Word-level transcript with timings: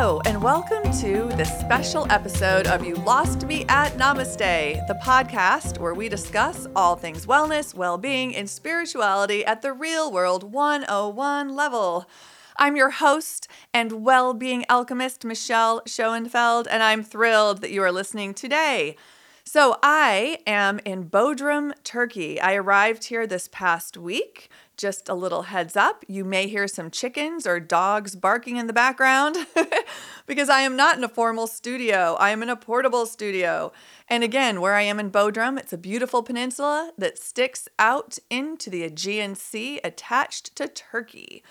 Hello, 0.00 0.22
and 0.24 0.42
welcome 0.42 0.82
to 1.00 1.28
this 1.36 1.60
special 1.60 2.10
episode 2.10 2.66
of 2.66 2.82
You 2.82 2.94
Lost 2.94 3.44
Me 3.44 3.66
at 3.68 3.92
Namaste, 3.98 4.86
the 4.86 4.98
podcast 5.04 5.76
where 5.76 5.92
we 5.92 6.08
discuss 6.08 6.66
all 6.74 6.96
things 6.96 7.26
wellness, 7.26 7.74
well 7.74 7.98
being, 7.98 8.34
and 8.34 8.48
spirituality 8.48 9.44
at 9.44 9.60
the 9.60 9.74
real 9.74 10.10
world 10.10 10.42
101 10.42 11.54
level. 11.54 12.08
I'm 12.56 12.76
your 12.76 12.88
host 12.88 13.46
and 13.74 14.02
well 14.02 14.32
being 14.32 14.64
alchemist, 14.70 15.22
Michelle 15.26 15.82
Schoenfeld, 15.86 16.66
and 16.66 16.82
I'm 16.82 17.02
thrilled 17.02 17.60
that 17.60 17.70
you 17.70 17.82
are 17.82 17.92
listening 17.92 18.32
today. 18.32 18.96
So, 19.44 19.76
I 19.82 20.38
am 20.46 20.80
in 20.86 21.10
Bodrum, 21.10 21.74
Turkey. 21.84 22.40
I 22.40 22.54
arrived 22.54 23.04
here 23.04 23.26
this 23.26 23.48
past 23.52 23.98
week 23.98 24.48
just 24.80 25.08
a 25.08 25.14
little 25.14 25.42
heads 25.42 25.76
up 25.76 26.04
you 26.08 26.24
may 26.24 26.48
hear 26.48 26.66
some 26.66 26.90
chickens 26.90 27.46
or 27.46 27.60
dogs 27.60 28.16
barking 28.16 28.56
in 28.56 28.66
the 28.66 28.72
background 28.72 29.36
because 30.26 30.48
I 30.48 30.60
am 30.60 30.76
not 30.76 30.96
in 30.96 31.04
a 31.04 31.08
formal 31.08 31.46
studio. 31.46 32.16
I 32.18 32.30
am 32.30 32.42
in 32.42 32.48
a 32.48 32.56
portable 32.56 33.04
studio. 33.04 33.72
And 34.08 34.24
again, 34.24 34.60
where 34.60 34.74
I 34.74 34.82
am 34.82 34.98
in 34.98 35.10
Bodrum, 35.10 35.58
it's 35.58 35.72
a 35.72 35.78
beautiful 35.78 36.22
peninsula 36.22 36.92
that 36.96 37.18
sticks 37.18 37.68
out 37.78 38.18
into 38.30 38.70
the 38.70 38.84
Aegean 38.84 39.34
Sea 39.34 39.80
attached 39.84 40.56
to 40.56 40.68
Turkey. 40.68 41.42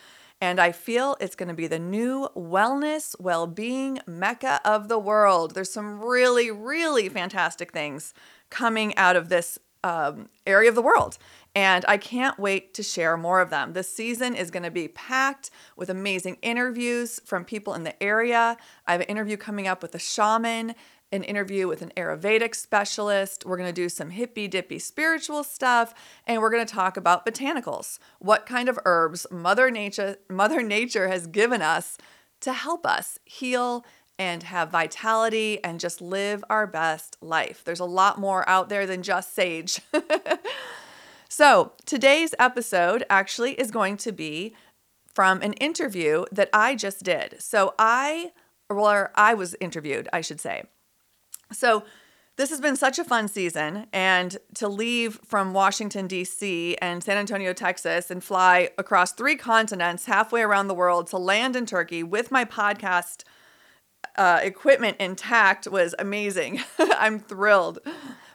And 0.42 0.60
I 0.60 0.72
feel 0.72 1.18
it's 1.20 1.36
going 1.36 1.50
to 1.50 1.56
be 1.56 1.68
the 1.68 1.80
new 1.80 2.30
wellness, 2.36 3.16
well 3.20 3.46
being 3.46 4.00
mecca 4.08 4.62
of 4.64 4.88
the 4.88 5.00
world. 5.00 5.54
There's 5.54 5.72
some 5.72 6.02
really, 6.02 6.50
really 6.50 7.10
fantastic 7.10 7.74
things 7.74 8.14
coming 8.50 8.96
out 8.96 9.16
of 9.16 9.30
this 9.30 9.60
um, 9.84 10.30
area 10.46 10.70
of 10.70 10.76
the 10.76 10.82
world. 10.82 11.18
And 11.60 11.84
I 11.90 11.98
can't 11.98 12.40
wait 12.40 12.74
to 12.76 12.84
share 12.84 13.18
more 13.18 13.42
of 13.42 13.50
them. 13.50 13.74
This 13.74 13.94
season 13.94 14.34
is 14.34 14.50
going 14.50 14.64
to 14.64 14.72
be 14.72 14.88
packed 14.88 15.50
with 15.76 15.90
amazing 15.90 16.38
interviews 16.42 17.20
from 17.26 17.44
people 17.44 17.74
in 17.74 17.84
the 17.84 18.02
area. 18.02 18.56
I 18.88 18.94
have 18.94 19.02
an 19.02 19.08
interview 19.08 19.36
coming 19.36 19.68
up 19.68 19.82
with 19.82 19.94
a 19.94 20.00
shaman, 20.00 20.74
an 21.12 21.24
interview 21.24 21.68
with 21.68 21.82
an 21.82 21.92
Ayurvedic 21.98 22.56
specialist. 22.56 23.44
We're 23.46 23.58
going 23.58 23.68
to 23.68 23.74
do 23.74 23.90
some 23.90 24.12
hippy 24.12 24.48
dippy 24.48 24.80
spiritual 24.80 25.44
stuff, 25.44 25.94
and 26.26 26.42
we're 26.42 26.50
going 26.50 26.66
to 26.66 26.74
talk 26.74 26.96
about 26.96 27.26
botanicals. 27.26 28.00
What 28.20 28.46
kind 28.46 28.70
of 28.70 28.80
herbs 28.86 29.28
Mother 29.30 29.70
Nature, 29.70 30.16
Mother 30.30 30.64
Nature 30.64 31.10
has 31.10 31.28
given 31.28 31.62
us 31.62 31.98
to 32.40 32.54
help 32.54 32.86
us 32.86 33.20
heal 33.26 33.84
and 34.18 34.44
have 34.44 34.72
vitality 34.72 35.62
and 35.62 35.78
just 35.78 36.00
live 36.00 36.42
our 36.50 36.66
best 36.66 37.18
life. 37.20 37.64
There's 37.66 37.82
a 37.82 37.86
lot 37.86 38.18
more 38.18 38.48
out 38.48 38.70
there 38.70 38.88
than 38.88 39.04
just 39.04 39.36
sage. 39.36 39.82
So, 41.32 41.74
today's 41.86 42.34
episode 42.40 43.06
actually 43.08 43.54
is 43.54 43.70
going 43.70 43.98
to 43.98 44.12
be 44.12 44.56
from 45.14 45.44
an 45.44 45.54
interview 45.54 46.26
that 46.32 46.50
I 46.52 46.74
just 46.74 47.04
did. 47.04 47.36
So, 47.40 47.76
I, 47.78 48.32
or 48.68 49.12
I 49.14 49.36
was 49.36 49.56
interviewed, 49.62 50.10
I 50.12 50.22
should 50.22 50.42
say. 50.42 50.64
So, 51.52 51.84
this 52.36 52.50
has 52.50 52.60
been 52.60 52.76
such 52.76 52.98
a 52.98 53.04
fun 53.04 53.28
season, 53.28 53.86
and 53.94 54.38
to 54.56 54.68
leave 54.68 55.20
from 55.24 55.54
Washington, 55.54 56.08
D.C. 56.08 56.76
and 56.82 57.04
San 57.04 57.18
Antonio, 57.18 57.54
Texas, 57.54 58.10
and 58.10 58.24
fly 58.24 58.72
across 58.80 59.12
three 59.12 59.36
continents, 59.36 60.06
halfway 60.06 60.42
around 60.42 60.68
the 60.68 60.74
world, 60.74 61.06
to 61.08 61.18
land 61.20 61.56
in 61.56 61.68
Turkey 61.68 62.02
with 62.02 62.32
my 62.32 62.44
podcast 62.44 63.24
uh, 64.16 64.40
equipment 64.42 64.98
intact 65.00 65.68
was 65.68 65.94
amazing. 66.00 66.62
I'm 66.80 67.20
thrilled. 67.20 67.80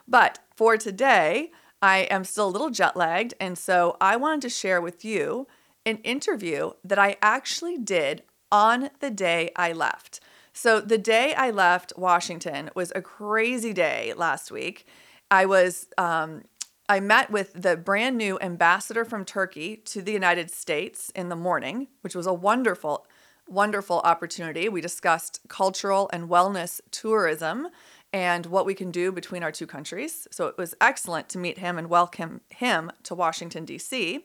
But 0.07 0.39
for 0.55 0.77
today, 0.77 1.51
I 1.81 1.99
am 2.09 2.23
still 2.23 2.47
a 2.47 2.49
little 2.49 2.69
jet 2.69 2.95
lagged, 2.95 3.33
and 3.39 3.57
so 3.57 3.97
I 4.01 4.15
wanted 4.15 4.41
to 4.43 4.49
share 4.49 4.81
with 4.81 5.05
you 5.05 5.47
an 5.85 5.97
interview 5.97 6.71
that 6.83 6.97
I 6.97 7.17
actually 7.21 7.77
did 7.77 8.23
on 8.51 8.89
the 8.99 9.11
day 9.11 9.51
I 9.55 9.73
left. 9.73 10.19
So, 10.53 10.79
the 10.79 10.97
day 10.97 11.33
I 11.33 11.51
left 11.51 11.93
Washington 11.97 12.69
was 12.75 12.91
a 12.95 13.01
crazy 13.01 13.73
day 13.73 14.13
last 14.15 14.51
week. 14.51 14.87
I 15.29 15.45
was, 15.45 15.87
um, 15.97 16.43
I 16.87 17.01
met 17.01 17.29
with 17.29 17.51
the 17.53 17.75
brand 17.75 18.17
new 18.17 18.39
ambassador 18.39 19.03
from 19.03 19.25
Turkey 19.25 19.75
to 19.77 20.01
the 20.01 20.13
United 20.13 20.49
States 20.49 21.11
in 21.13 21.27
the 21.27 21.35
morning, 21.35 21.89
which 22.01 22.15
was 22.15 22.25
a 22.25 22.33
wonderful, 22.33 23.05
wonderful 23.49 23.99
opportunity. 24.05 24.69
We 24.69 24.79
discussed 24.79 25.41
cultural 25.49 26.09
and 26.13 26.29
wellness 26.29 26.79
tourism 26.89 27.67
and 28.15 28.45
what 28.45 28.65
we 28.65 28.73
can 28.73 28.91
do 28.91 29.11
between 29.11 29.43
our 29.43 29.51
two 29.51 29.67
countries. 29.67 30.25
So 30.31 30.47
it 30.47 30.57
was 30.57 30.73
excellent 30.79 31.27
to 31.29 31.37
meet 31.37 31.57
him 31.57 31.77
and 31.77 31.89
welcome 31.89 32.39
him 32.49 32.89
to 33.03 33.13
Washington, 33.13 33.65
D.C. 33.65 34.23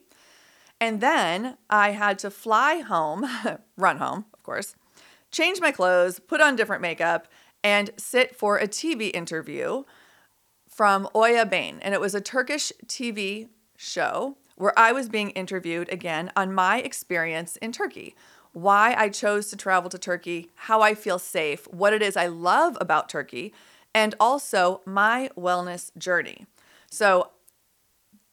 And 0.80 1.00
then 1.00 1.56
I 1.68 1.90
had 1.90 2.16
to 2.20 2.30
fly 2.30 2.82
home, 2.86 3.26
run 3.76 3.96
home, 3.96 4.26
of 4.32 4.44
course, 4.44 4.76
change 5.32 5.60
my 5.60 5.72
clothes, 5.72 6.20
put 6.20 6.40
on 6.40 6.54
different 6.54 6.82
makeup, 6.82 7.26
and 7.64 7.90
sit 7.96 8.36
for 8.36 8.58
a 8.58 8.68
TV 8.68 9.12
interview 9.12 9.82
from 10.68 11.08
Oya 11.12 11.44
Bain. 11.44 11.80
And 11.82 11.92
it 11.92 12.00
was 12.00 12.14
a 12.14 12.20
Turkish 12.20 12.72
TV 12.86 13.48
show 13.76 14.36
where 14.54 14.78
I 14.78 14.92
was 14.92 15.08
being 15.08 15.30
interviewed 15.30 15.88
again 15.92 16.30
on 16.36 16.54
my 16.54 16.78
experience 16.80 17.56
in 17.56 17.72
Turkey. 17.72 18.14
Why 18.52 18.94
I 18.96 19.08
chose 19.08 19.50
to 19.50 19.56
travel 19.56 19.90
to 19.90 19.98
Turkey, 19.98 20.50
how 20.54 20.80
I 20.80 20.94
feel 20.94 21.18
safe, 21.18 21.66
what 21.72 21.92
it 21.92 22.02
is 22.02 22.16
I 22.16 22.28
love 22.28 22.78
about 22.80 23.08
Turkey, 23.08 23.52
and 23.94 24.14
also 24.20 24.80
my 24.84 25.30
wellness 25.36 25.96
journey. 25.96 26.46
So, 26.90 27.30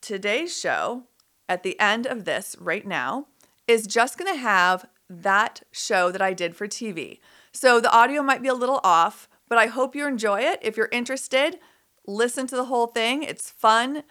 today's 0.02 0.58
show, 0.58 1.04
at 1.50 1.64
the 1.64 1.80
end 1.80 2.06
of 2.06 2.26
this 2.26 2.56
right 2.60 2.86
now, 2.86 3.28
is 3.68 3.88
just 3.88 4.18
going 4.18 4.34
to 4.34 4.40
have 4.40 4.88
that 5.10 5.62
show 5.72 6.12
that 6.12 6.22
I 6.22 6.34
did 6.34 6.56
for 6.56 6.68
TV. 6.68 7.20
So, 7.52 7.80
the 7.80 7.92
audio 7.92 8.22
might 8.22 8.42
be 8.42 8.48
a 8.48 8.54
little 8.54 8.82
off, 8.84 9.30
but 9.50 9.58
I 9.58 9.68
hope 9.68 9.96
you 9.96 10.08
enjoy 10.08 10.42
it. 10.42 10.60
If 10.62 10.78
you're 10.78 10.90
interested, 10.92 11.60
listen 12.06 12.48
to 12.48 12.56
the 12.56 12.66
whole 12.66 12.88
thing. 12.88 13.24
It's 13.24 13.50
fun, 13.50 14.04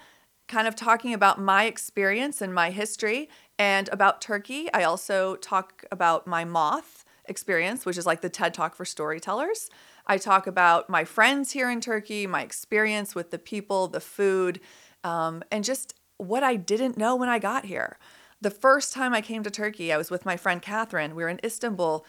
kind 0.48 0.68
of 0.68 0.76
talking 0.76 1.12
about 1.12 1.40
my 1.40 1.64
experience 1.64 2.40
and 2.40 2.54
my 2.54 2.70
history 2.70 3.28
and 3.58 3.88
about 3.90 4.20
Turkey. 4.20 4.72
I 4.72 4.84
also 4.84 5.36
talk 5.36 5.84
about 5.90 6.26
my 6.26 6.44
moth 6.44 7.04
experience, 7.26 7.84
which 7.84 7.98
is 7.98 8.06
like 8.06 8.20
the 8.20 8.28
TED 8.28 8.54
Talk 8.54 8.74
for 8.74 8.84
storytellers. 8.84 9.70
I 10.06 10.18
talk 10.18 10.46
about 10.46 10.88
my 10.88 11.04
friends 11.04 11.52
here 11.52 11.70
in 11.70 11.80
Turkey, 11.80 12.26
my 12.26 12.42
experience 12.42 13.14
with 13.14 13.30
the 13.30 13.38
people, 13.38 13.88
the 13.88 14.00
food, 14.00 14.60
um, 15.02 15.42
and 15.50 15.64
just 15.64 15.94
what 16.18 16.42
I 16.42 16.56
didn't 16.56 16.96
know 16.96 17.16
when 17.16 17.28
I 17.28 17.38
got 17.38 17.64
here. 17.64 17.98
The 18.40 18.50
first 18.50 18.92
time 18.92 19.14
I 19.14 19.20
came 19.20 19.42
to 19.42 19.50
Turkey, 19.50 19.92
I 19.92 19.96
was 19.96 20.10
with 20.10 20.24
my 20.24 20.36
friend 20.36 20.62
Catherine. 20.62 21.14
We 21.14 21.22
were 21.22 21.28
in 21.28 21.40
Istanbul 21.44 22.04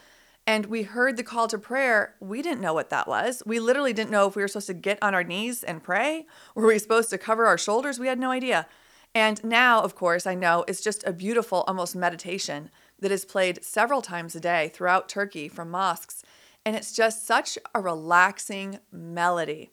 and 0.45 0.67
we 0.67 0.83
heard 0.83 1.17
the 1.17 1.23
call 1.23 1.47
to 1.49 1.57
prayer. 1.57 2.15
We 2.19 2.41
didn't 2.41 2.61
know 2.61 2.73
what 2.73 2.89
that 2.89 3.07
was. 3.07 3.43
We 3.45 3.59
literally 3.59 3.93
didn't 3.93 4.11
know 4.11 4.27
if 4.27 4.35
we 4.35 4.41
were 4.41 4.47
supposed 4.47 4.67
to 4.67 4.73
get 4.73 4.97
on 5.01 5.13
our 5.13 5.23
knees 5.23 5.63
and 5.63 5.83
pray. 5.83 6.25
Were 6.55 6.67
we 6.67 6.79
supposed 6.79 7.09
to 7.09 7.17
cover 7.17 7.45
our 7.45 7.57
shoulders? 7.57 7.99
We 7.99 8.07
had 8.07 8.19
no 8.19 8.31
idea. 8.31 8.67
And 9.13 9.43
now, 9.43 9.81
of 9.81 9.95
course, 9.95 10.25
I 10.25 10.35
know 10.35 10.63
it's 10.67 10.81
just 10.81 11.05
a 11.05 11.11
beautiful, 11.11 11.65
almost 11.67 11.95
meditation 11.95 12.69
that 12.99 13.11
is 13.11 13.25
played 13.25 13.63
several 13.63 14.01
times 14.01 14.35
a 14.35 14.39
day 14.39 14.71
throughout 14.73 15.09
Turkey 15.09 15.47
from 15.47 15.69
mosques. 15.69 16.23
And 16.67 16.75
it's 16.75 16.91
just 16.91 17.25
such 17.25 17.57
a 17.73 17.79
relaxing 17.79 18.79
melody. 18.91 19.71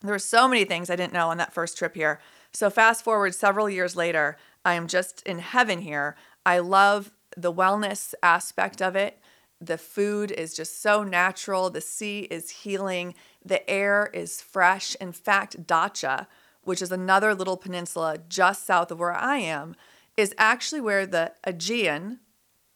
There 0.00 0.14
were 0.14 0.18
so 0.18 0.48
many 0.48 0.64
things 0.64 0.88
I 0.88 0.96
didn't 0.96 1.12
know 1.12 1.28
on 1.28 1.36
that 1.36 1.52
first 1.52 1.76
trip 1.76 1.94
here. 1.94 2.18
So, 2.50 2.70
fast 2.70 3.04
forward 3.04 3.34
several 3.34 3.68
years 3.68 3.94
later, 3.94 4.38
I 4.64 4.72
am 4.72 4.86
just 4.86 5.22
in 5.26 5.40
heaven 5.40 5.82
here. 5.82 6.16
I 6.46 6.60
love 6.60 7.12
the 7.36 7.52
wellness 7.52 8.14
aspect 8.22 8.80
of 8.80 8.96
it. 8.96 9.20
The 9.60 9.76
food 9.76 10.30
is 10.30 10.56
just 10.56 10.80
so 10.80 11.02
natural. 11.04 11.68
The 11.68 11.82
sea 11.82 12.20
is 12.30 12.48
healing. 12.48 13.14
The 13.44 13.68
air 13.68 14.08
is 14.14 14.40
fresh. 14.40 14.94
In 15.02 15.12
fact, 15.12 15.66
Datça, 15.66 16.26
which 16.62 16.80
is 16.80 16.90
another 16.90 17.34
little 17.34 17.58
peninsula 17.58 18.16
just 18.30 18.64
south 18.64 18.90
of 18.90 18.98
where 18.98 19.12
I 19.12 19.36
am, 19.36 19.76
is 20.16 20.34
actually 20.38 20.80
where 20.80 21.06
the 21.06 21.32
Aegean 21.46 22.20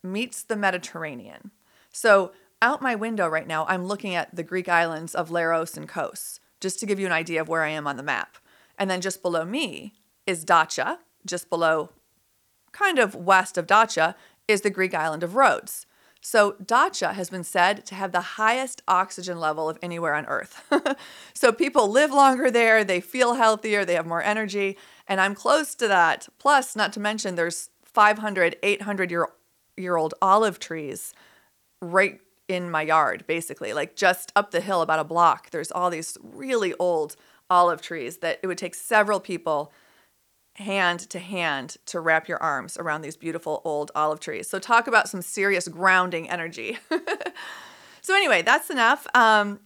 meets 0.03 0.43
the 0.43 0.55
Mediterranean. 0.55 1.51
So, 1.91 2.33
out 2.61 2.83
my 2.83 2.95
window 2.95 3.29
right 3.29 3.47
now, 3.47 3.67
I'm 3.67 3.87
looking 3.87 4.15
at 4.15 4.35
the 4.35 4.43
Greek 4.43 4.69
islands 4.69 5.15
of 5.15 5.31
Leros 5.31 5.77
and 5.77 5.89
Kos, 5.89 6.41
just 6.61 6.81
to 6.81 6.87
give 6.87 6.99
you 6.99 7.07
an 7.07 7.13
idea 7.13 7.41
of 7.41 7.49
where 7.49 7.63
I 7.63 7.71
am 7.71 7.87
on 7.87 7.97
the 7.97 8.03
map. 8.03 8.39
And 8.79 8.91
then 8.91 9.01
just 9.01 9.23
below 9.23 9.45
me 9.45 9.95
is 10.27 10.45
Datça, 10.45 10.99
just 11.27 11.51
below, 11.51 11.91
kind 12.73 12.99
of 12.99 13.15
west 13.15 13.59
of 13.59 13.67
Datça, 13.67 14.15
is 14.47 14.63
the 14.63 14.71
Greek 14.71 14.95
island 14.95 15.23
of 15.23 15.35
Rhodes. 15.35 15.87
So, 16.21 16.53
Datça 16.63 17.15
has 17.15 17.31
been 17.31 17.45
said 17.45 17.87
to 17.87 17.95
have 17.95 18.11
the 18.11 18.21
highest 18.21 18.83
oxygen 18.89 19.39
level 19.39 19.69
of 19.69 19.79
anywhere 19.81 20.15
on 20.15 20.27
Earth. 20.27 20.65
so, 21.33 21.53
people 21.53 21.89
live 21.89 22.11
longer 22.11 22.51
there, 22.51 22.83
they 22.83 23.01
feel 23.01 23.35
healthier, 23.35 23.85
they 23.85 23.95
have 23.95 24.07
more 24.07 24.23
energy, 24.23 24.77
and 25.07 25.21
I'm 25.21 25.37
close 25.37 25.77
to 25.77 25.87
that. 25.87 26.29
Plus, 26.39 26.75
not 26.75 26.93
to 26.95 27.01
mention, 27.01 27.37
there's 27.37 27.71
500, 27.85 28.57
800 28.63 29.11
year, 29.13 29.29
year 29.77 29.97
old 29.97 30.15
olive 30.21 30.59
trees 30.59 31.15
right 31.81 32.21
in 32.49 32.71
my 32.71 32.83
yard, 32.83 33.25
basically. 33.27 33.73
Like 33.73 33.95
just 33.95 34.33
up 34.35 34.51
the 34.51 34.61
hill 34.61 34.83
about 34.83 34.99
a 34.99 35.05
block, 35.05 35.51
there's 35.51 35.71
all 35.71 35.91
these 35.91 36.17
really 36.23 36.75
old 36.79 37.17
olive 37.51 37.81
trees 37.81 38.19
that 38.19 38.41
it 38.43 38.47
would 38.47 38.59
take 38.59 38.75
several 38.75 39.21
people 39.21 39.73
hand 40.55 40.99
to 40.99 41.21
hand 41.21 41.77
to 41.87 42.01
wrap 42.01 42.27
your 42.27 42.43
arms 42.43 42.77
around 42.77 43.03
these 43.03 43.17
beautiful 43.17 43.63
old 43.65 43.93
olive 43.95 44.19
trees. 44.19 44.49
So, 44.49 44.59
talk 44.59 44.87
about 44.89 45.09
some 45.09 45.23
serious 45.23 45.69
grounding 45.69 46.29
energy. 46.29 46.79
So, 48.09 48.15
anyway, 48.15 48.41
that's 48.41 48.71
enough. 48.71 49.07
Um, 49.15 49.61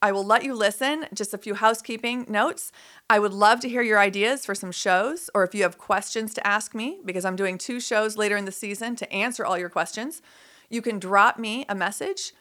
I 0.00 0.12
will 0.12 0.24
let 0.24 0.44
you 0.44 0.54
listen. 0.54 1.06
Just 1.12 1.34
a 1.34 1.38
few 1.38 1.54
housekeeping 1.54 2.26
notes. 2.28 2.70
I 3.10 3.18
would 3.18 3.32
love 3.32 3.58
to 3.58 3.68
hear 3.68 3.82
your 3.82 3.98
ideas 3.98 4.46
for 4.46 4.54
some 4.54 4.70
shows 4.70 5.28
or 5.34 5.42
if 5.42 5.52
you 5.52 5.64
have 5.64 5.78
questions 5.78 6.32
to 6.34 6.46
ask 6.46 6.76
me, 6.76 7.00
because 7.04 7.24
I'm 7.24 7.34
doing 7.34 7.58
two 7.58 7.80
shows 7.80 8.16
later 8.16 8.36
in 8.36 8.44
the 8.44 8.52
season 8.52 8.94
to 8.94 9.12
answer 9.12 9.44
all 9.44 9.58
your 9.58 9.68
questions. 9.68 10.22
You 10.70 10.82
can 10.82 10.98
drop 10.98 11.38
me 11.38 11.64
a 11.68 11.74
message. 11.74 12.32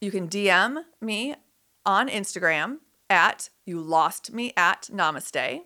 You 0.00 0.10
can 0.10 0.28
DM 0.28 0.84
me 1.00 1.34
on 1.84 2.08
Instagram 2.08 2.78
at 3.08 3.50
you 3.64 3.80
lost 3.80 4.32
me 4.32 4.52
at 4.56 4.88
namaste. 4.92 5.62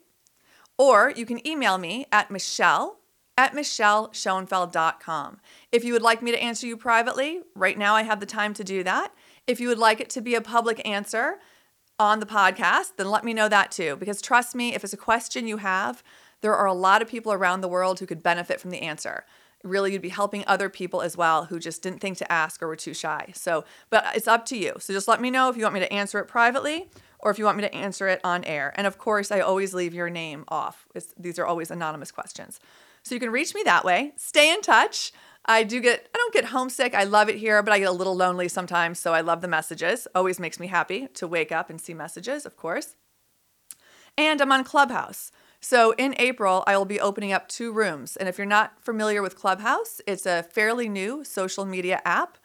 Or 0.78 1.12
you 1.14 1.26
can 1.26 1.46
email 1.46 1.78
me 1.78 2.06
at 2.12 2.30
Michelle 2.30 3.00
at 3.36 3.54
michelleschoenfeld.com. 3.54 5.40
If 5.72 5.84
you 5.84 5.92
would 5.94 6.02
like 6.02 6.20
me 6.22 6.30
to 6.30 6.42
answer 6.42 6.66
you 6.66 6.76
privately, 6.76 7.40
right 7.54 7.78
now 7.78 7.94
I 7.94 8.02
have 8.02 8.20
the 8.20 8.26
time 8.26 8.52
to 8.54 8.64
do 8.64 8.82
that. 8.84 9.12
If 9.46 9.60
you 9.60 9.68
would 9.68 9.78
like 9.78 10.00
it 10.00 10.10
to 10.10 10.20
be 10.20 10.34
a 10.34 10.40
public 10.42 10.86
answer 10.86 11.38
on 11.98 12.20
the 12.20 12.26
podcast, 12.26 12.92
then 12.96 13.10
let 13.10 13.24
me 13.24 13.32
know 13.32 13.48
that 13.48 13.70
too. 13.70 13.96
Because 13.96 14.20
trust 14.20 14.54
me, 14.54 14.74
if 14.74 14.84
it's 14.84 14.92
a 14.92 14.98
question 14.98 15.46
you 15.46 15.56
have, 15.58 16.02
there 16.42 16.54
are 16.54 16.66
a 16.66 16.74
lot 16.74 17.02
of 17.02 17.08
people 17.08 17.32
around 17.32 17.60
the 17.60 17.68
world 17.68 17.98
who 17.98 18.06
could 18.06 18.22
benefit 18.22 18.60
from 18.60 18.70
the 18.70 18.82
answer. 18.82 19.24
Really, 19.62 19.92
you'd 19.92 20.02
be 20.02 20.08
helping 20.08 20.44
other 20.46 20.70
people 20.70 21.02
as 21.02 21.16
well 21.16 21.44
who 21.44 21.58
just 21.58 21.82
didn't 21.82 22.00
think 22.00 22.16
to 22.18 22.32
ask 22.32 22.62
or 22.62 22.68
were 22.68 22.76
too 22.76 22.94
shy. 22.94 23.30
So, 23.34 23.64
but 23.90 24.06
it's 24.14 24.28
up 24.28 24.46
to 24.46 24.56
you. 24.56 24.74
So 24.78 24.92
just 24.94 25.06
let 25.08 25.20
me 25.20 25.30
know 25.30 25.50
if 25.50 25.56
you 25.56 25.64
want 25.64 25.74
me 25.74 25.80
to 25.80 25.92
answer 25.92 26.18
it 26.18 26.26
privately 26.26 26.88
or 27.18 27.30
if 27.30 27.38
you 27.38 27.44
want 27.44 27.58
me 27.58 27.62
to 27.62 27.74
answer 27.74 28.08
it 28.08 28.20
on 28.24 28.42
air. 28.44 28.72
And 28.76 28.86
of 28.86 28.96
course, 28.96 29.30
I 29.30 29.40
always 29.40 29.74
leave 29.74 29.92
your 29.92 30.08
name 30.08 30.44
off. 30.48 30.86
It's, 30.94 31.12
these 31.18 31.38
are 31.38 31.46
always 31.46 31.70
anonymous 31.70 32.10
questions. 32.10 32.58
So 33.02 33.14
you 33.14 33.20
can 33.20 33.30
reach 33.30 33.54
me 33.54 33.62
that 33.64 33.84
way. 33.84 34.12
Stay 34.16 34.52
in 34.52 34.62
touch. 34.62 35.12
I 35.44 35.62
do 35.62 35.80
get, 35.80 36.08
I 36.14 36.18
don't 36.18 36.34
get 36.34 36.46
homesick. 36.46 36.94
I 36.94 37.04
love 37.04 37.28
it 37.28 37.36
here, 37.36 37.62
but 37.62 37.72
I 37.72 37.78
get 37.78 37.88
a 37.88 37.92
little 37.92 38.14
lonely 38.16 38.48
sometimes. 38.48 38.98
So 38.98 39.12
I 39.12 39.20
love 39.20 39.40
the 39.40 39.48
messages. 39.48 40.06
Always 40.14 40.38
makes 40.38 40.60
me 40.60 40.66
happy 40.68 41.08
to 41.14 41.26
wake 41.26 41.52
up 41.52 41.70
and 41.70 41.80
see 41.80 41.94
messages, 41.94 42.46
of 42.46 42.56
course. 42.56 42.96
And 44.16 44.40
I'm 44.40 44.52
on 44.52 44.64
Clubhouse. 44.64 45.32
So 45.60 45.92
in 45.98 46.14
April, 46.18 46.64
I 46.66 46.76
will 46.76 46.86
be 46.86 46.98
opening 47.00 47.32
up 47.32 47.48
two 47.48 47.72
rooms. 47.72 48.16
And 48.16 48.28
if 48.28 48.38
you're 48.38 48.46
not 48.46 48.82
familiar 48.82 49.22
with 49.22 49.36
Clubhouse, 49.36 50.00
it's 50.06 50.24
a 50.26 50.42
fairly 50.42 50.88
new 50.88 51.22
social 51.22 51.64
media 51.66 52.00
app 52.04 52.38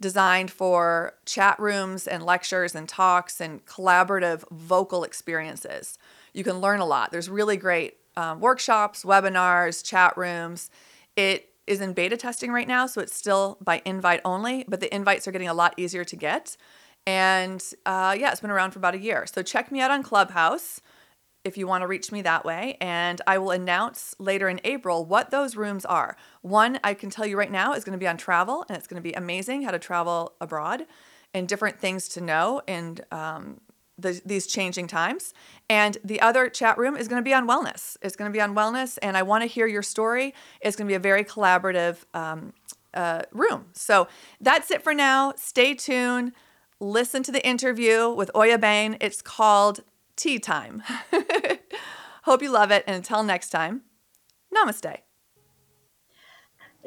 designed 0.00 0.50
for 0.50 1.14
chat 1.26 1.58
rooms 1.60 2.08
and 2.08 2.24
lectures 2.24 2.74
and 2.74 2.88
talks 2.88 3.40
and 3.40 3.64
collaborative 3.66 4.44
vocal 4.50 5.04
experiences. 5.04 5.98
You 6.32 6.44
can 6.44 6.60
learn 6.60 6.80
a 6.80 6.86
lot. 6.86 7.12
There's 7.12 7.28
really 7.28 7.56
great 7.56 7.98
um, 8.16 8.40
workshops, 8.40 9.04
webinars, 9.04 9.84
chat 9.84 10.16
rooms. 10.16 10.70
It 11.14 11.50
is 11.66 11.80
in 11.80 11.92
beta 11.92 12.16
testing 12.16 12.50
right 12.50 12.66
now, 12.66 12.86
so 12.86 13.00
it's 13.00 13.14
still 13.14 13.58
by 13.62 13.80
invite 13.84 14.20
only, 14.24 14.64
but 14.66 14.80
the 14.80 14.92
invites 14.92 15.28
are 15.28 15.32
getting 15.32 15.48
a 15.48 15.54
lot 15.54 15.74
easier 15.76 16.04
to 16.04 16.16
get. 16.16 16.56
And 17.06 17.62
uh, 17.86 18.16
yeah, 18.18 18.32
it's 18.32 18.40
been 18.40 18.50
around 18.50 18.72
for 18.72 18.78
about 18.78 18.94
a 18.94 18.98
year. 18.98 19.26
So 19.26 19.42
check 19.42 19.70
me 19.70 19.80
out 19.80 19.90
on 19.90 20.02
Clubhouse 20.02 20.80
if 21.44 21.56
you 21.56 21.66
want 21.66 21.82
to 21.82 21.86
reach 21.86 22.12
me 22.12 22.22
that 22.22 22.44
way. 22.44 22.76
And 22.80 23.20
I 23.26 23.38
will 23.38 23.50
announce 23.50 24.14
later 24.18 24.48
in 24.48 24.60
April 24.64 25.04
what 25.04 25.30
those 25.30 25.56
rooms 25.56 25.84
are. 25.84 26.16
One, 26.42 26.78
I 26.84 26.94
can 26.94 27.10
tell 27.10 27.26
you 27.26 27.36
right 27.36 27.50
now, 27.50 27.72
is 27.72 27.84
going 27.84 27.98
to 27.98 28.02
be 28.02 28.08
on 28.08 28.16
travel, 28.16 28.64
and 28.68 28.76
it's 28.76 28.86
going 28.86 29.02
to 29.02 29.06
be 29.06 29.12
amazing 29.12 29.62
how 29.62 29.70
to 29.70 29.78
travel 29.78 30.34
abroad 30.40 30.86
and 31.34 31.48
different 31.48 31.80
things 31.80 32.08
to 32.08 32.20
know 32.20 32.60
and 32.68 33.00
um, 33.10 33.60
the, 33.98 34.20
these 34.24 34.46
changing 34.46 34.86
times. 34.86 35.34
And 35.68 35.98
the 36.04 36.20
other 36.20 36.48
chat 36.48 36.78
room 36.78 36.96
is 36.96 37.08
going 37.08 37.20
to 37.20 37.24
be 37.24 37.34
on 37.34 37.48
wellness. 37.48 37.96
It's 38.02 38.16
going 38.16 38.30
to 38.30 38.36
be 38.36 38.40
on 38.40 38.54
wellness, 38.54 38.98
and 39.02 39.16
I 39.16 39.22
want 39.22 39.42
to 39.42 39.46
hear 39.46 39.66
your 39.66 39.82
story. 39.82 40.34
It's 40.60 40.76
going 40.76 40.86
to 40.86 40.90
be 40.90 40.96
a 40.96 41.00
very 41.00 41.24
collaborative 41.24 42.04
um, 42.14 42.52
uh, 42.94 43.22
room. 43.32 43.66
So 43.72 44.08
that's 44.40 44.70
it 44.70 44.82
for 44.82 44.94
now. 44.94 45.32
Stay 45.36 45.74
tuned. 45.74 46.32
Listen 46.78 47.22
to 47.22 47.32
the 47.32 47.46
interview 47.46 48.10
with 48.10 48.30
Oya 48.34 48.58
Bain. 48.58 48.96
It's 49.00 49.22
called 49.22 49.82
Tea 50.22 50.38
Time. 50.38 50.84
Hope 52.22 52.42
you 52.42 52.50
love 52.52 52.70
it, 52.70 52.84
and 52.86 52.94
until 52.94 53.24
next 53.24 53.48
time, 53.48 53.82
namaste. 54.54 54.98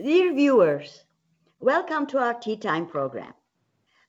Dear 0.02 0.34
viewers, 0.34 1.04
welcome 1.60 2.06
to 2.08 2.18
our 2.18 2.36
Tea 2.36 2.56
Time 2.56 2.88
program. 2.88 3.34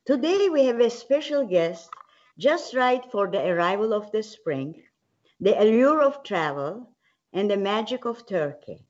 Today 0.05 0.47
we 0.47 0.63
have 0.67 0.79
a 0.79 0.89
special 0.89 1.45
guest 1.45 1.89
just 2.37 2.73
right 2.73 3.03
for 3.11 3.29
the 3.29 3.45
arrival 3.45 3.93
of 3.93 4.09
the 4.13 4.23
spring, 4.23 4.81
the 5.41 5.61
allure 5.61 6.01
of 6.01 6.23
travel, 6.23 6.89
and 7.33 7.51
the 7.51 7.57
magic 7.57 8.05
of 8.05 8.25
Turkey. 8.25 8.87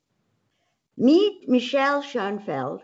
Meet 0.98 1.50
Michelle 1.50 2.04
Schoenfeld, 2.04 2.84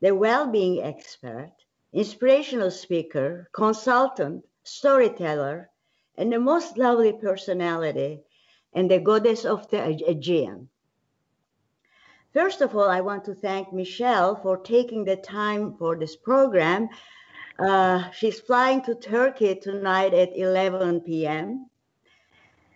the 0.00 0.14
well-being 0.14 0.80
expert, 0.84 1.50
inspirational 1.92 2.70
speaker, 2.70 3.50
consultant, 3.52 4.44
storyteller, 4.62 5.68
and 6.16 6.32
the 6.32 6.38
most 6.38 6.78
lovely 6.78 7.12
personality, 7.12 8.20
and 8.72 8.90
the 8.90 8.98
goddess 8.98 9.44
of 9.44 9.68
the 9.70 9.82
Aegean. 10.08 10.68
First 12.32 12.60
of 12.60 12.74
all, 12.76 12.88
I 12.88 13.00
want 13.00 13.24
to 13.26 13.34
thank 13.34 13.72
Michelle 13.72 14.36
for 14.36 14.56
taking 14.56 15.04
the 15.04 15.16
time 15.16 15.76
for 15.76 15.96
this 15.96 16.16
program 16.16 16.88
uh, 17.58 18.10
she's 18.10 18.40
flying 18.40 18.82
to 18.82 18.94
Turkey 18.94 19.54
tonight 19.54 20.14
at 20.14 20.36
11 20.36 21.00
p.m. 21.02 21.66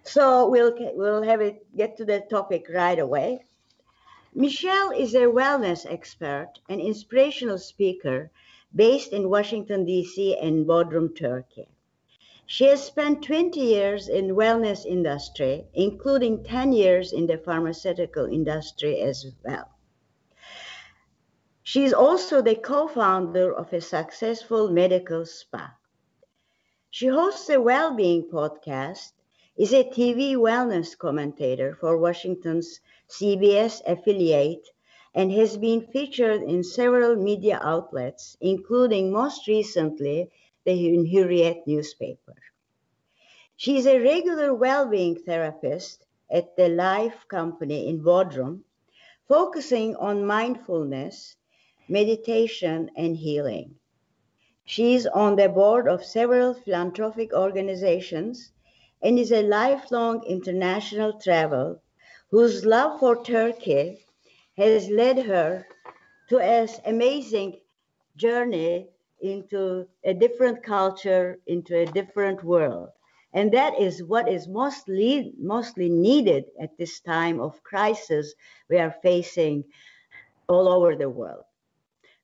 So 0.05 0.49
we'll 0.49 0.75
we'll 0.95 1.23
have 1.23 1.41
it 1.41 1.67
get 1.77 1.97
to 1.97 2.05
the 2.05 2.21
topic 2.31 2.67
right 2.73 2.99
away. 2.99 3.45
Michelle 4.35 4.93
is 4.93 5.15
a 5.15 5.27
wellness 5.27 5.91
expert 5.91 6.53
and 6.69 6.81
inspirational 6.81 7.59
speaker 7.59 8.31
based 8.75 9.13
in 9.13 9.31
Washington 9.31 9.85
D.C. 9.87 10.37
and 10.37 10.67
Bodrum, 10.67 11.17
Turkey. 11.17 11.69
She 12.49 12.67
has 12.67 12.85
spent 12.85 13.25
20 13.25 13.59
years 13.61 14.09
in 14.09 14.37
wellness 14.37 14.87
industry, 14.87 15.67
including 15.75 16.45
10 16.45 16.73
years 16.73 17.13
in 17.13 17.27
the 17.27 17.39
pharmaceutical 17.39 18.27
industry 18.27 19.01
as 19.01 19.27
well. 19.45 19.69
She 21.65 21.85
is 21.85 21.93
also 21.93 22.41
the 22.41 22.55
co 22.55 22.87
founder 22.87 23.53
of 23.53 23.73
a 23.73 23.81
successful 23.81 24.71
medical 24.71 25.27
spa. 25.27 25.75
She 26.89 27.09
hosts 27.09 27.51
a 27.51 27.61
well 27.61 27.95
being 27.95 28.31
podcast, 28.31 29.13
is 29.57 29.73
a 29.73 29.83
TV 29.83 30.37
wellness 30.37 30.97
commentator 30.97 31.75
for 31.75 31.99
Washington's 31.99 32.81
CBS 33.09 33.83
affiliate, 33.87 34.69
and 35.13 35.33
has 35.33 35.57
been 35.57 35.81
featured 35.81 36.43
in 36.43 36.63
several 36.63 37.17
media 37.17 37.59
outlets, 37.61 38.37
including 38.41 39.11
most 39.11 39.49
recently 39.49 40.31
the 40.67 40.73
Hurriyet 40.73 41.67
newspaper. 41.67 42.35
She 43.57 43.79
is 43.79 43.87
a 43.87 43.99
regular 43.99 44.53
well 44.53 44.87
being 44.87 45.17
therapist 45.17 46.05
at 46.31 46.57
the 46.57 46.69
Life 46.69 47.27
Company 47.29 47.89
in 47.89 48.03
Bodrum, 48.03 48.65
focusing 49.27 49.97
on 49.97 50.27
mindfulness 50.27 51.37
meditation, 51.89 52.91
and 52.97 53.17
healing. 53.17 53.77
She 54.65 54.95
is 54.95 55.07
on 55.07 55.37
the 55.37 55.49
board 55.49 55.87
of 55.87 56.05
several 56.05 56.55
philanthropic 56.55 57.33
organizations 57.33 58.51
and 59.01 59.19
is 59.19 59.31
a 59.31 59.43
lifelong 59.43 60.25
international 60.25 61.13
travel 61.21 61.81
whose 62.31 62.65
love 62.65 62.99
for 62.99 63.23
Turkey 63.23 64.05
has 64.57 64.89
led 64.89 65.19
her 65.27 65.65
to 66.29 66.39
an 66.41 66.69
amazing 66.85 67.61
journey 68.17 68.89
into 69.21 69.87
a 70.05 70.15
different 70.15 70.63
culture, 70.63 71.39
into 71.47 71.77
a 71.77 71.87
different 71.87 72.43
world. 72.45 72.91
And 73.33 73.53
that 73.53 73.79
is 73.81 74.03
what 74.03 74.29
is 74.29 74.49
mostly, 74.49 75.33
mostly 75.39 75.89
needed 75.89 76.45
at 76.61 76.77
this 76.79 77.01
time 77.01 77.41
of 77.41 77.63
crisis 77.63 78.35
we 78.71 78.79
are 78.79 78.95
facing 79.03 79.65
all 80.49 80.69
over 80.69 80.97
the 80.97 81.09
world. 81.11 81.45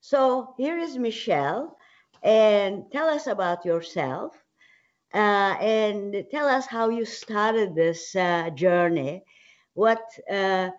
So 0.00 0.54
here 0.58 0.78
is 0.78 0.98
Michelle, 0.98 1.76
and 2.22 2.90
tell 2.92 3.08
us 3.08 3.26
about 3.26 3.64
yourself, 3.64 4.34
uh, 5.14 5.56
and 5.60 6.24
tell 6.30 6.48
us 6.48 6.66
how 6.66 6.88
you 6.90 7.04
started 7.04 7.74
this 7.74 8.14
uh, 8.16 8.50
journey. 8.50 9.24
What 9.74 10.02
uh, 10.30 10.70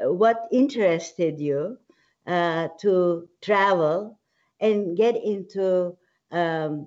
what 0.00 0.48
interested 0.52 1.40
you 1.40 1.78
uh, 2.26 2.68
to 2.80 3.28
travel 3.42 4.17
and 4.60 4.96
get 4.96 5.16
into 5.16 5.96
um, 6.32 6.86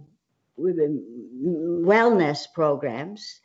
wellness 0.58 2.46
programs? 2.54 3.42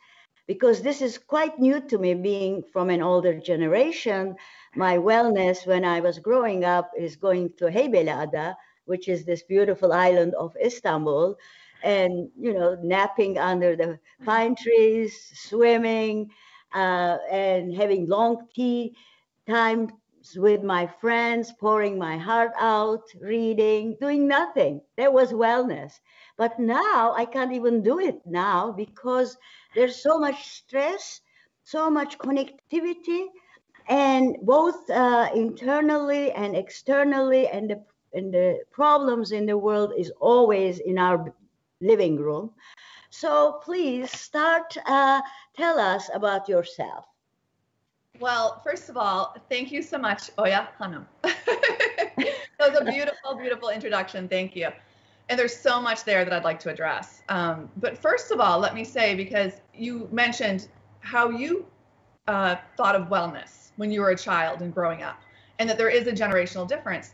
Because 0.47 0.81
this 0.81 1.01
is 1.01 1.17
quite 1.17 1.59
new 1.59 1.81
to 1.87 1.97
me, 1.97 2.13
being 2.13 2.63
from 2.71 2.89
an 2.89 3.01
older 3.01 3.37
generation 3.39 4.35
my 4.77 4.97
wellness 4.97 5.65
when 5.65 5.83
I 5.83 5.99
was 6.01 6.19
growing 6.19 6.63
up 6.63 6.91
is 6.95 7.15
going 7.15 7.51
to 7.57 7.65
Heybeliada, 7.65 8.55
which 8.85 9.07
is 9.07 9.25
this 9.25 9.41
beautiful 9.41 9.91
island 9.91 10.35
of 10.35 10.55
Istanbul, 10.63 11.35
and 11.83 12.29
you 12.39 12.53
know, 12.53 12.77
napping 12.83 13.39
under 13.39 13.75
the 13.75 13.99
pine 14.23 14.55
trees, 14.55 15.13
swimming, 15.33 16.29
uh, 16.75 17.17
and 17.31 17.73
having 17.75 18.07
long 18.07 18.47
tea 18.53 18.95
time 19.47 19.89
with 20.35 20.63
my 20.63 20.87
friends, 20.87 21.51
pouring 21.59 21.97
my 21.97 22.17
heart 22.17 22.51
out, 22.59 23.03
reading, 23.21 23.95
doing 23.99 24.27
nothing. 24.27 24.81
That 24.97 25.13
was 25.13 25.31
wellness. 25.33 25.99
But 26.37 26.59
now 26.59 27.13
I 27.15 27.25
can't 27.25 27.53
even 27.53 27.81
do 27.83 27.99
it 27.99 28.21
now 28.25 28.71
because 28.71 29.37
there's 29.75 30.01
so 30.01 30.19
much 30.19 30.47
stress, 30.49 31.21
so 31.63 31.89
much 31.89 32.17
connectivity, 32.17 33.27
and 33.87 34.37
both 34.43 34.89
uh, 34.89 35.29
internally 35.35 36.31
and 36.31 36.55
externally, 36.55 37.47
and 37.47 37.69
the 37.69 37.83
and 38.13 38.33
the 38.33 38.59
problems 38.71 39.31
in 39.31 39.45
the 39.45 39.57
world 39.57 39.93
is 39.97 40.11
always 40.19 40.79
in 40.79 40.97
our 40.97 41.33
living 41.81 42.17
room. 42.17 42.51
So 43.09 43.59
please 43.63 44.11
start. 44.11 44.77
Uh, 44.85 45.21
tell 45.55 45.79
us 45.79 46.09
about 46.13 46.47
yourself. 46.49 47.05
Well, 48.19 48.61
first 48.63 48.89
of 48.89 48.97
all, 48.97 49.35
thank 49.49 49.71
you 49.71 49.81
so 49.81 49.97
much, 49.97 50.31
Oya 50.39 50.69
Hanım. 50.79 51.05
that 51.21 52.35
was 52.59 52.77
a 52.79 52.85
beautiful, 52.85 53.35
beautiful 53.35 53.69
introduction. 53.69 54.27
Thank 54.27 54.55
you. 54.55 54.69
And 55.29 55.37
there's 55.37 55.55
so 55.55 55.81
much 55.81 56.03
there 56.03 56.23
that 56.23 56.33
I'd 56.33 56.43
like 56.43 56.59
to 56.61 56.69
address. 56.69 57.21
Um, 57.29 57.69
but 57.77 57.97
first 57.97 58.31
of 58.31 58.39
all, 58.39 58.59
let 58.59 58.73
me 58.73 58.83
say, 58.83 59.13
because 59.13 59.53
you 59.73 60.07
mentioned 60.11 60.67
how 61.01 61.29
you 61.29 61.65
uh, 62.27 62.55
thought 62.75 62.95
of 62.95 63.07
wellness 63.09 63.71
when 63.75 63.91
you 63.91 64.01
were 64.01 64.09
a 64.09 64.17
child 64.17 64.61
and 64.61 64.73
growing 64.73 65.03
up, 65.03 65.21
and 65.59 65.69
that 65.69 65.77
there 65.77 65.89
is 65.89 66.07
a 66.07 66.11
generational 66.11 66.67
difference. 66.67 67.11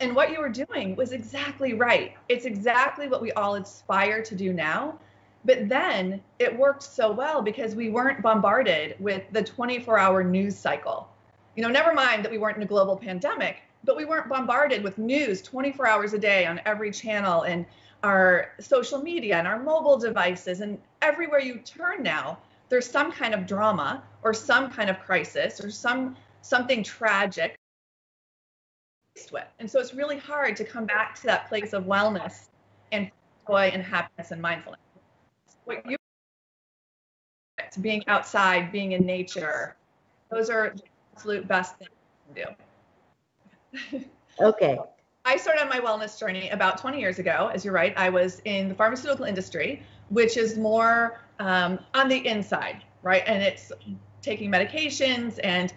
And 0.00 0.14
what 0.14 0.30
you 0.30 0.40
were 0.40 0.48
doing 0.48 0.94
was 0.96 1.12
exactly 1.12 1.74
right. 1.74 2.14
It's 2.28 2.44
exactly 2.44 3.08
what 3.08 3.20
we 3.20 3.32
all 3.32 3.56
aspire 3.56 4.22
to 4.22 4.34
do 4.34 4.52
now. 4.52 4.98
But 5.46 5.68
then 5.68 6.20
it 6.40 6.58
worked 6.58 6.82
so 6.82 7.12
well 7.12 7.40
because 7.40 7.76
we 7.76 7.88
weren't 7.88 8.20
bombarded 8.20 8.96
with 8.98 9.22
the 9.30 9.44
24 9.44 9.96
hour 9.96 10.24
news 10.24 10.58
cycle. 10.58 11.08
You 11.54 11.62
know, 11.62 11.68
never 11.68 11.94
mind 11.94 12.24
that 12.24 12.32
we 12.32 12.38
weren't 12.38 12.56
in 12.56 12.64
a 12.64 12.66
global 12.66 12.96
pandemic, 12.96 13.58
but 13.84 13.96
we 13.96 14.04
weren't 14.04 14.28
bombarded 14.28 14.82
with 14.82 14.98
news 14.98 15.40
24 15.42 15.86
hours 15.86 16.12
a 16.14 16.18
day 16.18 16.46
on 16.46 16.60
every 16.66 16.90
channel 16.90 17.42
and 17.42 17.64
our 18.02 18.50
social 18.58 19.00
media 19.00 19.36
and 19.36 19.46
our 19.46 19.60
mobile 19.62 19.96
devices. 19.96 20.62
And 20.62 20.78
everywhere 21.00 21.40
you 21.40 21.60
turn 21.60 22.02
now, 22.02 22.38
there's 22.68 22.90
some 22.90 23.12
kind 23.12 23.32
of 23.32 23.46
drama 23.46 24.02
or 24.24 24.34
some 24.34 24.68
kind 24.68 24.90
of 24.90 24.98
crisis 24.98 25.62
or 25.62 25.70
some 25.70 26.16
something 26.42 26.82
tragic 26.82 27.56
and 29.58 29.68
so 29.68 29.80
it's 29.80 29.94
really 29.94 30.18
hard 30.18 30.54
to 30.56 30.64
come 30.64 30.84
back 30.84 31.14
to 31.14 31.26
that 31.26 31.48
place 31.48 31.72
of 31.72 31.84
wellness 31.84 32.48
and 32.92 33.10
joy 33.48 33.70
and 33.72 33.82
happiness 33.82 34.30
and 34.30 34.40
mindfulness 34.40 34.85
what 35.66 35.84
you 35.90 35.96
being 37.80 38.02
outside, 38.06 38.72
being 38.72 38.92
in 38.92 39.04
nature, 39.04 39.76
those 40.30 40.48
are 40.48 40.72
the 40.74 40.82
absolute 41.12 41.46
best 41.46 41.76
things 41.76 41.90
to 42.34 42.44
do. 43.92 44.04
okay. 44.40 44.78
I 45.24 45.36
started 45.36 45.62
on 45.62 45.68
my 45.68 45.80
wellness 45.80 46.18
journey 46.18 46.48
about 46.50 46.78
20 46.78 47.00
years 47.00 47.18
ago. 47.18 47.50
As 47.52 47.64
you're 47.64 47.74
right, 47.74 47.92
I 47.96 48.08
was 48.08 48.40
in 48.44 48.68
the 48.68 48.74
pharmaceutical 48.76 49.24
industry, 49.24 49.82
which 50.08 50.36
is 50.36 50.56
more 50.56 51.20
um, 51.40 51.80
on 51.94 52.08
the 52.08 52.24
inside, 52.24 52.84
right? 53.02 53.24
And 53.26 53.42
it's 53.42 53.72
taking 54.22 54.50
medications 54.50 55.40
and 55.42 55.74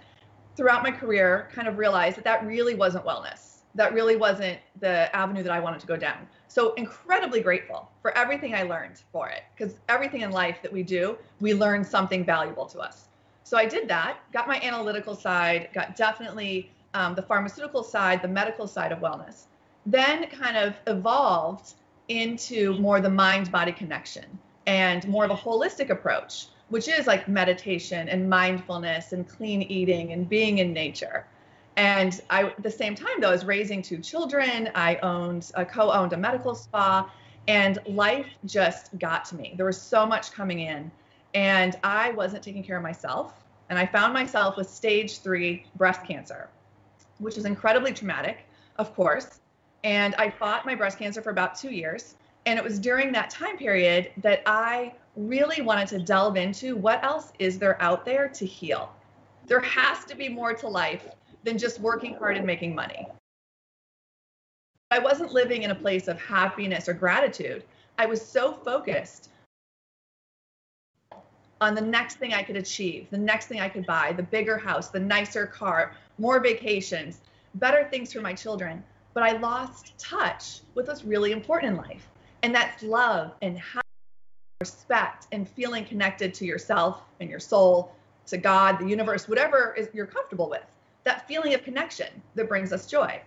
throughout 0.56 0.84
my 0.84 0.92
career 0.92 1.50
kind 1.52 1.68
of 1.68 1.80
realized 1.80 2.18
that 2.18 2.24
that 2.26 2.46
really 2.46 2.76
wasn't 2.76 3.04
wellness 3.06 3.49
that 3.76 3.94
really 3.94 4.16
wasn't 4.16 4.60
the 4.80 5.16
avenue 5.16 5.44
that 5.44 5.52
I 5.52 5.60
wanted 5.60 5.80
to 5.82 5.88
go 5.88 5.96
down. 5.96 6.28
So 6.48 6.74
incredibly 6.74 7.42
grateful 7.42 7.90
for 8.02 8.18
everything 8.18 8.56
I 8.56 8.64
learned 8.64 9.02
for 9.12 9.30
it 9.30 9.44
because 9.56 9.76
everything 9.88 10.22
in 10.22 10.32
life 10.32 10.58
that 10.64 10.72
we 10.72 10.84
do, 10.84 11.18
we 11.40 11.54
learn 11.54 11.84
something 11.84 12.26
valuable 12.26 12.66
to 12.68 12.80
us. 12.80 13.08
So 13.44 13.58
I 13.58 13.66
did 13.66 13.88
that, 13.88 14.18
got 14.32 14.48
my 14.48 14.60
analytical 14.62 15.16
side, 15.16 15.70
got 15.74 15.96
definitely 15.96 16.72
um, 16.94 17.16
the 17.16 17.22
pharmaceutical 17.22 17.84
side, 17.84 18.22
the 18.22 18.28
medical 18.28 18.68
side 18.68 18.92
of 18.92 19.00
wellness. 19.00 19.44
Then 19.86 20.28
kind 20.28 20.58
of 20.58 20.76
evolved 20.88 21.74
into 22.10 22.74
more 22.80 23.00
the 23.02 23.10
mind 23.10 23.52
body 23.52 23.72
connection 23.72 24.26
and 24.66 25.08
more 25.08 25.26
of 25.26 25.32
a 25.32 25.36
holistic 25.36 25.90
approach, 25.90 26.48
which 26.70 26.88
is 26.88 27.08
like 27.08 27.28
meditation 27.28 28.10
and 28.10 28.30
mindfulness 28.30 29.14
and 29.14 29.28
clean 29.28 29.62
eating 29.64 30.14
and 30.14 30.28
being 30.28 30.60
in 30.60 30.74
nature. 30.74 31.26
And 31.80 32.20
I, 32.30 32.44
at 32.44 32.62
the 32.62 32.70
same 32.70 32.94
time, 32.94 33.22
though, 33.22 33.30
I 33.30 33.32
was 33.32 33.46
raising 33.46 33.82
two 33.82 34.00
children. 34.00 34.70
I 34.76 34.98
owned, 34.98 35.50
a 35.56 35.64
co-owned 35.64 36.12
a 36.12 36.18
medical 36.18 36.54
spa, 36.54 37.10
and 37.48 37.80
life 37.88 38.28
just 38.44 39.00
got 39.00 39.24
to 39.26 39.38
me. 39.38 39.54
There 39.56 39.66
was 39.66 39.82
so 39.82 40.06
much 40.06 40.34
coming 40.34 40.60
in, 40.60 40.92
and 41.34 41.78
I 41.82 42.12
wasn't 42.12 42.44
taking 42.44 42.64
care 42.64 42.76
of 42.76 42.84
myself. 42.84 43.34
And 43.70 43.80
I 43.80 43.86
found 43.86 44.14
myself 44.14 44.58
with 44.58 44.70
stage 44.70 45.20
three 45.20 45.68
breast 45.78 46.06
cancer, 46.06 46.50
which 47.20 47.38
is 47.38 47.46
incredibly 47.46 47.94
traumatic, 47.94 48.40
of 48.76 48.94
course. 48.94 49.40
And 49.86 50.16
I 50.16 50.30
fought 50.30 50.66
my 50.66 50.76
breast 50.76 51.00
cancer 51.00 51.22
for 51.22 51.30
about 51.30 51.56
two 51.56 51.72
years. 51.72 52.16
And 52.46 52.60
it 52.60 52.64
was 52.66 52.78
during 52.78 53.14
that 53.14 53.30
time 53.30 53.58
period 53.58 54.12
that 54.18 54.42
I 54.46 54.96
really 55.16 55.62
wanted 55.62 55.88
to 55.90 56.00
delve 56.00 56.36
into 56.36 56.76
what 56.76 57.02
else 57.06 57.32
is 57.40 57.58
there 57.58 57.82
out 57.82 58.04
there 58.04 58.28
to 58.28 58.46
heal. 58.46 58.92
There 59.46 59.62
has 59.62 60.04
to 60.06 60.16
be 60.16 60.28
more 60.28 60.54
to 60.56 60.68
life 60.68 61.08
than 61.44 61.58
just 61.58 61.80
working 61.80 62.16
hard 62.16 62.38
and 62.38 62.46
making 62.46 62.76
money. 62.76 63.08
I 64.92 65.00
wasn't 65.00 65.34
living 65.34 65.64
in 65.64 65.72
a 65.72 65.76
place 65.76 66.08
of 66.08 66.20
happiness 66.20 66.90
or 66.90 66.94
gratitude. 66.94 67.64
I 67.98 68.06
was 68.06 68.22
so 68.22 68.54
focused 68.54 69.30
on 71.62 71.76
the 71.76 71.82
next 71.82 72.16
thing 72.16 72.34
I 72.34 72.42
could 72.42 72.56
achieve, 72.56 73.08
the 73.12 73.18
next 73.18 73.48
thing 73.48 73.60
I 73.60 73.70
could 73.70 73.86
buy, 73.86 74.14
the 74.14 74.24
bigger 74.24 74.58
house, 74.58 74.90
the 74.90 75.00
nicer 75.00 75.46
car, 75.46 75.94
more 76.18 76.40
vacations, 76.40 77.20
better 77.56 77.88
things 77.90 78.12
for 78.14 78.22
my 78.22 78.34
children. 78.34 78.84
But 79.14 79.24
I 79.24 79.34
lost 79.38 79.98
touch 80.00 80.62
with 80.76 80.88
what's 80.88 81.04
really 81.04 81.34
important 81.34 81.74
in 81.74 81.78
life. 81.78 82.08
And 82.44 82.56
that's 82.56 82.82
love 82.82 83.34
and 83.42 83.62
respect 84.62 85.28
and 85.32 85.48
feeling 85.48 85.86
connected 85.86 86.34
to 86.36 86.46
yourself 86.46 87.02
and 87.20 87.30
your 87.30 87.40
soul, 87.40 87.94
to 88.28 88.38
God, 88.38 88.80
the 88.80 88.88
universe, 88.88 89.28
whatever 89.28 89.74
is 89.78 89.90
you're 89.94 90.06
comfortable 90.06 90.50
with 90.50 90.64
that 91.10 91.28
feeling 91.28 91.56
of 91.56 91.64
connection 91.64 92.08
that 92.36 92.48
brings 92.48 92.72
us 92.72 92.86
joy. 92.86 93.20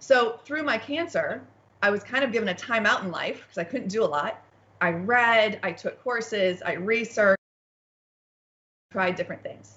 So 0.00 0.38
through 0.44 0.64
my 0.64 0.76
cancer, 0.76 1.42
I 1.82 1.88
was 1.88 2.02
kind 2.02 2.22
of 2.22 2.30
given 2.30 2.50
a 2.50 2.54
timeout 2.54 3.02
in 3.02 3.10
life 3.10 3.40
because 3.40 3.56
I 3.56 3.64
couldn't 3.64 3.88
do 3.88 4.04
a 4.04 4.10
lot. 4.18 4.44
I 4.82 4.90
read, 4.90 5.58
I 5.62 5.72
took 5.72 6.02
courses, 6.04 6.60
I 6.60 6.74
researched, 6.74 7.40
tried 8.92 9.14
different 9.14 9.42
things. 9.42 9.76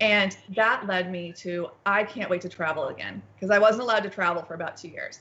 And 0.00 0.36
that 0.54 0.86
led 0.86 1.10
me 1.10 1.32
to 1.38 1.70
I 1.86 2.04
can't 2.04 2.30
wait 2.30 2.40
to 2.42 2.48
travel 2.48 2.86
again 2.86 3.20
because 3.34 3.50
I 3.50 3.58
wasn't 3.58 3.82
allowed 3.82 4.04
to 4.04 4.10
travel 4.10 4.42
for 4.42 4.54
about 4.54 4.76
two 4.76 4.88
years. 4.88 5.18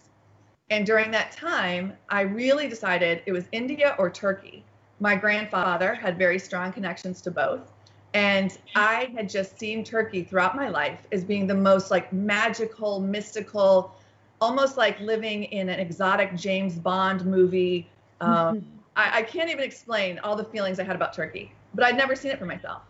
And 0.70 0.86
during 0.86 1.10
that 1.12 1.32
time, 1.32 1.98
I 2.10 2.22
really 2.22 2.68
decided 2.68 3.24
it 3.26 3.32
was 3.32 3.46
India 3.52 3.96
or 3.98 4.12
Turkey. 4.12 4.64
My 5.00 5.16
grandfather 5.16 5.96
had 5.96 6.20
very 6.20 6.38
strong 6.38 6.72
connections 6.72 7.22
to 7.22 7.32
both. 7.32 7.72
And 8.14 8.58
I 8.76 9.12
had 9.16 9.30
just 9.30 9.58
seen 9.58 9.84
Turkey 9.84 10.24
throughout 10.24 10.56
my 10.56 10.68
life 10.68 11.00
as 11.12 11.24
being 11.24 11.48
the 11.48 11.56
most 11.56 11.92
like 11.92 12.12
magical, 12.12 13.00
mystical, 13.00 13.96
almost 14.42 14.76
like 14.76 15.00
living 15.00 15.44
in 15.46 15.70
an 15.70 15.80
exotic 15.80 16.36
James 16.36 16.76
Bond 16.76 17.26
movie. 17.26 17.88
Um, 18.20 18.30
mm-hmm. 18.30 18.60
I, 18.96 19.20
I 19.20 19.22
can't 19.22 19.50
even 19.50 19.64
explain 19.64 20.20
all 20.20 20.36
the 20.36 20.44
feelings 20.44 20.80
I 20.80 20.84
had 20.84 20.96
about 20.96 21.14
Turkey, 21.14 21.54
but 21.74 21.86
I'd 21.86 21.96
never 21.96 22.16
seen 22.16 22.32
it 22.32 22.40
for 22.40 22.46
myself. 22.46 22.82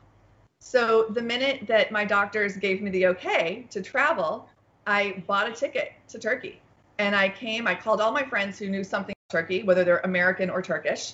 So 0.59 1.07
the 1.09 1.21
minute 1.21 1.67
that 1.67 1.91
my 1.91 2.05
doctors 2.05 2.55
gave 2.57 2.81
me 2.81 2.89
the 2.89 3.07
okay 3.07 3.67
to 3.69 3.81
travel, 3.81 4.47
I 4.87 5.23
bought 5.27 5.49
a 5.49 5.51
ticket 5.51 5.93
to 6.09 6.19
Turkey. 6.19 6.61
And 6.97 7.15
I 7.15 7.29
came, 7.29 7.67
I 7.67 7.75
called 7.75 8.01
all 8.01 8.11
my 8.11 8.23
friends 8.23 8.59
who 8.59 8.69
knew 8.69 8.83
something 8.83 9.15
about 9.29 9.39
Turkey, 9.39 9.63
whether 9.63 9.83
they're 9.83 9.99
American 9.99 10.49
or 10.49 10.61
Turkish 10.61 11.13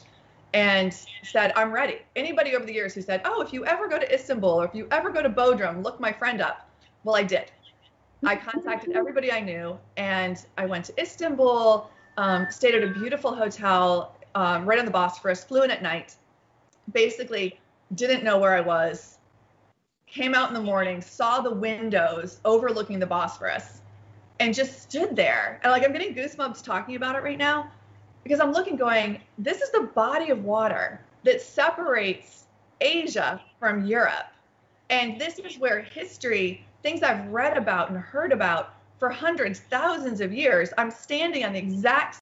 and 0.54 0.94
said, 1.24 1.52
I'm 1.56 1.72
ready. 1.72 2.00
Anybody 2.16 2.56
over 2.56 2.66
the 2.66 2.74
years 2.74 2.94
who 2.94 3.02
said, 3.02 3.22
Oh, 3.26 3.42
if 3.42 3.54
you 3.54 3.66
ever 3.66 3.88
go 3.88 4.00
to 4.00 4.14
Istanbul 4.14 4.50
or 4.50 4.66
if 4.66 4.74
you 4.74 4.88
ever 4.92 5.10
go 5.10 5.22
to 5.22 5.30
Bodrum, 5.30 5.84
look 5.84 6.00
my 6.00 6.12
friend 6.12 6.42
up. 6.42 6.70
Well, 7.04 7.16
I 7.16 7.24
did. 7.24 7.52
I 8.26 8.36
contacted 8.36 8.96
everybody 8.96 9.32
I 9.32 9.40
knew 9.42 9.78
and 9.96 10.44
I 10.58 10.66
went 10.66 10.86
to 10.86 11.02
Istanbul, 11.02 11.90
um, 12.18 12.48
stayed 12.50 12.74
at 12.76 12.84
a 12.84 12.88
beautiful 12.88 13.36
hotel 13.36 14.16
um, 14.36 14.66
right 14.66 14.80
on 14.80 14.86
the 14.86 14.92
Bosphorus, 14.92 15.44
flew 15.44 15.64
in 15.64 15.72
at 15.72 15.82
night, 15.82 16.16
basically 16.94 17.60
didn't 17.96 18.24
know 18.24 18.38
where 18.38 18.54
I 18.54 18.62
was, 18.62 19.18
came 20.08 20.34
out 20.34 20.48
in 20.50 20.54
the 20.54 20.62
morning, 20.62 21.02
saw 21.02 21.42
the 21.42 21.54
windows 21.54 22.40
overlooking 22.46 23.00
the 23.00 23.06
Bosphorus, 23.06 23.82
and 24.40 24.54
just 24.54 24.82
stood 24.82 25.16
there. 25.16 25.60
And 25.64 25.72
like 25.72 25.84
I'm 25.84 25.92
getting 25.92 26.14
goosebumps 26.14 26.64
talking 26.64 26.96
about 26.96 27.16
it 27.16 27.24
right 27.24 27.38
now 27.38 27.72
because 28.28 28.42
I'm 28.42 28.52
looking 28.52 28.76
going, 28.76 29.22
this 29.38 29.62
is 29.62 29.72
the 29.72 29.84
body 29.96 30.32
of 30.32 30.44
water 30.44 31.00
that 31.24 31.42
separates 31.42 32.48
Asia 32.82 33.42
from 33.58 33.86
Europe. 33.86 34.28
And 34.90 35.20
this 35.20 35.40
is 35.40 35.58
where 35.58 35.80
history, 35.82 36.66
things 36.84 37.04
I've 37.04 37.26
read 37.28 37.56
about 37.56 37.90
and 37.90 37.98
heard 37.98 38.34
about 38.34 38.74
for 39.00 39.10
hundreds, 39.10 39.62
thousands 39.62 40.20
of 40.20 40.34
years, 40.34 40.74
I'm 40.78 40.92
standing 40.92 41.46
on 41.46 41.54
the 41.54 41.60
exact 41.60 42.20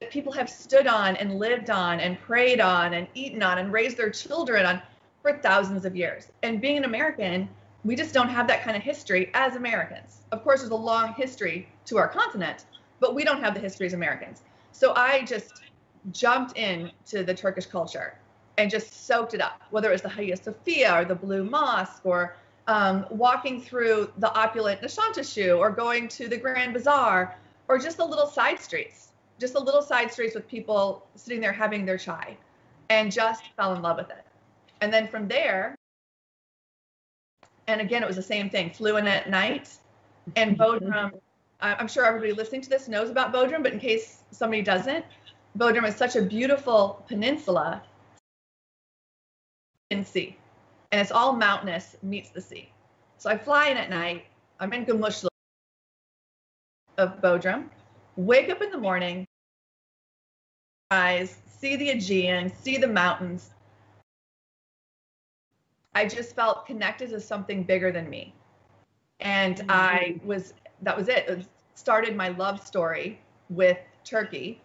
that 0.00 0.10
people 0.10 0.32
have 0.32 0.50
stood 0.50 0.88
on 0.88 1.14
and 1.16 1.38
lived 1.38 1.70
on 1.70 2.00
and 2.00 2.20
prayed 2.20 2.60
on 2.60 2.94
and 2.94 3.06
eaten 3.14 3.44
on 3.44 3.58
and 3.58 3.72
raised 3.72 3.96
their 3.96 4.10
children 4.10 4.66
on 4.66 4.82
for 5.22 5.38
thousands 5.38 5.84
of 5.84 5.94
years. 5.94 6.32
And 6.42 6.60
being 6.60 6.78
an 6.78 6.84
American, 6.84 7.48
we 7.84 7.94
just 7.94 8.12
don't 8.12 8.28
have 8.28 8.48
that 8.48 8.64
kind 8.64 8.76
of 8.76 8.82
history 8.82 9.30
as 9.34 9.54
Americans. 9.54 10.22
Of 10.32 10.42
course, 10.42 10.62
there's 10.62 10.72
a 10.72 10.74
long 10.74 11.14
history 11.14 11.68
to 11.84 11.98
our 11.98 12.08
continent, 12.08 12.64
but 13.02 13.14
we 13.16 13.24
don't 13.24 13.42
have 13.42 13.52
the 13.52 13.60
history 13.60 13.86
as 13.86 13.92
Americans. 13.92 14.42
So 14.70 14.94
I 14.94 15.24
just 15.24 15.60
jumped 16.12 16.56
into 16.56 17.24
the 17.24 17.34
Turkish 17.34 17.66
culture 17.66 18.16
and 18.56 18.70
just 18.70 19.06
soaked 19.06 19.34
it 19.34 19.40
up, 19.42 19.60
whether 19.70 19.88
it 19.88 19.92
was 19.92 20.02
the 20.02 20.08
Hagia 20.08 20.36
Sophia 20.36 20.94
or 20.98 21.04
the 21.04 21.14
Blue 21.14 21.44
Mosque 21.44 22.00
or 22.04 22.36
um, 22.68 23.04
walking 23.10 23.60
through 23.60 24.12
the 24.18 24.32
opulent 24.34 24.80
Nişantaşı 24.80 25.58
or 25.58 25.70
going 25.70 26.06
to 26.08 26.28
the 26.28 26.36
Grand 26.36 26.72
Bazaar 26.72 27.36
or 27.68 27.76
just 27.76 27.96
the 27.96 28.04
little 28.04 28.26
side 28.26 28.60
streets, 28.60 29.08
just 29.40 29.54
the 29.54 29.60
little 29.60 29.82
side 29.82 30.12
streets 30.12 30.34
with 30.36 30.46
people 30.46 31.06
sitting 31.16 31.40
there 31.40 31.52
having 31.52 31.84
their 31.84 31.98
chai 31.98 32.36
and 32.88 33.10
just 33.10 33.42
fell 33.56 33.74
in 33.74 33.82
love 33.82 33.96
with 33.96 34.10
it. 34.10 34.24
And 34.80 34.92
then 34.92 35.08
from 35.08 35.26
there, 35.26 35.74
and 37.66 37.80
again, 37.80 38.02
it 38.04 38.06
was 38.06 38.16
the 38.16 38.22
same 38.22 38.48
thing, 38.48 38.70
flew 38.70 38.96
in 38.96 39.08
at 39.08 39.28
night 39.28 39.76
and 40.36 40.56
Bodrum. 40.58 41.12
I'm 41.62 41.88
sure 41.88 42.04
everybody 42.04 42.32
listening 42.32 42.60
to 42.62 42.68
this 42.68 42.88
knows 42.88 43.08
about 43.08 43.32
Bodrum, 43.32 43.62
but 43.62 43.72
in 43.72 43.78
case 43.78 44.24
somebody 44.32 44.62
doesn't, 44.62 45.04
Bodrum 45.56 45.86
is 45.86 45.96
such 45.96 46.16
a 46.16 46.22
beautiful 46.22 47.04
peninsula 47.08 47.82
in 49.90 50.04
sea 50.04 50.36
and 50.92 51.00
it's 51.00 51.10
all 51.10 51.32
mountainous 51.32 51.96
meets 52.02 52.30
the 52.30 52.40
sea. 52.40 52.68
So 53.16 53.30
I 53.30 53.36
fly 53.36 53.68
in 53.68 53.76
at 53.78 53.90
night. 53.90 54.26
I'm 54.60 54.72
in 54.72 54.84
Gümüşlük 54.84 55.28
of 56.98 57.20
Bodrum. 57.20 57.70
Wake 58.16 58.50
up 58.50 58.60
in 58.60 58.70
the 58.70 58.78
morning, 58.78 59.26
eyes, 60.90 61.38
see 61.48 61.76
the 61.76 61.90
Aegean, 61.90 62.52
see 62.54 62.76
the 62.76 62.86
mountains. 62.86 63.50
I 65.94 66.06
just 66.06 66.36
felt 66.36 66.66
connected 66.66 67.08
to 67.10 67.20
something 67.20 67.62
bigger 67.64 67.90
than 67.90 68.08
me. 68.10 68.34
And 69.20 69.56
mm-hmm. 69.56 69.70
I 69.70 70.20
was, 70.24 70.52
that 70.82 70.96
was 70.96 71.08
it. 71.08 71.28
it 71.28 71.46
started 71.74 72.14
my 72.16 72.28
love 72.30 72.64
story 72.64 73.18
with 73.48 73.78
Turkey 74.04 74.60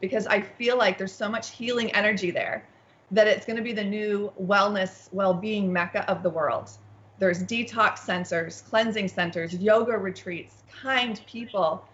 because 0.00 0.26
I 0.26 0.40
feel 0.40 0.76
like 0.76 0.98
there's 0.98 1.12
so 1.12 1.28
much 1.28 1.50
healing 1.50 1.92
energy 1.92 2.30
there 2.30 2.66
that 3.10 3.26
it's 3.26 3.46
going 3.46 3.56
to 3.56 3.62
be 3.62 3.72
the 3.72 3.84
new 3.84 4.32
wellness, 4.40 5.08
well 5.12 5.32
being 5.32 5.72
mecca 5.72 6.08
of 6.10 6.22
the 6.22 6.30
world. 6.30 6.70
There's 7.18 7.42
detox 7.42 7.98
centers, 7.98 8.62
cleansing 8.68 9.08
centers, 9.08 9.54
yoga 9.54 9.96
retreats, 9.96 10.62
kind 10.70 11.20
people. 11.26 11.84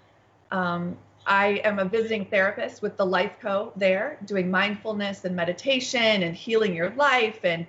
Um, 0.51 0.97
I 1.27 1.61
am 1.65 1.79
a 1.79 1.85
visiting 1.85 2.27
therapist 2.27 2.83
with 2.83 2.97
the 2.97 3.07
Life 3.07 3.33
Co. 3.41 3.73
there, 3.77 4.19
doing 4.27 4.51
mindfulness 4.51 5.25
and 5.25 5.35
meditation 5.35 6.23
and 6.23 6.35
healing 6.35 6.75
your 6.75 6.91
life 6.91 7.41
and 7.45 7.67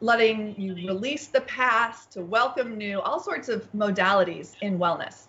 letting 0.00 0.58
you 0.60 0.74
release 0.74 1.26
the 1.26 1.42
past 1.42 2.12
to 2.12 2.22
welcome 2.22 2.76
new, 2.76 3.00
all 3.00 3.20
sorts 3.20 3.48
of 3.48 3.70
modalities 3.72 4.54
in 4.62 4.78
wellness. 4.78 5.26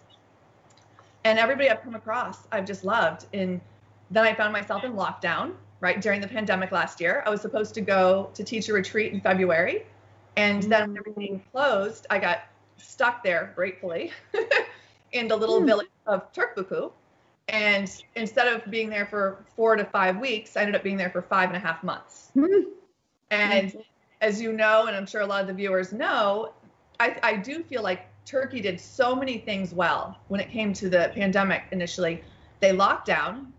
And 1.23 1.39
everybody 1.39 1.69
I've 1.69 1.81
come 1.81 1.95
across, 1.95 2.47
I've 2.51 2.65
just 2.65 2.85
loved. 2.85 3.25
And 3.33 3.59
then 4.11 4.25
I 4.25 4.33
found 4.33 4.53
myself 4.53 4.83
in 4.83 4.93
lockdown 4.93 5.53
right 5.79 6.01
during 6.01 6.21
the 6.21 6.27
pandemic 6.27 6.71
last 6.71 7.01
year. 7.01 7.23
I 7.25 7.29
was 7.29 7.41
supposed 7.41 7.73
to 7.75 7.81
go 7.81 8.29
to 8.33 8.43
teach 8.43 8.69
a 8.69 8.73
retreat 8.73 9.13
in 9.13 9.21
February, 9.21 9.85
and 10.37 10.63
then 10.63 10.89
when 10.89 10.97
everything 10.97 11.43
closed, 11.51 12.07
I 12.09 12.19
got 12.19 12.43
stuck 12.77 13.23
there, 13.23 13.51
gratefully, 13.55 14.11
in 15.11 15.27
the 15.27 15.35
little 15.35 15.61
mm. 15.61 15.65
village 15.65 15.87
of 16.07 16.31
Türkbükü. 16.33 16.91
And 17.47 18.03
instead 18.15 18.47
of 18.47 18.69
being 18.71 18.89
there 18.89 19.05
for 19.05 19.45
four 19.55 19.75
to 19.75 19.85
five 19.85 20.17
weeks, 20.17 20.57
I 20.57 20.61
ended 20.61 20.75
up 20.75 20.83
being 20.83 20.97
there 20.97 21.11
for 21.11 21.21
five 21.21 21.49
and 21.49 21.57
a 21.57 21.59
half 21.59 21.83
months. 21.83 22.31
Mm. 22.35 22.65
And. 23.31 23.77
As 24.25 24.41
you 24.41 24.51
know, 24.51 24.87
and 24.87 24.95
I'm 24.97 25.05
sure 25.05 25.21
a 25.21 25.25
lot 25.25 25.41
of 25.41 25.47
the 25.47 25.53
viewers 25.53 25.93
know, 25.93 26.51
I, 26.99 27.15
I 27.21 27.35
do 27.35 27.61
feel 27.61 27.83
like 27.83 28.07
Turkey 28.25 28.59
did 28.59 28.81
so 28.81 29.15
many 29.15 29.37
things 29.37 29.71
well 29.71 30.17
when 30.29 30.41
it 30.41 30.49
came 30.49 30.73
to 30.73 30.89
the 30.89 31.11
pandemic 31.13 31.65
initially. 31.71 32.23
They 32.59 32.71
locked 32.71 33.05
down, 33.05 33.53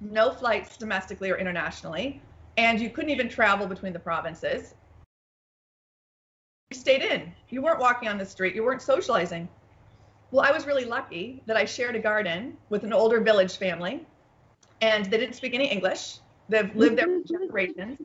no 0.00 0.30
flights 0.30 0.76
domestically 0.76 1.32
or 1.32 1.36
internationally, 1.36 2.22
and 2.56 2.80
you 2.80 2.90
couldn't 2.90 3.10
even 3.10 3.28
travel 3.28 3.66
between 3.66 3.92
the 3.92 3.98
provinces. 3.98 4.74
You 6.70 6.78
stayed 6.78 7.02
in. 7.02 7.32
You 7.48 7.60
weren't 7.60 7.80
walking 7.80 8.08
on 8.08 8.18
the 8.18 8.26
street. 8.26 8.54
You 8.54 8.62
weren't 8.62 8.82
socializing. 8.82 9.48
Well, 10.30 10.46
I 10.46 10.52
was 10.52 10.64
really 10.64 10.84
lucky 10.84 11.42
that 11.46 11.56
I 11.56 11.64
shared 11.64 11.96
a 11.96 11.98
garden 11.98 12.56
with 12.68 12.84
an 12.84 12.92
older 12.92 13.20
village 13.20 13.56
family, 13.56 14.06
and 14.80 15.06
they 15.06 15.18
didn't 15.18 15.34
speak 15.34 15.54
any 15.54 15.66
English. 15.66 16.18
They've 16.48 16.72
lived 16.76 16.98
there 16.98 17.06
for 17.06 17.26
generations. 17.26 17.98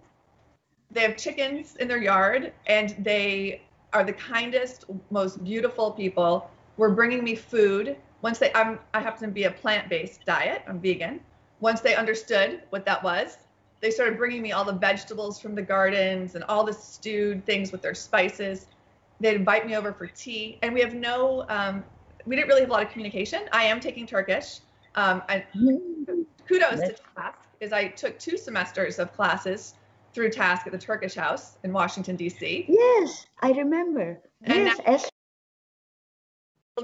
They 0.94 1.02
have 1.02 1.18
chickens 1.18 1.76
in 1.78 1.88
their 1.88 2.02
yard, 2.02 2.54
and 2.68 2.96
they 3.00 3.62
are 3.92 4.04
the 4.04 4.14
kindest, 4.14 4.86
most 5.10 5.44
beautiful 5.44 5.92
people. 5.92 6.50
Were 6.78 6.90
bringing 6.90 7.24
me 7.24 7.36
food 7.36 7.98
once 8.22 8.40
they. 8.40 8.52
I'm. 8.54 8.80
I 8.94 9.02
happen 9.02 9.28
to 9.28 9.34
be 9.34 9.44
a 9.44 9.52
plant-based 9.52 10.26
diet. 10.26 10.64
I'm 10.68 10.80
vegan 10.80 11.20
once 11.64 11.80
they 11.80 11.96
understood 11.96 12.62
what 12.72 12.86
that 12.86 13.02
was, 13.02 13.38
they 13.80 13.90
started 13.90 14.18
bringing 14.18 14.42
me 14.42 14.52
all 14.52 14.66
the 14.66 14.74
vegetables 14.74 15.40
from 15.40 15.56
the 15.56 15.62
gardens 15.62 16.36
and 16.36 16.44
all 16.44 16.66
the 16.66 16.74
stewed 16.74 17.46
things 17.46 17.72
with 17.72 17.82
their 17.82 17.94
spices. 17.96 18.68
They'd 19.22 19.36
invite 19.36 19.66
me 19.66 19.78
over 19.78 19.94
for 19.94 20.08
tea, 20.08 20.60
and 20.62 20.74
we 20.74 20.82
have 20.82 20.94
no, 20.94 21.46
um, 21.48 21.82
we 22.26 22.36
didn't 22.36 22.50
really 22.50 22.62
have 22.62 22.70
a 22.70 22.74
lot 22.74 22.84
of 22.84 22.90
communication. 22.90 23.44
I 23.54 23.64
am 23.64 23.80
taking 23.80 24.06
Turkish. 24.06 24.60
Um, 24.96 25.24
I, 25.30 25.46
kudos 26.46 26.82
to 26.82 26.96
TASC, 27.16 27.36
is 27.62 27.72
I 27.72 27.88
took 27.88 28.20
two 28.20 28.38
semesters 28.38 29.00
of 29.00 29.14
classes 29.14 29.76
through 30.13 30.30
TASC 30.30 30.65
at 30.65 30.71
the 30.71 30.78
Turkish 30.78 31.15
House 31.15 31.58
in 31.63 31.73
Washington 31.73 32.15
D.C. 32.15 32.65
Yes, 32.67 33.26
I 33.41 33.52
remember. 33.52 34.19
And 34.43 34.65
yes, 34.65 34.78
now, 34.78 34.84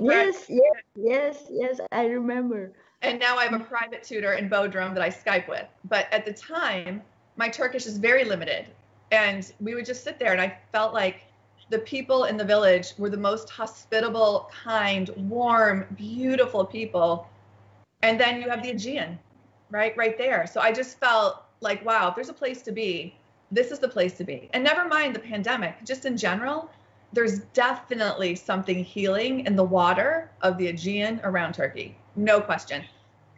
yes, 0.02 0.46
yes, 0.50 0.76
yes, 0.96 1.44
yes, 1.50 1.80
I 1.92 2.06
remember 2.06 2.74
and 3.02 3.20
now 3.20 3.38
I 3.38 3.46
have 3.46 3.60
a 3.60 3.64
private 3.64 4.04
tutor 4.04 4.34
in 4.34 4.50
Bodrum 4.50 4.94
that 4.94 5.04
I 5.04 5.10
Skype 5.10 5.48
with. 5.48 5.66
But 5.86 6.08
at 6.12 6.26
the 6.26 6.34
time, 6.34 7.02
my 7.38 7.50
Turkish 7.50 7.86
is 7.86 7.98
very 7.98 8.26
limited. 8.26 8.68
And 9.12 9.52
we 9.60 9.74
would 9.74 9.86
just 9.86 10.04
sit 10.04 10.20
there, 10.20 10.34
and 10.34 10.42
I 10.42 10.58
felt 10.72 10.94
like 10.94 11.22
the 11.70 11.80
people 11.80 12.26
in 12.26 12.38
the 12.38 12.44
village 12.44 12.94
were 12.98 13.10
the 13.10 13.18
most 13.18 13.50
hospitable, 13.50 14.52
kind, 14.64 15.10
warm, 15.30 15.86
beautiful 15.96 16.66
people. 16.66 17.28
And 18.02 18.20
then 18.20 18.42
you 18.42 18.50
have 18.50 18.62
the 18.62 18.72
Aegean, 18.72 19.18
right? 19.72 19.96
Right 19.98 20.18
there. 20.18 20.46
So 20.46 20.62
I 20.62 20.72
just 20.72 21.00
felt 21.00 21.44
like, 21.62 21.84
wow, 21.86 22.10
if 22.10 22.16
there's 22.16 22.30
a 22.30 22.34
place 22.34 22.62
to 22.64 22.72
be, 22.72 23.16
this 23.52 23.72
is 23.72 23.80
the 23.80 23.90
place 23.90 24.14
to 24.18 24.24
be. 24.24 24.50
And 24.54 24.64
never 24.64 24.88
mind 24.88 25.16
the 25.16 25.20
pandemic, 25.20 25.84
just 25.86 26.06
in 26.06 26.18
general, 26.18 26.70
there's 27.14 27.40
definitely 27.54 28.36
something 28.36 28.84
healing 28.84 29.46
in 29.46 29.56
the 29.56 29.64
water 29.64 30.32
of 30.42 30.58
the 30.58 30.68
Aegean 30.68 31.20
around 31.24 31.54
Turkey 31.54 31.96
no 32.20 32.42
question. 32.42 32.84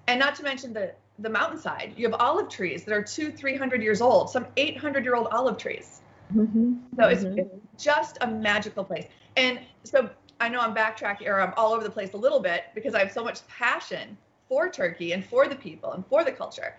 And 0.08 0.20
not 0.20 0.36
to 0.36 0.44
mention 0.44 0.74
the 0.74 0.94
the 1.20 1.30
mountainside. 1.30 1.94
You 1.98 2.10
have 2.10 2.20
olive 2.20 2.50
trees 2.50 2.84
that 2.86 2.94
are 2.94 3.04
two, 3.04 3.32
three 3.32 3.56
hundred 3.56 3.84
years 3.84 4.02
old, 4.02 4.30
some 4.30 4.48
eight 4.58 4.78
hundred 4.78 5.04
year 5.04 5.16
old 5.16 5.28
olive 5.28 5.58
trees. 5.58 6.02
Mm-hmm. 6.36 6.74
So 6.98 7.08
it's, 7.08 7.24
mm-hmm. 7.24 7.40
it's 7.40 7.84
just 7.84 8.18
a 8.22 8.28
magical 8.28 8.84
place. 8.84 9.06
And 9.38 9.60
so 9.84 10.10
I 10.40 10.50
know 10.50 10.60
I'm 10.60 10.74
backtracking 10.74 11.28
or 11.28 11.40
I'm 11.40 11.54
all 11.58 11.74
over 11.74 11.84
the 11.84 11.92
place 11.92 12.14
a 12.14 12.18
little 12.18 12.40
bit 12.40 12.66
because 12.74 12.96
I 12.96 13.00
have 13.00 13.12
so 13.12 13.24
much 13.24 13.46
passion 13.48 14.18
for 14.50 14.70
Turkey 14.70 15.12
and 15.12 15.24
for 15.24 15.48
the 15.48 15.56
people 15.56 15.92
and 15.92 16.06
for 16.08 16.24
the 16.24 16.32
culture. 16.32 16.76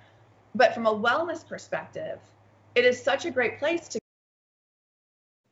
But 0.54 0.74
from 0.74 0.86
a 0.86 0.94
wellness 0.94 1.46
perspective, 1.46 2.18
it 2.74 2.84
is 2.84 3.02
such 3.02 3.24
a 3.24 3.30
great 3.30 3.58
place 3.58 3.88
to 3.88 3.98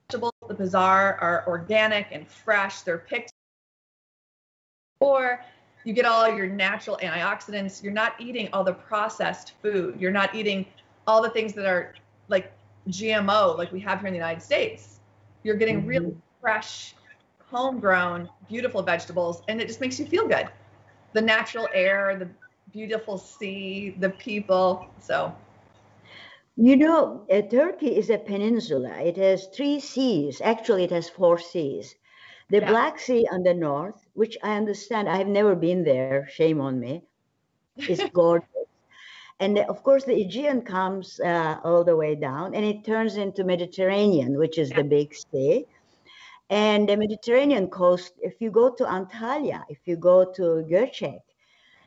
vegetables, 0.08 0.32
the 0.48 0.54
bazaar 0.54 1.16
are 1.20 1.44
organic 1.46 2.06
and 2.10 2.26
fresh. 2.26 2.82
They're 2.82 2.98
picked 2.98 3.32
or 5.00 5.42
you 5.84 5.94
get 5.94 6.04
all 6.04 6.28
your 6.28 6.46
natural 6.46 6.98
antioxidants. 7.02 7.82
You're 7.82 7.92
not 7.92 8.14
eating 8.18 8.48
all 8.52 8.64
the 8.64 8.74
processed 8.74 9.54
food. 9.62 9.98
You're 9.98 10.10
not 10.10 10.34
eating 10.34 10.66
all 11.06 11.22
the 11.22 11.30
things 11.30 11.54
that 11.54 11.66
are 11.66 11.94
like 12.28 12.52
GMO, 12.88 13.56
like 13.56 13.72
we 13.72 13.80
have 13.80 14.00
here 14.00 14.08
in 14.08 14.12
the 14.12 14.18
United 14.18 14.42
States. 14.42 15.00
You're 15.42 15.56
getting 15.56 15.78
mm-hmm. 15.78 15.88
really 15.88 16.16
fresh, 16.40 16.94
homegrown, 17.46 18.28
beautiful 18.48 18.82
vegetables, 18.82 19.42
and 19.48 19.60
it 19.60 19.68
just 19.68 19.80
makes 19.80 19.98
you 19.98 20.06
feel 20.06 20.28
good. 20.28 20.48
The 21.14 21.22
natural 21.22 21.68
air, 21.72 22.16
the 22.18 22.28
beautiful 22.72 23.16
sea, 23.16 23.96
the 23.98 24.10
people. 24.10 24.86
So, 25.00 25.34
you 26.60 26.76
know, 26.76 27.26
uh, 27.32 27.40
Turkey 27.40 27.96
is 27.96 28.10
a 28.10 28.18
peninsula. 28.18 28.90
It 29.00 29.16
has 29.16 29.46
three 29.46 29.80
seas. 29.80 30.42
Actually, 30.42 30.84
it 30.84 30.90
has 30.90 31.08
four 31.08 31.38
seas. 31.38 31.94
The 32.50 32.58
yeah. 32.58 32.68
Black 32.68 32.98
Sea 32.98 33.26
on 33.32 33.42
the 33.44 33.54
north, 33.54 34.06
which 34.12 34.36
I 34.42 34.56
understand, 34.56 35.08
I 35.08 35.16
have 35.16 35.26
never 35.26 35.54
been 35.54 35.84
there, 35.84 36.28
shame 36.30 36.60
on 36.60 36.78
me, 36.78 37.02
is 37.88 38.02
gorgeous. 38.12 38.48
and 39.38 39.58
of 39.58 39.82
course, 39.82 40.04
the 40.04 40.20
Aegean 40.20 40.60
comes 40.60 41.18
uh, 41.20 41.56
all 41.64 41.82
the 41.82 41.96
way 41.96 42.14
down 42.14 42.54
and 42.54 42.64
it 42.64 42.84
turns 42.84 43.16
into 43.16 43.42
Mediterranean, 43.42 44.36
which 44.36 44.58
is 44.58 44.70
yeah. 44.70 44.76
the 44.76 44.84
big 44.84 45.14
sea. 45.14 45.64
And 46.50 46.88
the 46.88 46.96
Mediterranean 46.96 47.68
coast, 47.68 48.12
if 48.20 48.34
you 48.40 48.50
go 48.50 48.74
to 48.74 48.84
Antalya, 48.84 49.62
if 49.70 49.78
you 49.86 49.96
go 49.96 50.30
to 50.32 50.42
Göcek, 50.68 51.20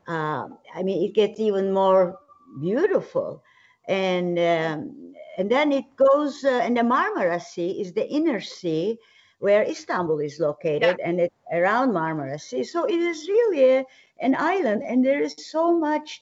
uh, 0.08 0.48
I 0.74 0.82
mean, 0.82 1.08
it 1.08 1.14
gets 1.14 1.40
even 1.40 1.72
more 1.72 2.18
beautiful. 2.60 3.44
And 3.88 4.40
um, 4.40 5.14
and 5.38 5.50
then 5.50 5.72
it 5.72 5.86
goes, 5.96 6.44
uh, 6.44 6.62
and 6.64 6.78
the 6.78 6.82
Marmara 6.82 7.42
Sea 7.42 7.82
is 7.82 7.94
the 7.94 8.08
inner 8.08 8.40
sea 8.40 8.98
where 9.40 9.64
Istanbul 9.64 10.20
is 10.20 10.40
located, 10.40 10.96
yeah. 11.00 11.06
and 11.06 11.20
it's 11.20 11.36
around 11.52 11.92
Marmara 11.92 12.40
Sea. 12.40 12.64
So 12.64 12.86
it 12.86 13.00
is 13.00 13.28
really 13.28 13.78
a, 13.78 13.86
an 14.20 14.36
island, 14.38 14.84
and 14.88 15.06
there 15.06 15.22
is 15.22 15.36
so 15.38 15.78
much 15.78 16.22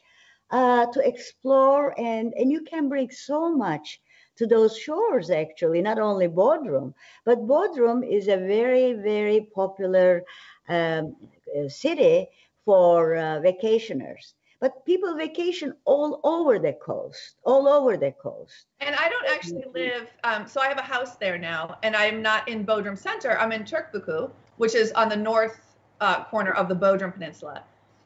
uh, 0.50 0.88
to 0.88 1.08
explore, 1.08 1.93
and 2.00 2.34
and 2.34 2.52
you 2.52 2.62
can 2.62 2.89
bring 2.89 3.12
so 3.12 3.56
much 3.56 4.02
to 4.38 4.47
those 4.47 4.78
shores 4.78 5.30
actually 5.30 5.82
not 5.82 6.00
only 6.00 6.28
bodrum 6.28 6.93
but 7.26 7.45
bodrum 7.47 8.02
is 8.02 8.28
a 8.28 8.38
very 8.38 8.93
very 8.93 9.41
popular 9.54 10.24
um, 10.67 11.15
uh, 11.56 11.67
city 11.67 12.28
for 12.65 13.15
uh, 13.15 13.39
vacationers 13.39 14.34
but 14.62 14.86
people 14.86 15.15
vacation 15.15 15.74
all 15.86 16.21
over 16.24 16.60
the 16.60 16.74
coast 16.74 17.36
all 17.43 17.67
over 17.67 17.97
the 17.97 18.12
coast. 18.12 18.67
And 18.80 18.95
i 18.95 19.10
don't 19.10 19.28
actually 19.28 19.65
live 19.74 20.08
um, 20.24 20.47
so 20.47 20.62
i 20.62 20.67
have 20.67 20.78
a 20.78 20.84
house 20.84 21.15
there 21.17 21.38
now 21.38 21.78
and 21.84 21.95
i'm 21.95 22.21
not 22.21 22.47
in 22.47 22.65
bodrum 22.65 22.97
center. 22.97 23.38
I'm 23.38 23.52
in 23.52 23.63
turkbuku 23.63 24.32
which 24.58 24.76
is 24.76 24.91
on 24.93 25.10
the 25.10 25.17
north 25.17 25.60
uh, 26.00 26.24
corner 26.26 26.52
of 26.52 26.69
the 26.69 26.76
bodrum 26.76 27.12
peninsula. 27.12 27.63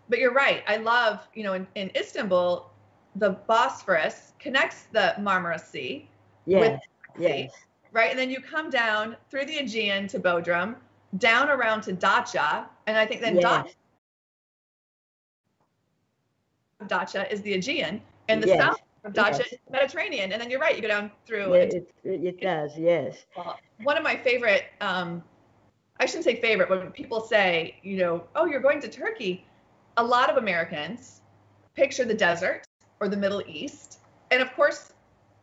But 0.09 0.19
you're 0.19 0.33
right 0.33 0.63
i 0.67 0.77
love 0.77 1.27
you 1.35 1.43
know 1.43 1.53
in, 1.53 1.67
in 1.75 1.91
istanbul 1.95 2.71
the 3.17 3.31
bosphorus 3.47 4.33
connects 4.39 4.83
the 4.91 5.13
marmara 5.19 5.59
sea 5.59 6.07
yes, 6.45 6.81
yes. 7.17 7.51
right? 7.91 8.09
And 8.09 8.19
then 8.19 8.29
you 8.29 8.39
come 8.41 8.69
down 8.69 9.15
through 9.29 9.45
the 9.45 9.57
aegean 9.57 10.07
to 10.09 10.19
bodrum 10.19 10.75
down 11.17 11.49
around 11.49 11.81
to 11.81 11.93
dacha 11.93 12.69
and 12.87 12.97
i 12.97 13.05
think 13.05 13.21
then 13.21 13.35
yes. 13.35 13.43
dacha 13.43 13.69
is 17.31 17.41
the 17.41 17.53
aegean 17.53 18.01
and 18.29 18.41
the 18.41 18.47
yes. 18.47 18.59
south 18.59 18.79
of 19.03 19.13
dacha 19.13 19.37
yes. 19.39 19.53
is 19.53 19.59
mediterranean 19.71 20.31
and 20.31 20.41
then 20.41 20.49
you're 20.49 20.59
right 20.59 20.75
you 20.75 20.81
go 20.81 20.87
down 20.87 21.11
through 21.25 21.53
yeah, 21.53 21.61
it, 21.61 21.93
it 22.03 22.41
does 22.41 22.77
yes 22.77 23.25
one 23.83 23.97
of 23.97 24.03
my 24.03 24.15
favorite 24.15 24.65
um, 24.81 25.23
i 25.99 26.05
shouldn't 26.05 26.25
say 26.25 26.35
favorite 26.35 26.69
but 26.69 26.79
when 26.79 26.91
people 26.91 27.21
say 27.21 27.75
you 27.83 27.97
know 27.97 28.23
oh 28.35 28.45
you're 28.45 28.61
going 28.61 28.79
to 28.81 28.87
turkey 28.87 29.45
a 29.97 30.03
lot 30.03 30.29
of 30.29 30.37
americans 30.37 31.21
picture 31.75 32.05
the 32.05 32.13
desert 32.13 32.63
or 32.99 33.07
the 33.07 33.17
middle 33.17 33.43
east 33.47 33.99
and 34.31 34.41
of 34.41 34.53
course 34.53 34.93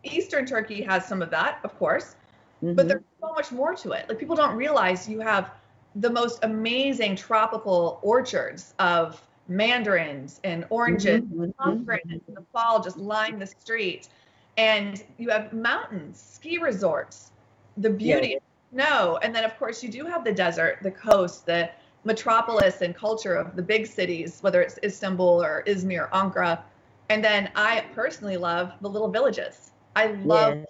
Eastern 0.05 0.47
Turkey 0.47 0.83
has 0.83 1.07
some 1.07 1.23
of 1.23 1.31
that, 1.31 1.61
of 1.65 1.77
course, 1.79 2.17
mm-hmm. 2.63 2.75
but 2.75 2.89
there's 2.89 3.03
so 3.21 3.33
much 3.33 3.53
more 3.53 3.75
to 3.75 3.93
it. 3.93 4.09
Like 4.09 4.19
people 4.19 4.37
don't 4.37 4.57
realize 4.57 5.09
you 5.09 5.21
have 5.21 5.53
the 5.97 6.11
most 6.11 6.41
amazing 6.43 7.17
tropical 7.17 8.01
orchards 8.03 8.75
of 8.79 9.23
mandarins 9.49 10.41
and 10.45 10.65
oranges 10.71 11.23
mm-hmm. 11.23 11.43
and 11.43 11.57
pomegranates 11.57 12.29
in 12.29 12.35
the 12.35 12.45
fall 12.53 12.83
just 12.83 12.97
line 12.97 13.39
the 13.39 13.47
streets. 13.47 14.09
And 14.57 15.03
you 15.19 15.31
have 15.31 15.53
mountains, 15.53 16.21
ski 16.21 16.59
resorts, 16.59 17.33
the 17.77 17.91
beauty 17.91 18.29
yeah. 18.29 18.37
of 18.37 18.43
snow. 18.73 19.19
And 19.23 19.35
then, 19.35 19.45
of 19.45 19.59
course, 19.59 19.83
you 19.83 19.89
do 19.89 20.05
have 20.05 20.25
the 20.25 20.33
desert, 20.33 20.79
the 20.83 20.91
coast, 20.91 21.47
the 21.47 21.71
metropolis 22.05 22.83
and 22.83 22.95
culture 22.95 23.35
of 23.35 23.57
the 23.57 23.63
big 23.63 23.87
cities, 23.87 24.39
whether 24.43 24.61
it's 24.61 24.79
Istanbul 24.85 25.43
or 25.43 25.63
Izmir, 25.67 26.11
Ankara. 26.11 26.61
And 27.09 27.25
then 27.25 27.51
I 27.55 27.85
personally 27.95 28.37
love 28.37 28.73
the 28.81 28.89
little 28.89 29.09
villages 29.09 29.73
I 29.95 30.07
love 30.25 30.59
yeah. 30.59 30.65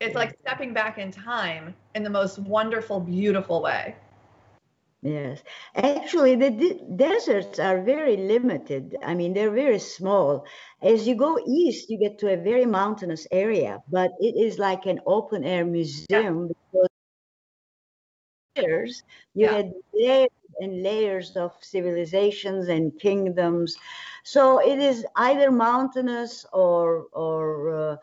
It's 0.00 0.14
like 0.14 0.36
stepping 0.40 0.74
back 0.74 0.98
in 0.98 1.10
time 1.10 1.74
in 1.94 2.02
the 2.02 2.10
most 2.10 2.38
wonderful, 2.38 3.00
beautiful 3.00 3.62
way. 3.62 3.94
Yes, 5.04 5.42
actually, 5.74 6.34
the 6.34 6.50
de- 6.50 6.80
deserts 6.96 7.58
are 7.58 7.82
very 7.82 8.16
limited. 8.16 8.96
I 9.02 9.12
mean, 9.12 9.34
they're 9.34 9.50
very 9.50 9.78
small. 9.78 10.46
As 10.80 11.06
you 11.06 11.14
go 11.14 11.38
east, 11.46 11.90
you 11.90 11.98
get 11.98 12.18
to 12.20 12.32
a 12.32 12.38
very 12.38 12.64
mountainous 12.64 13.26
area, 13.30 13.82
but 13.90 14.12
it 14.18 14.34
is 14.34 14.58
like 14.58 14.86
an 14.86 15.00
open 15.06 15.44
air 15.44 15.66
museum 15.66 16.48
yeah. 16.48 16.54
because 16.72 16.88
years 18.56 19.02
you 19.34 19.44
yeah. 19.44 19.56
had 19.56 19.72
layers 19.92 20.30
and 20.60 20.82
layers 20.82 21.36
of 21.36 21.52
civilizations 21.60 22.68
and 22.68 22.98
kingdoms. 22.98 23.76
So 24.22 24.58
it 24.58 24.78
is 24.78 25.04
either 25.16 25.50
mountainous 25.50 26.46
or 26.50 27.08
or 27.12 27.46
uh, 27.76 27.96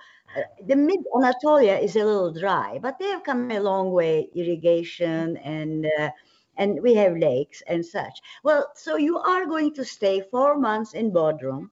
the 0.68 0.76
mid 0.76 1.00
Anatolia 1.18 1.78
is 1.78 1.96
a 1.96 2.06
little 2.06 2.32
dry, 2.32 2.78
but 2.80 3.00
they 3.00 3.08
have 3.08 3.24
come 3.24 3.50
a 3.50 3.60
long 3.60 3.92
way, 3.92 4.30
irrigation 4.36 5.38
and 5.38 5.88
uh, 6.00 6.10
and 6.58 6.82
we 6.82 6.94
have 6.96 7.18
lakes 7.18 7.62
and 7.68 7.86
such. 7.86 8.20
Well, 8.44 8.72
so 8.76 8.98
you 8.98 9.18
are 9.18 9.46
going 9.46 9.74
to 9.76 9.86
stay 9.86 10.22
four 10.32 10.58
months 10.58 10.94
in 10.94 11.12
Bodrum. 11.12 11.70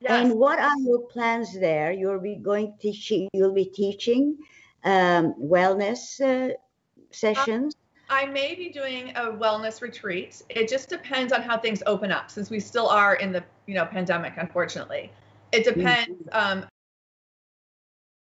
Yes. 0.00 0.12
And 0.12 0.38
what 0.38 0.58
are 0.58 0.78
your 0.78 1.00
plans 1.00 1.58
there? 1.58 1.92
You'll 1.92 2.20
be 2.20 2.36
going 2.36 2.74
teaching. 2.80 3.28
You'll 3.32 3.54
be 3.54 3.66
teaching 3.66 4.38
um, 4.84 5.34
wellness 5.34 6.20
uh, 6.20 6.54
sessions. 7.10 7.74
I 8.08 8.26
may 8.26 8.54
be 8.54 8.70
doing 8.70 9.10
a 9.10 9.26
wellness 9.26 9.82
retreat. 9.82 10.42
It 10.48 10.68
just 10.68 10.88
depends 10.88 11.32
on 11.32 11.42
how 11.42 11.58
things 11.58 11.82
open 11.86 12.10
up, 12.10 12.30
since 12.30 12.50
we 12.50 12.58
still 12.58 12.88
are 12.88 13.14
in 13.16 13.30
the 13.30 13.44
you 13.66 13.74
know 13.74 13.84
pandemic. 13.84 14.34
Unfortunately, 14.36 15.12
it 15.52 15.66
mm-hmm. 15.66 15.80
depends. 15.80 16.28
Um, 16.32 16.64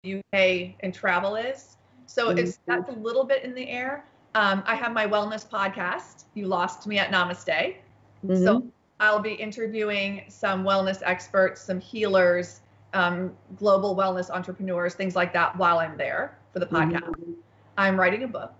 UK 0.05 0.75
and 0.81 0.93
travel 0.93 1.35
is. 1.35 1.77
So 2.05 2.29
mm-hmm. 2.29 2.39
it's 2.39 2.59
that's 2.65 2.89
a 2.89 2.93
little 2.93 3.25
bit 3.25 3.43
in 3.43 3.53
the 3.53 3.67
air. 3.69 4.05
Um, 4.35 4.63
I 4.65 4.75
have 4.75 4.91
my 4.91 5.07
wellness 5.07 5.47
podcast. 5.47 6.25
You 6.33 6.47
lost 6.47 6.85
me 6.87 6.99
at 6.99 7.09
Namaste. 7.09 7.77
Mm-hmm. 8.25 8.43
So 8.43 8.67
I'll 8.99 9.19
be 9.19 9.33
interviewing 9.33 10.25
some 10.27 10.65
wellness 10.65 11.01
experts, 11.05 11.61
some 11.61 11.79
healers, 11.79 12.59
um, 12.93 13.31
global 13.55 13.95
wellness 13.95 14.29
entrepreneurs, 14.29 14.93
things 14.93 15.15
like 15.15 15.31
that 15.33 15.57
while 15.57 15.79
I'm 15.79 15.97
there 15.97 16.37
for 16.51 16.59
the 16.59 16.65
podcast. 16.65 17.03
Mm-hmm. 17.03 17.31
I'm 17.77 17.97
writing 17.97 18.23
a 18.23 18.27
book. 18.27 18.53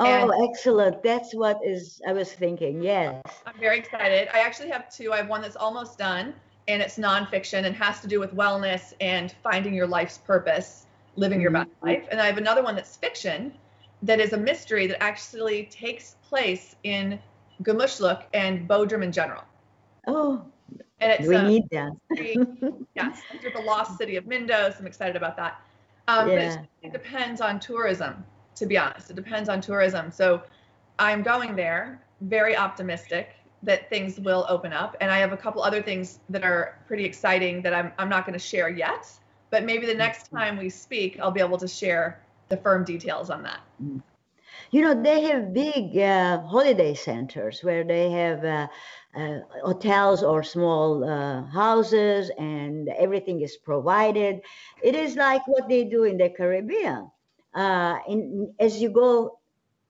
Oh, 0.00 0.48
excellent. 0.50 1.02
That's 1.04 1.32
what 1.32 1.60
is 1.64 2.02
I 2.08 2.12
was 2.12 2.32
thinking. 2.32 2.82
Yes. 2.82 3.22
I'm 3.46 3.58
very 3.60 3.78
excited. 3.78 4.28
I 4.34 4.40
actually 4.40 4.70
have 4.70 4.92
two. 4.92 5.12
I 5.12 5.18
have 5.18 5.28
one 5.28 5.42
that's 5.42 5.54
almost 5.54 5.96
done 5.96 6.34
and 6.66 6.82
it's 6.82 6.98
nonfiction 6.98 7.66
and 7.66 7.76
has 7.76 8.00
to 8.00 8.08
do 8.08 8.18
with 8.18 8.34
wellness 8.34 8.94
and 9.00 9.32
finding 9.44 9.74
your 9.74 9.86
life's 9.86 10.18
purpose, 10.18 10.86
living 11.14 11.40
your 11.40 11.52
best 11.52 11.70
mm-hmm. 11.70 11.86
life. 11.86 12.08
And 12.10 12.20
I 12.20 12.26
have 12.26 12.38
another 12.38 12.64
one 12.64 12.74
that's 12.74 12.96
fiction 12.96 13.52
that 14.04 14.20
is 14.20 14.32
a 14.32 14.36
mystery 14.36 14.86
that 14.86 15.02
actually 15.02 15.64
takes 15.64 16.16
place 16.22 16.76
in 16.84 17.18
Gümüşlük 17.62 18.22
and 18.34 18.68
Bodrum 18.68 19.02
in 19.02 19.12
general. 19.12 19.44
Oh, 20.06 20.42
and 21.00 21.12
it's 21.12 21.28
we 21.28 21.38
need 21.38 21.64
that. 21.70 21.92
yes, 22.94 23.20
the 23.42 23.62
lost 23.62 23.98
city 23.98 24.16
of 24.16 24.24
Myndos. 24.24 24.78
I'm 24.78 24.86
excited 24.86 25.16
about 25.16 25.36
that. 25.36 25.60
Um, 26.08 26.30
yeah. 26.30 26.56
But 26.56 26.66
it 26.82 26.92
depends 26.92 27.40
on 27.40 27.58
tourism, 27.58 28.24
to 28.56 28.66
be 28.66 28.76
honest. 28.76 29.10
It 29.10 29.16
depends 29.16 29.48
on 29.48 29.60
tourism. 29.60 30.10
So 30.10 30.42
I'm 30.98 31.22
going 31.22 31.56
there, 31.56 32.02
very 32.20 32.56
optimistic 32.56 33.30
that 33.62 33.88
things 33.88 34.20
will 34.20 34.44
open 34.48 34.74
up. 34.74 34.96
And 35.00 35.10
I 35.10 35.18
have 35.18 35.32
a 35.32 35.36
couple 35.36 35.62
other 35.62 35.80
things 35.80 36.18
that 36.28 36.44
are 36.44 36.78
pretty 36.86 37.04
exciting 37.04 37.62
that 37.62 37.72
I'm, 37.72 37.92
I'm 37.98 38.10
not 38.10 38.26
going 38.26 38.38
to 38.38 38.44
share 38.44 38.68
yet. 38.68 39.10
But 39.50 39.64
maybe 39.64 39.86
the 39.86 39.94
next 39.94 40.26
mm-hmm. 40.26 40.36
time 40.36 40.56
we 40.58 40.68
speak, 40.68 41.18
I'll 41.20 41.30
be 41.30 41.40
able 41.40 41.58
to 41.58 41.68
share 41.68 42.20
the 42.54 42.62
firm 42.62 42.84
details 42.84 43.30
on 43.30 43.42
that. 43.42 43.60
Mm. 43.82 44.02
You 44.70 44.82
know, 44.82 45.02
they 45.02 45.22
have 45.22 45.52
big 45.52 45.96
uh, 45.98 46.40
holiday 46.42 46.94
centers 46.94 47.62
where 47.62 47.84
they 47.84 48.10
have 48.10 48.44
uh, 48.44 48.68
uh, 49.14 49.38
hotels 49.62 50.22
or 50.22 50.42
small 50.42 51.04
uh, 51.04 51.44
houses 51.44 52.30
and 52.38 52.88
everything 52.88 53.40
is 53.40 53.56
provided. 53.56 54.40
It 54.82 54.94
is 54.94 55.16
like 55.16 55.46
what 55.46 55.68
they 55.68 55.84
do 55.84 56.04
in 56.04 56.18
the 56.18 56.30
Caribbean. 56.30 57.10
Uh, 57.54 57.98
in, 58.08 58.52
as 58.58 58.82
you 58.82 58.90
go 58.90 59.38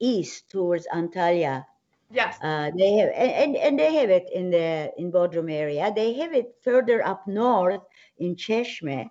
east 0.00 0.50
towards 0.50 0.86
Antalya, 0.92 1.64
Yes. 2.10 2.38
Uh, 2.40 2.70
they 2.76 2.92
have 2.98 3.10
and, 3.16 3.56
and 3.56 3.78
they 3.78 3.94
have 3.94 4.08
it 4.08 4.28
in 4.32 4.50
the 4.50 4.92
in 4.96 5.10
Bodrum 5.10 5.50
area. 5.50 5.92
They 5.94 6.12
have 6.14 6.32
it 6.32 6.54
further 6.62 7.04
up 7.04 7.26
north 7.26 7.82
in 8.18 8.36
Çeşme. 8.36 9.10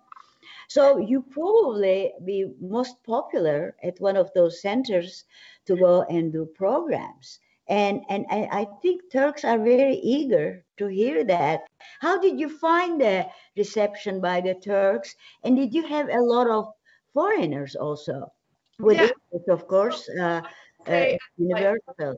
So 0.74 0.98
you 0.98 1.22
probably 1.22 2.14
be 2.26 2.50
most 2.60 2.96
popular 3.04 3.76
at 3.84 4.02
one 4.02 4.18
of 4.18 4.34
those 4.34 4.60
centers 4.60 5.26
to 5.68 5.76
go 5.76 6.02
and 6.10 6.34
do 6.34 6.48
programs. 6.48 7.38
And 7.68 8.02
and 8.10 8.26
I, 8.32 8.50
I 8.62 8.68
think 8.82 9.12
Turks 9.12 9.46
are 9.46 9.60
very 9.60 10.02
eager 10.02 10.66
to 10.78 10.88
hear 10.88 11.24
that. 11.26 11.70
How 12.02 12.20
did 12.20 12.40
you 12.40 12.50
find 12.50 13.00
the 13.00 13.28
reception 13.56 14.20
by 14.20 14.42
the 14.42 14.56
Turks? 14.56 15.16
And 15.44 15.56
did 15.56 15.76
you 15.76 15.86
have 15.86 16.10
a 16.10 16.26
lot 16.34 16.50
of 16.50 16.74
foreigners 17.14 17.76
also? 17.76 18.34
With 18.80 18.98
yeah. 18.98 19.14
it, 19.32 19.46
of 19.50 19.68
course, 19.68 20.10
uh, 20.10 20.42
uh, 20.88 21.06
universal. 21.38 22.18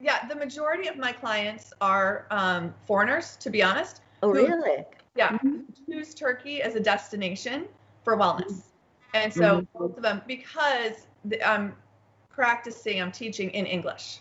Yeah, 0.00 0.26
the 0.26 0.36
majority 0.36 0.88
of 0.88 0.96
my 0.96 1.12
clients 1.12 1.74
are 1.82 2.26
um, 2.30 2.72
foreigners, 2.86 3.36
to 3.44 3.50
be 3.50 3.62
honest. 3.62 4.00
Oh, 4.22 4.30
really? 4.30 4.88
Yeah, 5.16 5.30
mm-hmm. 5.30 5.60
choose 5.86 6.14
Turkey 6.14 6.62
as 6.62 6.74
a 6.74 6.80
destination 6.80 7.66
for 8.02 8.16
wellness. 8.16 8.62
And 9.14 9.32
so 9.32 9.60
mm-hmm. 9.60 9.82
most 9.82 9.96
of 9.96 10.02
them, 10.02 10.22
because 10.26 11.06
I'm 11.44 11.74
practicing, 12.30 13.00
I'm 13.00 13.12
teaching 13.12 13.50
in 13.50 13.66
English. 13.66 14.18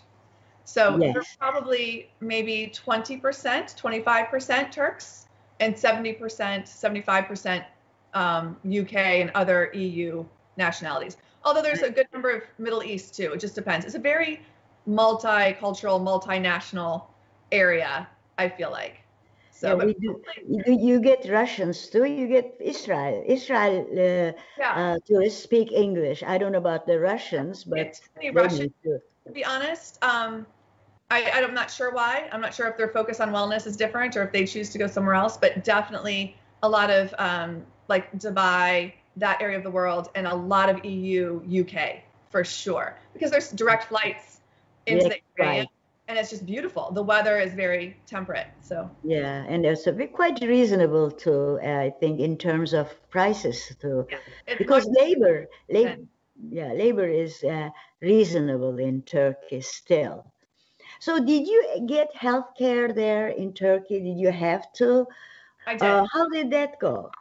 So 0.66 0.98
yes. 0.98 1.14
there's 1.14 1.36
probably 1.38 2.10
maybe 2.22 2.72
20%, 2.74 3.20
25% 3.22 4.72
Turks 4.72 5.28
and 5.60 5.76
70%, 5.76 6.18
75% 6.20 7.66
um, 8.14 8.58
UK 8.68 8.96
and 8.96 9.32
other 9.32 9.72
EU 9.74 10.24
nationalities. 10.58 11.18
Although 11.44 11.62
there's 11.62 11.82
a 11.82 11.90
good 11.90 12.08
number 12.14 12.30
of 12.30 12.44
Middle 12.58 12.84
East 12.84 13.16
too. 13.16 13.34
It 13.34 13.40
just 13.40 13.56
depends. 13.56 13.86
It's 13.86 13.96
a 13.96 14.00
very 14.00 14.42
multicultural, 14.88 16.00
multinational 16.00 17.06
area. 17.52 18.08
I 18.38 18.50
feel 18.50 18.72
like. 18.72 19.03
So 19.64 19.78
Yeah, 19.78 19.86
we 19.86 19.94
do. 19.94 20.22
You, 20.46 20.78
you 20.88 21.00
get 21.00 21.26
Russians 21.30 21.88
too. 21.88 22.04
You 22.04 22.28
get 22.28 22.58
Israel. 22.60 23.24
Israel 23.26 23.88
uh, 23.92 24.38
yeah, 24.60 24.74
uh, 24.76 24.98
tourists 25.08 25.42
speak 25.42 25.72
English. 25.72 26.22
I 26.22 26.38
don't 26.38 26.52
know 26.52 26.58
about 26.58 26.86
the 26.86 27.00
Russians, 27.00 27.64
but 27.64 27.98
Russian 28.34 28.74
to. 28.84 29.00
be 29.32 29.46
honest. 29.46 30.04
Um, 30.04 30.46
I, 31.10 31.32
I'm 31.32 31.54
not 31.54 31.72
sure 31.72 31.94
why. 31.94 32.28
I'm 32.34 32.42
not 32.42 32.54
sure 32.54 32.68
if 32.68 32.76
their 32.76 32.90
focus 32.90 33.22
on 33.22 33.30
wellness 33.32 33.66
is 33.66 33.78
different 33.78 34.18
or 34.18 34.24
if 34.24 34.34
they 34.34 34.46
choose 34.46 34.70
to 34.72 34.78
go 34.78 34.88
somewhere 34.88 35.16
else, 35.16 35.38
but 35.38 35.64
definitely 35.64 36.36
a 36.62 36.68
lot 36.68 36.90
of 36.90 37.16
um, 37.18 37.64
like 37.88 38.12
Dubai, 38.20 38.92
that 39.16 39.42
area 39.42 39.58
of 39.58 39.64
the 39.64 39.72
world, 39.72 40.10
and 40.16 40.28
a 40.28 40.36
lot 40.36 40.68
of 40.68 40.84
EU, 40.84 41.40
UK 41.62 42.04
for 42.32 42.44
sure, 42.44 42.98
because 43.14 43.32
there's 43.32 43.50
direct 43.52 43.86
flights 43.86 44.42
into 44.88 45.08
Direct 45.08 45.24
the 45.38 45.44
area, 45.44 45.62
flight. 45.62 45.70
And 46.08 46.18
it's 46.18 46.30
just 46.30 46.46
beautiful. 46.46 46.92
The 46.92 47.04
weather 47.04 47.40
is 47.40 47.54
very 47.54 47.98
temperate, 48.06 48.48
so 48.62 48.90
Yeah, 49.04 49.46
and 49.48 49.66
it's 49.66 49.88
a 49.88 49.92
bit 49.92 50.14
quite 50.14 50.40
reasonable 50.42 51.12
too. 51.12 51.60
Uh, 51.64 51.80
I 51.88 51.94
think 52.00 52.20
in 52.20 52.38
terms 52.38 52.74
of 52.74 52.88
prices 53.10 53.76
too, 53.80 54.08
it's 54.48 54.58
because 54.58 54.88
labor, 55.00 55.48
labor, 55.70 56.02
yeah, 56.50 56.74
labor 56.74 57.08
is 57.08 57.44
uh, 57.44 57.70
reasonable 58.02 58.80
in 58.80 59.02
Turkey 59.04 59.62
still. 59.62 60.26
So, 61.00 61.24
did 61.24 61.48
you 61.48 61.86
get 61.86 62.16
health 62.16 62.56
care 62.58 62.94
there 62.94 63.28
in 63.28 63.54
Turkey? 63.54 64.00
Did 64.00 64.18
you 64.20 64.32
have 64.32 64.72
to? 64.74 65.06
I 65.66 65.76
did. 65.76 65.84
Uh, 65.84 66.06
how 66.14 66.30
did 66.30 66.52
that 66.52 66.80
go? 66.80 67.12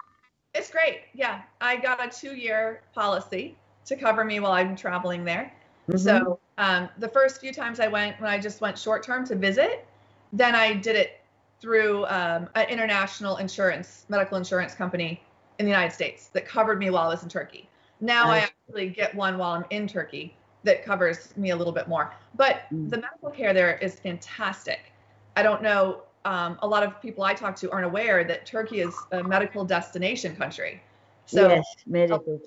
It's 0.54 0.70
great. 0.70 1.02
Yeah, 1.14 1.42
I 1.60 1.76
got 1.76 2.04
a 2.04 2.08
two-year 2.08 2.82
policy 2.94 3.56
to 3.86 3.96
cover 3.96 4.24
me 4.24 4.40
while 4.40 4.52
I'm 4.52 4.76
traveling 4.76 5.24
there. 5.24 5.52
Mhm. 5.92 5.98
So 5.98 6.40
um, 6.59 6.88
the 6.98 7.09
first 7.09 7.40
few 7.40 7.52
times 7.52 7.81
I 7.81 7.88
went, 7.88 8.20
when 8.20 8.31
I 8.31 8.38
just 8.38 8.61
went 8.61 8.78
short 8.78 9.02
term 9.02 9.26
to 9.26 9.35
visit, 9.35 9.87
then 10.33 10.55
I 10.55 10.74
did 10.74 10.96
it 10.96 11.20
through 11.61 12.07
um, 12.07 12.48
an 12.55 12.68
international 12.68 13.37
insurance, 13.37 14.07
medical 14.09 14.37
insurance 14.37 14.74
company 14.74 15.22
in 15.59 15.66
the 15.66 15.70
United 15.70 15.94
States 15.94 16.28
that 16.28 16.46
covered 16.46 16.78
me 16.78 16.90
while 16.90 17.09
I 17.09 17.09
was 17.09 17.22
in 17.22 17.28
Turkey. 17.28 17.68
Now 18.00 18.31
I 18.31 18.37
I 18.37 18.38
actually 18.38 18.88
get 18.88 19.14
one 19.14 19.38
while 19.38 19.52
I'm 19.52 19.64
in 19.70 19.87
Turkey 19.87 20.35
that 20.64 20.85
covers 20.85 21.37
me 21.37 21.50
a 21.50 21.57
little 21.57 21.72
bit 21.72 21.88
more. 21.88 22.12
But 22.35 22.62
Mm. 22.72 22.90
the 22.90 22.96
medical 22.96 23.31
care 23.31 23.52
there 23.52 23.76
is 23.78 24.00
fantastic. 24.00 24.92
I 25.37 25.42
don't 25.42 25.62
know. 25.62 26.02
Um, 26.24 26.59
a 26.62 26.66
lot 26.66 26.83
of 26.85 27.00
people 27.02 27.24
I 27.24 27.35
talk 27.35 27.57
to 27.57 27.70
aren't 27.70 27.85
aware 27.85 28.24
that 28.24 28.46
Turkey 28.46 28.81
is 28.81 28.94
a 29.11 29.22
medical 29.22 29.64
destination 29.64 30.37
country. 30.37 30.81
So 31.26 31.48
yes, 31.48 31.64
medical 31.87 32.40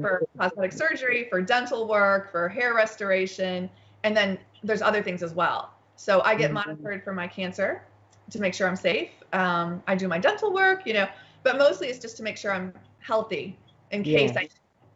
for 0.00 0.26
cosmetic 0.38 0.72
surgery, 0.72 1.26
for 1.28 1.42
dental 1.42 1.88
work, 1.88 2.30
for 2.30 2.48
hair 2.48 2.74
restoration, 2.74 3.68
and 4.04 4.16
then 4.16 4.38
there's 4.62 4.82
other 4.82 5.02
things 5.02 5.22
as 5.22 5.34
well. 5.34 5.72
So 5.96 6.20
I 6.22 6.34
get 6.34 6.50
Mhm. 6.50 6.54
monitored 6.54 7.04
for 7.04 7.12
my 7.12 7.28
cancer 7.28 7.82
to 8.30 8.40
make 8.40 8.54
sure 8.54 8.66
I'm 8.66 8.76
safe. 8.76 9.10
Um, 9.32 9.82
I 9.86 9.94
do 9.94 10.08
my 10.08 10.18
dental 10.18 10.52
work, 10.52 10.86
you 10.86 10.94
know, 10.94 11.08
but 11.42 11.58
mostly 11.58 11.88
it's 11.88 11.98
just 11.98 12.16
to 12.18 12.22
make 12.22 12.36
sure 12.36 12.52
I'm 12.52 12.74
healthy 13.00 13.58
in 13.90 14.02
case 14.02 14.36
I. 14.36 14.48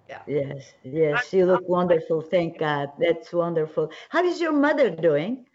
Yeah. 0.09 0.21
Yes, 0.27 0.73
yes, 0.85 1.33
you 1.33 1.47
look 1.47 1.69
wonderful. 1.69 2.21
Thank 2.21 2.59
God. 2.59 2.93
That's 2.99 3.33
wonderful. 3.33 3.91
How 4.09 4.25
is 4.25 4.41
your 4.41 4.53
mother 4.53 4.91
doing? 4.91 5.47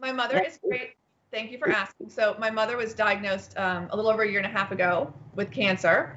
My 0.00 0.12
mother 0.12 0.42
is 0.46 0.58
great. 0.62 0.94
Thank 1.30 1.52
you 1.52 1.58
for 1.58 1.68
asking. 1.68 2.08
So 2.08 2.36
my 2.38 2.50
mother 2.50 2.76
was 2.76 2.94
diagnosed 2.94 3.56
um, 3.58 3.88
a 3.90 3.96
little 3.96 4.10
over 4.10 4.22
a 4.22 4.28
year 4.28 4.38
and 4.38 4.46
a 4.46 4.56
half 4.56 4.72
ago 4.72 5.12
with 5.34 5.50
cancer. 5.50 6.16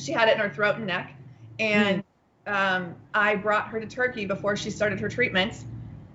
She 0.00 0.12
had 0.12 0.28
it 0.28 0.34
in 0.34 0.40
her 0.40 0.50
throat 0.50 0.76
and 0.76 0.86
neck, 0.86 1.14
and 1.58 2.02
um, 2.46 2.94
I 3.14 3.36
brought 3.36 3.68
her 3.68 3.80
to 3.80 3.86
Turkey 3.86 4.26
before 4.26 4.56
she 4.56 4.70
started 4.70 4.98
her 5.00 5.08
treatments. 5.08 5.64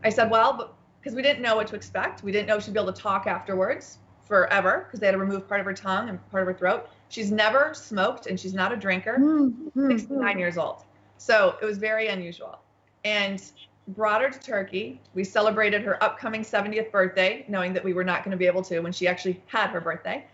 I 0.04 0.10
said, 0.10 0.30
well, 0.30 0.76
because 1.00 1.16
we 1.16 1.22
didn't 1.22 1.42
know 1.42 1.56
what 1.56 1.68
to 1.68 1.76
expect. 1.76 2.24
We 2.24 2.32
didn't 2.32 2.48
know 2.48 2.60
she'd 2.60 2.74
be 2.74 2.80
able 2.80 2.92
to 2.92 3.02
talk 3.02 3.28
afterwards 3.28 4.00
forever 4.24 4.86
because 4.86 5.00
they 5.00 5.06
had 5.06 5.14
to 5.14 5.18
remove 5.20 5.48
part 5.48 5.60
of 5.60 5.66
her 5.66 5.74
tongue 5.74 6.10
and 6.10 6.32
part 6.32 6.42
of 6.44 6.48
her 6.48 6.54
throat. 6.54 6.90
She's 7.10 7.32
never 7.32 7.74
smoked 7.74 8.26
and 8.26 8.40
she's 8.40 8.54
not 8.54 8.72
a 8.72 8.76
drinker. 8.76 9.16
Hmm, 9.18 9.48
hmm, 9.50 9.92
69 9.92 10.40
years 10.40 10.58
old. 10.58 10.84
So 11.18 11.56
it 11.62 11.66
was 11.66 11.78
very 11.78 12.08
unusual. 12.08 12.60
And 13.04 13.42
brought 13.90 14.22
her 14.22 14.30
to 14.30 14.40
Turkey. 14.40 15.00
We 15.14 15.24
celebrated 15.24 15.84
her 15.84 16.04
upcoming 16.04 16.42
70th 16.42 16.92
birthday, 16.92 17.46
knowing 17.48 17.72
that 17.74 17.84
we 17.84 17.94
were 17.94 18.04
not 18.04 18.24
going 18.24 18.32
to 18.32 18.38
be 18.38 18.48
able 18.48 18.64
to 18.64 18.80
when 18.80 18.92
she 18.92 19.08
actually 19.08 19.42
had 19.46 19.70
her 19.70 19.80
birthday. 19.82 20.26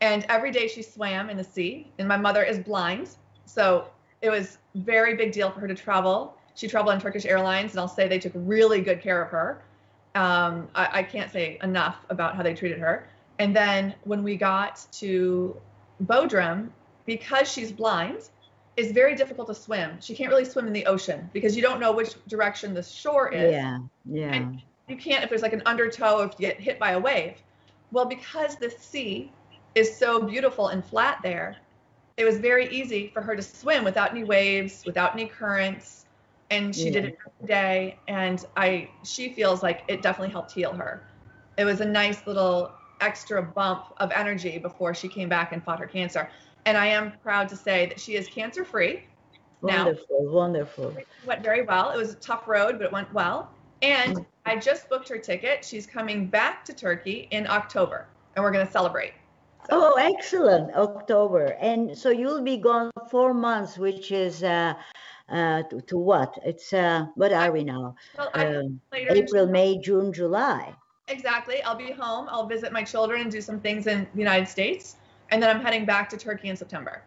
And 0.00 0.24
every 0.28 0.50
day 0.50 0.68
she 0.68 0.82
swam 0.82 1.30
in 1.30 1.36
the 1.36 1.44
sea. 1.44 1.90
And 1.98 2.06
my 2.06 2.16
mother 2.16 2.42
is 2.42 2.58
blind. 2.58 3.10
So 3.46 3.88
it 4.22 4.30
was 4.30 4.58
very 4.74 5.14
big 5.14 5.32
deal 5.32 5.50
for 5.50 5.60
her 5.60 5.68
to 5.68 5.74
travel. 5.74 6.36
She 6.54 6.68
traveled 6.68 6.94
on 6.94 7.00
Turkish 7.00 7.24
Airlines, 7.24 7.72
and 7.72 7.80
I'll 7.80 7.88
say 7.88 8.08
they 8.08 8.18
took 8.18 8.32
really 8.34 8.80
good 8.80 9.00
care 9.00 9.22
of 9.22 9.30
her. 9.30 9.62
Um, 10.14 10.68
I, 10.74 10.88
I 10.92 11.02
can't 11.02 11.30
say 11.30 11.58
enough 11.62 11.98
about 12.10 12.34
how 12.34 12.42
they 12.42 12.54
treated 12.54 12.78
her. 12.80 13.08
And 13.38 13.54
then 13.54 13.94
when 14.04 14.24
we 14.24 14.36
got 14.36 14.84
to 14.92 15.56
Bodrum, 16.04 16.70
because 17.06 17.50
she's 17.50 17.70
blind, 17.70 18.28
it's 18.76 18.92
very 18.92 19.14
difficult 19.14 19.48
to 19.48 19.54
swim. 19.54 19.98
She 20.00 20.14
can't 20.14 20.30
really 20.30 20.44
swim 20.44 20.66
in 20.66 20.72
the 20.72 20.86
ocean 20.86 21.28
because 21.32 21.56
you 21.56 21.62
don't 21.62 21.80
know 21.80 21.92
which 21.92 22.14
direction 22.26 22.74
the 22.74 22.82
shore 22.82 23.28
is. 23.32 23.52
Yeah, 23.52 23.78
yeah. 24.04 24.32
And 24.32 24.62
you 24.88 24.96
can't 24.96 25.22
if 25.22 25.30
there's 25.30 25.42
like 25.42 25.52
an 25.52 25.62
undertow 25.66 26.20
if 26.20 26.32
you 26.38 26.46
get 26.46 26.60
hit 26.60 26.78
by 26.78 26.92
a 26.92 26.98
wave. 26.98 27.34
Well, 27.92 28.04
because 28.04 28.56
the 28.56 28.70
sea 28.70 29.32
is 29.78 29.96
so 29.96 30.20
beautiful 30.20 30.68
and 30.68 30.84
flat 30.84 31.20
there, 31.22 31.56
it 32.16 32.24
was 32.24 32.38
very 32.38 32.68
easy 32.68 33.08
for 33.08 33.22
her 33.22 33.36
to 33.36 33.42
swim 33.42 33.84
without 33.84 34.10
any 34.10 34.24
waves, 34.24 34.82
without 34.84 35.14
any 35.14 35.26
currents. 35.26 36.06
And 36.50 36.74
she 36.74 36.90
did 36.90 37.04
it 37.04 37.18
every 37.26 37.46
day. 37.46 37.98
And 38.08 38.44
I 38.56 38.90
she 39.04 39.32
feels 39.32 39.62
like 39.62 39.84
it 39.88 40.02
definitely 40.02 40.32
helped 40.32 40.52
heal 40.52 40.72
her. 40.72 41.06
It 41.58 41.64
was 41.64 41.80
a 41.80 41.84
nice 41.84 42.26
little 42.26 42.72
extra 43.00 43.42
bump 43.42 43.86
of 43.98 44.10
energy 44.12 44.58
before 44.58 44.94
she 44.94 45.08
came 45.08 45.28
back 45.28 45.52
and 45.52 45.62
fought 45.62 45.78
her 45.78 45.86
cancer. 45.86 46.30
And 46.64 46.76
I 46.76 46.86
am 46.86 47.12
proud 47.22 47.48
to 47.50 47.56
say 47.56 47.86
that 47.86 48.00
she 48.00 48.16
is 48.16 48.26
cancer 48.28 48.64
free 48.64 49.04
now 49.62 49.86
Wonderful, 49.86 50.26
wonderful. 50.28 50.96
went 51.26 51.42
very 51.42 51.62
well. 51.62 51.90
It 51.90 51.96
was 51.96 52.12
a 52.12 52.16
tough 52.16 52.46
road, 52.46 52.78
but 52.78 52.86
it 52.86 52.92
went 52.92 53.12
well. 53.12 53.50
And 53.82 54.16
mm. 54.16 54.26
I 54.46 54.56
just 54.56 54.88
booked 54.88 55.08
her 55.08 55.18
ticket. 55.18 55.64
She's 55.64 55.86
coming 55.86 56.26
back 56.26 56.64
to 56.66 56.72
Turkey 56.72 57.28
in 57.30 57.46
October, 57.46 58.06
and 58.34 58.44
we're 58.44 58.52
going 58.52 58.66
to 58.66 58.72
celebrate. 58.72 59.12
Oh, 59.70 59.94
excellent. 59.98 60.74
October. 60.74 61.56
And 61.60 61.96
so 61.96 62.10
you'll 62.10 62.42
be 62.42 62.56
gone 62.56 62.90
four 63.10 63.34
months, 63.34 63.76
which 63.78 64.12
is 64.12 64.42
uh, 64.42 64.74
uh, 65.28 65.62
to, 65.64 65.80
to 65.82 65.98
what? 65.98 66.38
It's 66.44 66.72
uh, 66.72 67.06
what 67.14 67.32
are 67.32 67.52
we 67.52 67.64
now? 67.64 67.94
Well, 68.16 68.30
Um, 68.34 68.80
April, 68.92 69.46
May, 69.46 69.78
June, 69.78 70.12
July. 70.12 70.74
Exactly. 71.08 71.62
I'll 71.62 71.74
be 71.76 71.92
home. 71.92 72.28
I'll 72.30 72.46
visit 72.46 72.72
my 72.72 72.82
children 72.82 73.22
and 73.22 73.30
do 73.30 73.40
some 73.40 73.60
things 73.60 73.86
in 73.86 74.06
the 74.14 74.18
United 74.18 74.48
States, 74.48 74.96
and 75.30 75.42
then 75.42 75.54
I'm 75.54 75.62
heading 75.62 75.84
back 75.84 76.08
to 76.10 76.16
Turkey 76.16 76.48
in 76.48 76.56
September. 76.56 77.02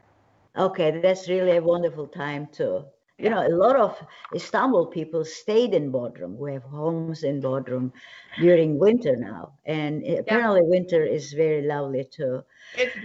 Okay, 0.58 1.00
that's 1.00 1.30
really 1.30 1.58
a 1.58 1.62
wonderful 1.62 2.08
time 2.08 2.48
too. 2.52 2.84
You 3.22 3.30
know, 3.30 3.46
a 3.46 3.56
lot 3.66 3.76
of 3.76 3.98
Istanbul 4.34 4.88
people 4.88 5.24
stayed 5.26 5.74
in 5.74 5.92
Bodrum. 5.92 6.36
We 6.38 6.54
have 6.54 6.64
homes 6.64 7.24
in 7.24 7.42
Bodrum 7.42 7.92
during 8.40 8.80
winter 8.80 9.16
now, 9.16 9.54
and 9.66 10.04
apparently 10.20 10.62
winter 10.64 11.04
is 11.04 11.34
very 11.34 11.62
lovely 11.62 12.06
too. 12.06 12.42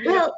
Well, 0.07 0.35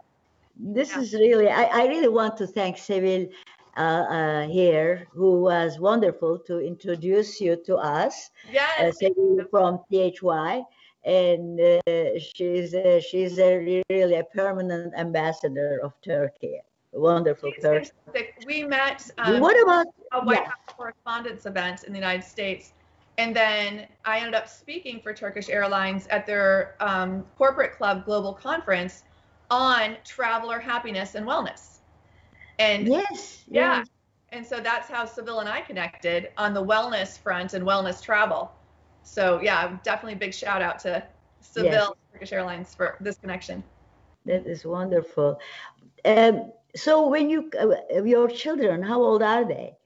this 0.59 0.91
Yeah. 0.91 1.01
is 1.03 1.15
really, 1.15 1.49
I, 1.49 1.65
I 1.83 1.87
really 1.87 2.09
want 2.09 2.37
to 2.39 2.47
thank 2.47 2.77
Sevil 2.77 3.29
uh, 3.77 3.81
uh, 3.81 4.49
here, 4.49 5.07
who 5.13 5.41
was 5.43 5.79
wonderful 5.79 6.39
to 6.47 6.59
introduce 6.59 7.41
you 7.41 7.57
to 7.67 7.77
us. 7.77 8.31
Uh, 8.81 8.91
yes. 8.91 8.99
Sevil 9.01 9.49
from 9.51 9.81
THY. 9.91 10.63
And 11.05 11.61
uh, 11.61 12.19
she's 12.19 12.75
uh, 12.75 13.01
she's 13.01 13.39
a, 13.39 13.83
really 13.89 14.17
a 14.17 14.25
permanent 14.35 14.93
ambassador 14.97 15.81
of 15.83 15.93
Turkey. 16.03 16.61
Wonderful 16.93 17.53
person. 17.61 17.91
We 18.47 18.65
met 18.65 19.11
um, 19.19 19.41
what 19.41 19.61
about 19.63 19.87
a 20.13 20.25
White 20.25 20.39
yeah. 20.39 20.45
House 20.47 20.77
correspondence 20.77 21.47
event 21.47 21.85
in 21.85 21.93
the 21.93 21.99
United 21.99 22.25
States. 22.25 22.73
And 23.19 23.35
then 23.35 23.87
I 24.05 24.19
ended 24.19 24.35
up 24.35 24.49
speaking 24.49 25.01
for 25.01 25.13
Turkish 25.13 25.49
Airlines 25.49 26.07
at 26.07 26.25
their 26.25 26.77
um, 26.81 27.25
corporate 27.37 27.77
club 27.77 28.05
global 28.05 28.33
conference 28.33 29.03
on 29.51 29.97
traveler 30.05 30.59
happiness 30.59 31.15
and 31.15 31.27
wellness. 31.27 31.79
And 32.59 32.87
yes, 32.87 33.45
yeah, 33.49 33.79
yes. 33.79 33.89
and 34.31 34.47
so 34.47 34.61
that's 34.61 34.89
how 34.89 35.05
Sevil 35.05 35.41
and 35.41 35.49
I 35.49 35.61
connected 35.61 36.31
on 36.37 36.55
the 36.55 36.65
wellness 36.65 37.19
front 37.19 37.55
and 37.55 37.65
wellness 37.65 38.03
travel. 38.03 38.53
So 39.03 39.41
yeah, 39.43 39.77
definitely 39.83 40.17
big 40.17 40.35
shout 40.35 40.63
out 40.63 40.79
to 40.81 41.03
Sevil 41.43 41.97
Turkish 42.13 42.33
Airlines 42.33 42.75
for 42.75 42.97
this 43.01 43.17
connection. 43.19 43.63
that 44.27 44.47
is 44.47 44.65
wonderful. 44.65 45.41
Um, 46.05 46.53
so 46.79 47.09
when 47.09 47.29
you 47.29 47.51
uh, 47.61 48.03
your 48.03 48.29
children, 48.29 48.83
how 48.83 49.03
old 49.03 49.23
are 49.23 49.45
they? 49.45 49.77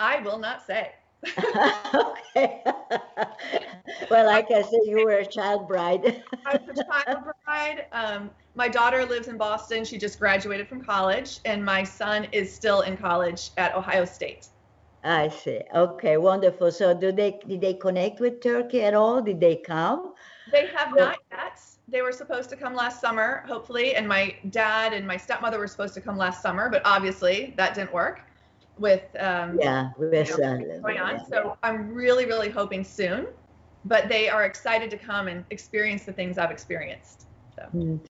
I 0.00 0.20
will 0.20 0.38
not 0.38 0.64
say. 0.64 0.92
okay. 1.38 2.62
well, 4.10 4.26
like 4.26 4.50
I 4.50 4.62
said, 4.62 4.80
you 4.84 5.04
were 5.04 5.18
a 5.18 5.26
child 5.26 5.66
bride. 5.66 6.22
I 6.46 6.56
was 6.56 6.78
a 6.78 6.84
child 6.84 7.24
bride. 7.44 7.86
Um, 7.92 8.30
my 8.54 8.68
daughter 8.68 9.04
lives 9.04 9.28
in 9.28 9.36
Boston. 9.36 9.84
She 9.84 9.98
just 9.98 10.18
graduated 10.20 10.68
from 10.68 10.82
college, 10.82 11.40
and 11.44 11.64
my 11.64 11.82
son 11.82 12.28
is 12.32 12.54
still 12.54 12.82
in 12.82 12.96
college 12.96 13.50
at 13.56 13.74
Ohio 13.74 14.04
State. 14.04 14.48
I 15.02 15.28
see. 15.28 15.60
Okay, 15.74 16.16
wonderful. 16.16 16.70
So, 16.70 16.94
do 16.94 17.12
they 17.12 17.40
did 17.46 17.60
they 17.60 17.74
connect 17.74 18.20
with 18.20 18.40
Turkey 18.40 18.82
at 18.82 18.94
all? 18.94 19.22
Did 19.22 19.40
they 19.40 19.56
come? 19.56 20.14
They 20.52 20.66
have 20.68 20.94
not 20.94 21.18
yet. 21.30 21.60
They 21.90 22.02
were 22.02 22.12
supposed 22.12 22.50
to 22.50 22.56
come 22.56 22.74
last 22.74 23.00
summer, 23.00 23.42
hopefully, 23.46 23.94
and 23.94 24.06
my 24.06 24.36
dad 24.50 24.92
and 24.92 25.06
my 25.06 25.16
stepmother 25.16 25.58
were 25.58 25.66
supposed 25.66 25.94
to 25.94 26.00
come 26.00 26.18
last 26.18 26.42
summer, 26.42 26.68
but 26.68 26.82
obviously 26.84 27.54
that 27.56 27.74
didn't 27.74 27.92
work 27.92 28.20
with 28.78 29.02
um, 29.18 29.58
yeah 29.60 29.90
with 29.98 30.28
you 30.28 30.38
know, 30.38 30.80
going 30.82 30.98
on. 30.98 31.26
So 31.26 31.56
I'm 31.62 31.92
really, 31.92 32.26
really 32.26 32.50
hoping 32.50 32.84
soon. 32.84 33.26
But 33.84 34.08
they 34.08 34.28
are 34.28 34.44
excited 34.44 34.90
to 34.90 34.98
come 34.98 35.28
and 35.28 35.44
experience 35.50 36.04
the 36.04 36.12
things 36.12 36.36
I've 36.36 36.50
experienced. 36.50 37.26
So. 37.56 37.62
Mm. 37.74 38.00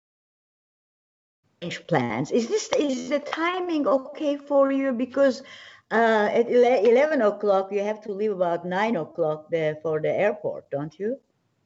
Plans. 1.88 2.31
Is 2.31 2.49
this 2.49 2.69
is 2.79 3.09
the 3.09 3.19
timing 3.19 3.87
okay 3.87 4.37
for 4.37 4.71
you? 4.71 4.93
Because 4.93 5.43
uh, 5.91 6.29
at 6.33 6.49
11 6.49 7.21
o'clock 7.21 7.73
you 7.73 7.83
have 7.83 8.01
to 8.03 8.12
leave 8.12 8.31
about 8.33 8.64
9 8.64 8.97
o'clock 8.97 9.51
there 9.51 9.77
for 9.83 10.01
the 10.01 10.11
airport, 10.11 10.71
don't 10.71 10.97
you? 10.99 11.19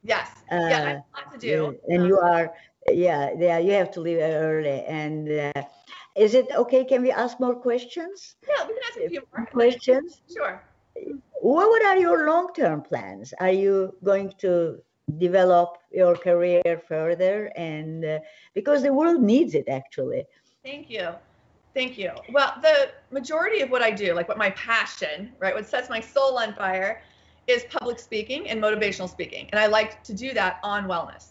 Yes. 0.02 0.28
Uh, 0.50 0.56
yeah, 0.56 0.62
I 0.62 0.68
have 0.68 0.86
a 0.86 1.04
lot 1.14 1.32
to 1.32 1.38
do. 1.38 1.78
And 1.88 2.02
um, 2.02 2.08
you 2.08 2.18
are, 2.18 2.52
yeah, 2.90 3.30
yeah, 3.38 3.58
you 3.58 3.72
have 3.72 3.90
to 3.92 4.00
leave 4.00 4.18
early. 4.18 4.82
And 4.82 5.30
uh, 5.30 5.62
is 6.16 6.34
it 6.34 6.46
okay? 6.54 6.84
Can 6.84 7.02
we 7.02 7.10
ask 7.10 7.38
more 7.38 7.54
questions? 7.54 8.36
Yeah, 8.48 8.66
we 8.66 8.74
can 8.74 8.82
ask 8.90 8.98
a 9.00 9.08
few 9.08 9.22
more 9.36 9.46
questions. 9.46 10.22
Sure. 10.32 10.62
What, 11.40 11.68
what 11.68 11.84
are 11.84 11.96
your 11.96 12.26
long-term 12.26 12.82
plans? 12.82 13.32
Are 13.40 13.50
you 13.50 13.94
going 14.04 14.32
to 14.38 14.78
develop 15.18 15.78
your 15.90 16.16
career 16.16 16.82
further? 16.86 17.52
And 17.56 18.04
uh, 18.04 18.18
because 18.54 18.82
the 18.82 18.92
world 18.92 19.22
needs 19.22 19.54
it, 19.54 19.68
actually. 19.68 20.24
Thank 20.64 20.90
you. 20.90 21.10
Thank 21.74 21.96
you. 21.96 22.10
Well, 22.30 22.54
the 22.60 22.90
majority 23.10 23.62
of 23.62 23.70
what 23.70 23.82
I 23.82 23.90
do, 23.90 24.12
like 24.12 24.28
what 24.28 24.36
my 24.36 24.50
passion, 24.50 25.32
right, 25.38 25.54
what 25.54 25.66
sets 25.66 25.88
my 25.88 26.00
soul 26.00 26.38
on 26.38 26.52
fire, 26.54 27.02
is 27.46 27.64
public 27.70 27.98
speaking 27.98 28.48
and 28.48 28.62
motivational 28.62 29.08
speaking. 29.08 29.48
And 29.52 29.58
I 29.58 29.66
like 29.66 30.02
to 30.04 30.14
do 30.14 30.32
that 30.34 30.58
on 30.62 30.86
wellness 30.86 31.28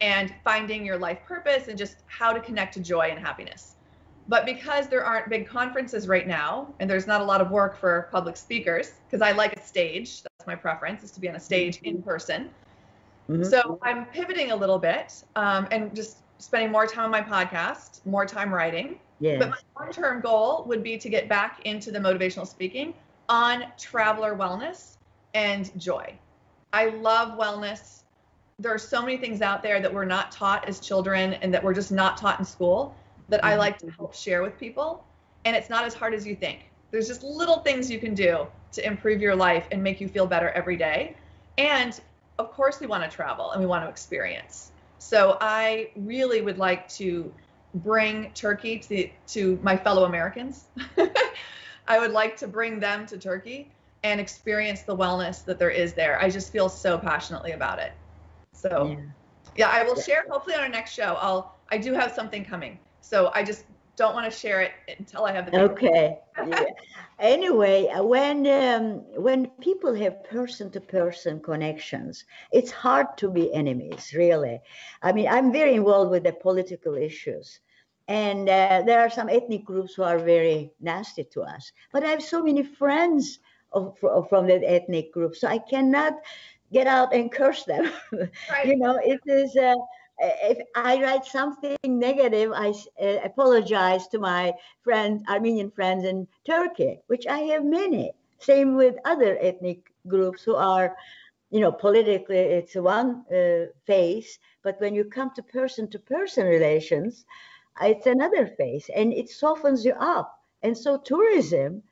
and 0.00 0.34
finding 0.42 0.84
your 0.84 0.98
life 0.98 1.18
purpose 1.26 1.68
and 1.68 1.78
just 1.78 1.96
how 2.06 2.32
to 2.32 2.40
connect 2.40 2.74
to 2.74 2.80
joy 2.80 3.08
and 3.10 3.18
happiness. 3.18 3.76
But 4.26 4.46
because 4.46 4.88
there 4.88 5.04
aren't 5.04 5.28
big 5.28 5.46
conferences 5.46 6.08
right 6.08 6.26
now, 6.26 6.72
and 6.80 6.88
there's 6.88 7.06
not 7.06 7.20
a 7.20 7.24
lot 7.24 7.42
of 7.42 7.50
work 7.50 7.76
for 7.76 8.08
public 8.10 8.36
speakers, 8.38 8.92
because 9.06 9.20
I 9.20 9.32
like 9.32 9.54
a 9.54 9.60
stage, 9.60 10.22
that's 10.22 10.46
my 10.46 10.54
preference, 10.54 11.04
is 11.04 11.10
to 11.12 11.20
be 11.20 11.28
on 11.28 11.36
a 11.36 11.40
stage 11.40 11.80
in 11.82 12.02
person. 12.02 12.50
Mm-hmm. 13.28 13.44
So 13.44 13.78
I'm 13.82 14.06
pivoting 14.06 14.50
a 14.50 14.56
little 14.56 14.78
bit 14.78 15.24
um, 15.36 15.68
and 15.70 15.94
just 15.94 16.18
spending 16.38 16.72
more 16.72 16.86
time 16.86 17.04
on 17.04 17.10
my 17.10 17.20
podcast, 17.22 18.04
more 18.06 18.24
time 18.24 18.52
writing. 18.52 18.98
Yes. 19.20 19.38
But 19.38 19.50
my 19.50 19.58
long-term 19.78 20.22
goal 20.22 20.64
would 20.66 20.82
be 20.82 20.96
to 20.98 21.08
get 21.08 21.28
back 21.28 21.60
into 21.64 21.90
the 21.90 21.98
motivational 21.98 22.46
speaking 22.46 22.94
on 23.28 23.64
traveler 23.78 24.36
wellness 24.36 24.93
and 25.34 25.70
joy. 25.78 26.14
I 26.72 26.86
love 26.86 27.38
wellness. 27.38 28.02
There 28.58 28.72
are 28.72 28.78
so 28.78 29.00
many 29.00 29.16
things 29.16 29.42
out 29.42 29.62
there 29.62 29.80
that 29.80 29.92
we're 29.92 30.04
not 30.04 30.32
taught 30.32 30.68
as 30.68 30.80
children 30.80 31.34
and 31.34 31.52
that 31.52 31.62
we're 31.62 31.74
just 31.74 31.92
not 31.92 32.16
taught 32.16 32.38
in 32.38 32.44
school 32.44 32.94
that 33.28 33.44
I 33.44 33.50
mm-hmm. 33.50 33.58
like 33.58 33.78
to 33.78 33.90
help 33.90 34.14
share 34.14 34.42
with 34.42 34.58
people. 34.58 35.04
And 35.44 35.54
it's 35.54 35.68
not 35.68 35.84
as 35.84 35.94
hard 35.94 36.14
as 36.14 36.26
you 36.26 36.34
think. 36.34 36.70
There's 36.90 37.08
just 37.08 37.22
little 37.22 37.58
things 37.58 37.90
you 37.90 37.98
can 37.98 38.14
do 38.14 38.46
to 38.72 38.86
improve 38.86 39.20
your 39.20 39.34
life 39.34 39.66
and 39.72 39.82
make 39.82 40.00
you 40.00 40.08
feel 40.08 40.26
better 40.26 40.50
every 40.50 40.76
day. 40.76 41.16
And 41.58 41.98
of 42.38 42.52
course, 42.52 42.80
we 42.80 42.86
want 42.86 43.08
to 43.08 43.10
travel 43.10 43.52
and 43.52 43.60
we 43.60 43.66
want 43.66 43.84
to 43.84 43.88
experience. 43.88 44.70
So 44.98 45.36
I 45.40 45.90
really 45.96 46.40
would 46.40 46.58
like 46.58 46.88
to 46.90 47.32
bring 47.74 48.30
Turkey 48.34 48.78
to, 48.78 49.08
to 49.28 49.58
my 49.62 49.76
fellow 49.76 50.04
Americans. 50.04 50.64
I 51.88 51.98
would 51.98 52.12
like 52.12 52.36
to 52.38 52.48
bring 52.48 52.80
them 52.80 53.06
to 53.06 53.18
Turkey 53.18 53.70
and 54.04 54.20
experience 54.20 54.82
the 54.82 54.94
wellness 54.94 55.44
that 55.46 55.58
there 55.58 55.70
is 55.70 55.94
there. 55.94 56.20
I 56.20 56.28
just 56.30 56.52
feel 56.52 56.68
so 56.68 56.98
passionately 56.98 57.52
about 57.52 57.78
it. 57.80 57.92
So 58.52 58.86
yeah, 58.90 59.00
yeah 59.56 59.68
I 59.70 59.82
will 59.82 60.00
share 60.00 60.24
hopefully 60.30 60.54
on 60.54 60.62
our 60.62 60.68
next 60.68 60.92
show. 60.92 61.16
I'll 61.20 61.56
I 61.72 61.78
do 61.78 61.94
have 61.94 62.12
something 62.12 62.44
coming. 62.44 62.78
So 63.00 63.32
I 63.34 63.42
just 63.42 63.64
don't 63.96 64.14
want 64.14 64.30
to 64.30 64.38
share 64.38 64.60
it 64.60 64.72
until 64.98 65.24
I 65.24 65.32
have 65.32 65.50
the. 65.50 65.58
Okay. 65.58 66.18
yeah. 66.46 66.64
Anyway, 67.18 67.88
uh, 67.88 68.02
when 68.02 68.46
um, 68.46 69.04
when 69.22 69.46
people 69.60 69.94
have 69.94 70.24
person-to-person 70.24 71.40
connections, 71.40 72.24
it's 72.52 72.70
hard 72.70 73.06
to 73.18 73.30
be 73.30 73.52
enemies. 73.54 74.12
Really, 74.14 74.60
I 75.02 75.12
mean, 75.12 75.28
I'm 75.28 75.50
very 75.50 75.74
involved 75.74 76.10
with 76.10 76.24
the 76.24 76.32
political 76.32 76.94
issues, 76.94 77.60
and 78.08 78.48
uh, 78.48 78.82
there 78.84 79.00
are 79.00 79.10
some 79.10 79.30
ethnic 79.30 79.64
groups 79.64 79.94
who 79.94 80.02
are 80.02 80.18
very 80.18 80.72
nasty 80.80 81.24
to 81.32 81.42
us. 81.42 81.72
But 81.92 82.04
I 82.04 82.08
have 82.08 82.22
so 82.22 82.42
many 82.42 82.64
friends 82.64 83.38
of, 83.74 84.28
from 84.28 84.46
that 84.46 84.62
ethnic 84.64 85.12
group, 85.12 85.36
so 85.36 85.48
I 85.48 85.58
cannot 85.58 86.14
get 86.72 86.86
out 86.86 87.14
and 87.14 87.30
curse 87.30 87.64
them. 87.64 87.90
Right. 88.50 88.66
you 88.66 88.76
know, 88.76 88.98
it 89.02 89.20
is. 89.26 89.56
Uh, 89.56 89.74
if 90.18 90.58
I 90.76 91.02
write 91.02 91.24
something 91.24 91.76
negative, 91.84 92.52
I 92.54 92.72
uh, 93.02 93.18
apologize 93.24 94.06
to 94.08 94.18
my 94.18 94.54
friends, 94.82 95.24
Armenian 95.28 95.70
friends 95.70 96.04
in 96.04 96.28
Turkey, 96.44 97.00
which 97.08 97.26
I 97.26 97.38
have 97.52 97.64
many. 97.64 98.12
Same 98.38 98.76
with 98.76 98.96
other 99.04 99.36
ethnic 99.40 99.92
groups 100.06 100.42
who 100.44 100.54
are, 100.54 100.96
you 101.50 101.60
know, 101.60 101.72
politically 101.72 102.38
it's 102.38 102.74
one 102.76 103.24
uh, 103.34 103.66
face, 103.86 104.38
but 104.62 104.80
when 104.80 104.94
you 104.94 105.04
come 105.04 105.30
to 105.34 105.42
person 105.42 105.88
to 105.90 105.98
person 105.98 106.46
relations, 106.46 107.24
it's 107.80 108.06
another 108.06 108.46
face 108.46 108.88
and 108.94 109.12
it 109.12 109.28
softens 109.30 109.84
you 109.84 109.94
up. 109.98 110.38
And 110.62 110.76
so 110.76 110.98
tourism 110.98 111.82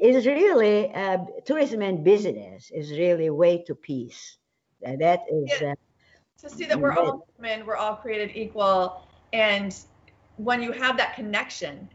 is 0.00 0.26
really, 0.26 0.92
uh, 0.92 1.18
tourism 1.44 1.82
and 1.82 2.04
business 2.04 2.70
is 2.70 2.90
really 2.92 3.30
way 3.30 3.62
to 3.66 3.74
peace. 3.74 4.38
that 4.82 5.20
is. 5.30 5.50
Yeah 5.60 5.74
to 6.38 6.50
see 6.50 6.64
that 6.66 6.78
we're 6.78 6.92
all 6.92 7.26
human, 7.36 7.66
we're 7.66 7.76
all 7.76 7.96
created 7.96 8.36
equal. 8.36 9.02
And 9.32 9.76
when 10.36 10.62
you 10.62 10.72
have 10.72 10.96
that 10.96 11.14
connection, 11.14 11.88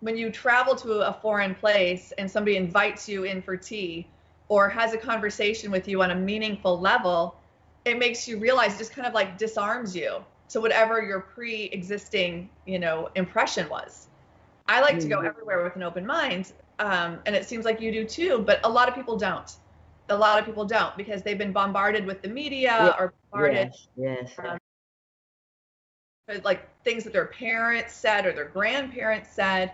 when 0.00 0.16
you 0.16 0.30
travel 0.30 0.76
to 0.76 1.08
a 1.08 1.18
foreign 1.20 1.54
place 1.54 2.12
and 2.18 2.30
somebody 2.30 2.56
invites 2.56 3.08
you 3.08 3.24
in 3.24 3.42
for 3.42 3.56
tea 3.56 4.06
or 4.48 4.68
has 4.68 4.94
a 4.94 4.98
conversation 4.98 5.70
with 5.70 5.88
you 5.88 6.02
on 6.02 6.12
a 6.12 6.14
meaningful 6.14 6.78
level, 6.78 7.36
it 7.84 7.98
makes 7.98 8.28
you 8.28 8.38
realize 8.38 8.78
just 8.78 8.92
kind 8.92 9.06
of 9.06 9.14
like 9.14 9.36
disarms 9.36 9.94
you 9.94 10.24
to 10.50 10.60
whatever 10.60 11.02
your 11.02 11.20
pre-existing, 11.20 12.48
you 12.66 12.78
know, 12.78 13.10
impression 13.16 13.68
was. 13.68 14.06
I 14.68 14.80
like 14.80 14.98
to 15.00 15.08
go 15.08 15.18
mm-hmm. 15.18 15.26
everywhere 15.26 15.64
with 15.64 15.76
an 15.76 15.82
open 15.82 16.06
mind, 16.06 16.52
um, 16.78 17.18
and 17.26 17.34
it 17.34 17.46
seems 17.46 17.64
like 17.64 17.80
you 17.80 17.92
do 17.92 18.04
too. 18.04 18.38
But 18.46 18.60
a 18.64 18.68
lot 18.68 18.88
of 18.88 18.94
people 18.94 19.16
don't. 19.16 19.50
A 20.10 20.16
lot 20.16 20.38
of 20.38 20.46
people 20.46 20.64
don't 20.64 20.96
because 20.96 21.22
they've 21.22 21.36
been 21.36 21.52
bombarded 21.52 22.06
with 22.06 22.22
the 22.22 22.28
media 22.28 22.70
yeah. 22.70 22.94
or 22.98 23.12
bombarded 23.30 23.72
yes, 23.96 24.28
yes. 24.38 24.38
Um, 24.38 24.58
like 26.44 26.68
things 26.84 27.04
that 27.04 27.12
their 27.12 27.26
parents 27.26 27.94
said 27.94 28.26
or 28.26 28.32
their 28.32 28.46
grandparents 28.46 29.30
said. 29.30 29.72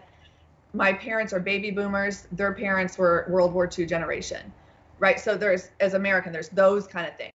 My 0.73 0.93
parents 0.93 1.33
are 1.33 1.39
baby 1.39 1.71
boomers. 1.71 2.27
Their 2.33 2.53
parents 2.53 2.99
were 2.99 3.27
world 3.29 3.53
war 3.53 3.71
ii 3.79 3.87
generation 3.87 4.53
right? 4.99 5.21
So 5.21 5.37
there's 5.37 5.71
as 5.81 5.95
american 5.95 6.33
there's 6.33 6.49
those 6.51 6.87
kind 6.87 7.07
of 7.07 7.17
things. 7.17 7.33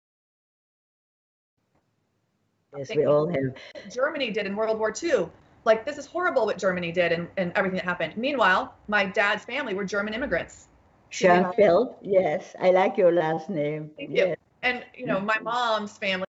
Yes 2.77 2.91
we 2.95 3.05
all 3.05 3.27
have. 3.27 3.91
Germany 3.91 4.31
did 4.31 4.45
in 4.45 4.55
world 4.55 4.79
war 4.79 4.93
ii 5.03 5.25
like 5.65 5.85
this 5.85 5.97
is 5.97 6.05
horrible 6.05 6.45
what 6.45 6.57
germany 6.57 6.91
did 6.91 7.11
and, 7.11 7.27
and 7.37 7.51
everything 7.55 7.77
that 7.77 7.85
happened 7.85 8.15
meanwhile 8.15 8.75
my 8.87 9.05
dad's 9.05 9.43
family 9.43 9.73
were 9.73 9.85
german 9.85 10.13
immigrants 10.13 10.67
Schoenfeld. 11.15 11.95
Yes, 12.01 12.55
I 12.59 12.71
like 12.71 12.97
your 12.97 13.11
last 13.11 13.49
name. 13.49 13.91
Thank 13.97 14.11
yes. 14.11 14.27
you. 14.29 14.35
And 14.63 14.83
you 14.93 15.05
know, 15.05 15.19
my 15.19 15.39
mom's 15.39 15.97
family 15.97 16.25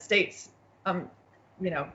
states, 0.00 0.50
um, 0.86 1.10
you 1.60 1.70
know, 1.70 1.88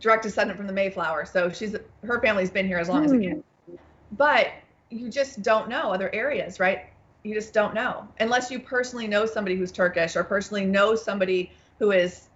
direct 0.00 0.22
descendant 0.22 0.56
from 0.56 0.66
the 0.66 0.72
Mayflower. 0.72 1.26
So 1.26 1.50
she's 1.50 1.76
her 2.04 2.20
family's 2.20 2.50
been 2.50 2.66
here 2.66 2.78
as 2.78 2.88
long 2.88 3.04
as 3.04 3.12
it 3.12 3.20
can. 3.20 3.44
Hmm. 3.68 3.76
But 4.12 4.52
you 4.88 5.10
just 5.10 5.42
don't 5.42 5.68
know 5.68 5.92
other 5.92 6.12
areas, 6.14 6.58
right? 6.58 6.86
You 7.22 7.34
just 7.34 7.52
don't 7.52 7.74
know 7.74 8.08
unless 8.18 8.50
you 8.50 8.58
personally 8.58 9.06
know 9.06 9.26
somebody 9.26 9.56
who's 9.56 9.72
Turkish 9.72 10.16
or 10.16 10.24
personally 10.24 10.64
know 10.64 10.94
somebody 10.94 11.52
who 11.78 11.90
is, 11.90 12.28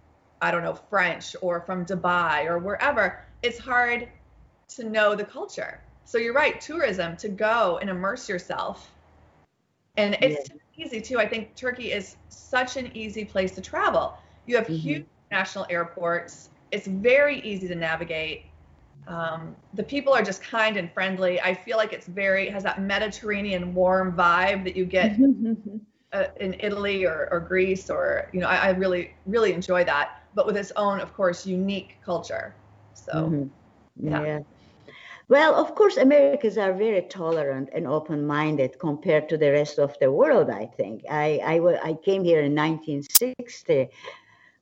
I 0.45 0.51
don't 0.51 0.63
know, 0.63 0.75
French 0.75 1.35
or 1.41 1.61
from 1.61 1.87
Dubai 1.87 2.45
or 2.47 2.59
wherever. 2.59 3.25
It's 3.43 3.59
hard 3.59 4.09
to 4.77 4.85
know 4.85 5.15
the 5.15 5.25
culture. 5.25 5.81
So 6.05 6.19
you're 6.19 6.35
right, 6.35 6.61
tourism 6.61 7.17
to 7.17 7.29
go 7.29 7.79
and 7.81 7.89
immerse 7.89 8.29
yourself. 8.29 8.91
And 9.97 10.19
it's 10.21 10.51
yeah. 10.51 10.85
easy 10.85 11.01
too. 11.01 11.19
I 11.19 11.27
think 11.27 11.55
Turkey 11.55 11.93
is 11.93 12.17
such 12.29 12.77
an 12.77 12.95
easy 12.95 13.25
place 13.25 13.53
to 13.53 13.63
travel. 13.63 14.19
You 14.47 14.57
have 14.57 14.67
mm-hmm. 14.67 14.77
huge 14.77 15.07
national 15.31 15.67
airports. 15.71 16.51
It's 16.71 16.87
very 16.87 17.41
easy 17.41 17.67
to 17.69 17.75
navigate. 17.75 18.43
Um, 19.07 19.57
the 19.73 19.83
people 19.83 20.13
are 20.13 20.23
just 20.23 20.43
kind 20.43 20.77
and 20.77 20.93
friendly. 20.93 21.41
I 21.41 21.55
feel 21.55 21.79
like 21.79 21.93
it's 21.93 22.07
very 22.07 22.49
has 22.51 22.63
that 22.65 22.83
Mediterranean 22.83 23.75
warm 23.75 24.15
vibe 24.15 24.65
that 24.65 24.77
you 24.77 24.85
get 24.85 25.19
uh, 26.13 26.27
in 26.41 26.55
Italy 26.61 27.05
or, 27.05 27.29
or 27.31 27.41
Greece 27.41 27.91
or 27.91 28.29
you 28.33 28.41
know 28.41 28.49
I, 28.49 28.57
I, 28.57 28.71
really 28.71 29.15
really 29.27 29.53
enjoy 29.53 29.85
that, 29.85 30.23
but 30.35 30.47
with 30.47 30.57
its 30.57 30.73
own 30.77 31.01
of 31.01 31.15
course 31.15 31.47
unique 31.47 31.97
culture. 32.05 32.55
So 32.95 33.13
mm-hmm. 33.13 34.09
yeah. 34.09 34.25
yeah. 34.25 34.41
Well, 35.29 35.55
of 35.55 35.75
course, 35.75 35.97
Americans 35.97 36.59
are 36.59 36.75
very 36.75 37.01
tolerant 37.01 37.71
and 37.73 37.87
open-minded 37.87 38.79
compared 38.79 39.27
to 39.31 39.39
the 39.39 39.53
rest 39.53 39.79
of 39.79 39.97
the 39.99 40.13
world. 40.13 40.51
I 40.51 40.67
think 40.67 41.03
I 41.11 41.41
I, 41.43 41.91
I 41.91 41.93
came 41.95 42.25
here 42.25 42.41
in 42.41 42.55
1960 42.55 43.89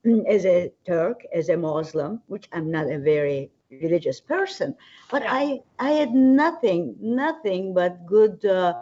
mm, 0.06 0.26
as 0.28 0.46
a 0.46 0.70
Turk, 0.86 1.22
as 1.34 1.48
a 1.48 1.56
Muslim, 1.56 2.22
which 2.28 2.48
I'm 2.52 2.70
not 2.70 2.86
a 2.90 2.98
very 2.98 3.50
religious 3.70 4.20
person, 4.20 4.76
but 5.10 5.22
yeah. 5.22 5.34
I 5.34 5.60
I 5.80 5.90
had 5.90 6.14
nothing 6.14 6.94
nothing 7.00 7.74
but 7.74 8.06
good 8.06 8.44
uh, 8.44 8.74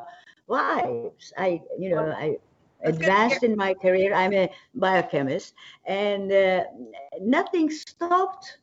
vibes. 0.49 1.32
I 1.38 1.62
you 1.78 1.91
know 1.95 2.12
I 2.12 2.36
advanced 2.85 3.43
in 3.43 3.57
my 3.57 3.74
career. 3.74 4.14
I'm 4.14 4.33
a 4.33 4.51
biochemist, 4.74 5.55
and 5.87 6.33
uh, 6.33 6.64
nothing 7.20 7.70
stopped. 7.70 8.59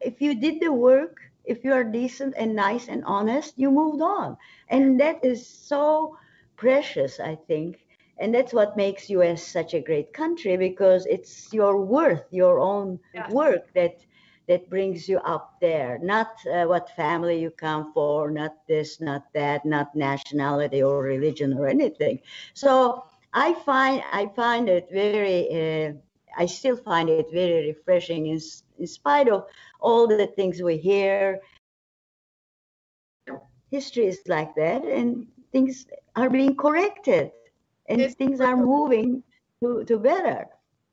If 0.00 0.20
you 0.20 0.34
did 0.34 0.60
the 0.60 0.72
work, 0.72 1.16
if 1.44 1.64
you 1.64 1.72
are 1.72 1.84
decent 1.84 2.34
and 2.36 2.54
nice 2.54 2.88
and 2.88 3.04
honest, 3.04 3.54
you 3.56 3.70
moved 3.70 4.02
on, 4.02 4.36
and 4.68 5.00
that 5.00 5.24
is 5.24 5.46
so 5.46 6.16
precious. 6.56 7.20
I 7.20 7.36
think, 7.46 7.86
and 8.18 8.34
that's 8.34 8.52
what 8.52 8.76
makes 8.76 9.10
U.S. 9.10 9.42
such 9.42 9.74
a 9.74 9.80
great 9.80 10.12
country 10.12 10.56
because 10.56 11.06
it's 11.06 11.52
your 11.52 11.84
worth, 11.84 12.24
your 12.30 12.60
own 12.60 12.98
yeah. 13.14 13.30
work 13.30 13.72
that 13.74 13.98
that 14.48 14.68
brings 14.70 15.08
you 15.08 15.18
up 15.18 15.60
there, 15.60 15.98
not 16.02 16.28
uh, 16.50 16.64
what 16.64 16.90
family 16.96 17.38
you 17.38 17.50
come 17.50 17.92
for, 17.92 18.30
not 18.30 18.56
this, 18.66 18.98
not 18.98 19.24
that, 19.34 19.64
not 19.66 19.94
nationality 19.94 20.82
or 20.82 21.02
religion 21.02 21.52
or 21.52 21.68
anything. 21.68 22.18
So 22.54 23.04
I 23.38 23.54
find 23.54 24.02
I 24.12 24.26
find 24.34 24.68
it 24.68 24.88
very. 24.90 25.38
Uh, 25.60 25.92
I 26.36 26.46
still 26.46 26.76
find 26.76 27.08
it 27.08 27.26
very 27.32 27.68
refreshing 27.68 28.26
in, 28.26 28.40
in 28.78 28.86
spite 28.86 29.28
of 29.28 29.46
all 29.80 30.08
the 30.08 30.26
things 30.26 30.60
we 30.60 30.76
hear. 30.76 31.40
History 33.70 34.06
is 34.06 34.20
like 34.26 34.54
that, 34.56 34.82
and 34.84 35.28
things 35.52 35.86
are 36.16 36.28
being 36.28 36.56
corrected, 36.56 37.30
and 37.88 38.00
it's 38.00 38.14
things 38.14 38.40
are 38.40 38.56
moving 38.56 39.22
to, 39.60 39.84
to 39.84 39.98
better. 39.98 40.46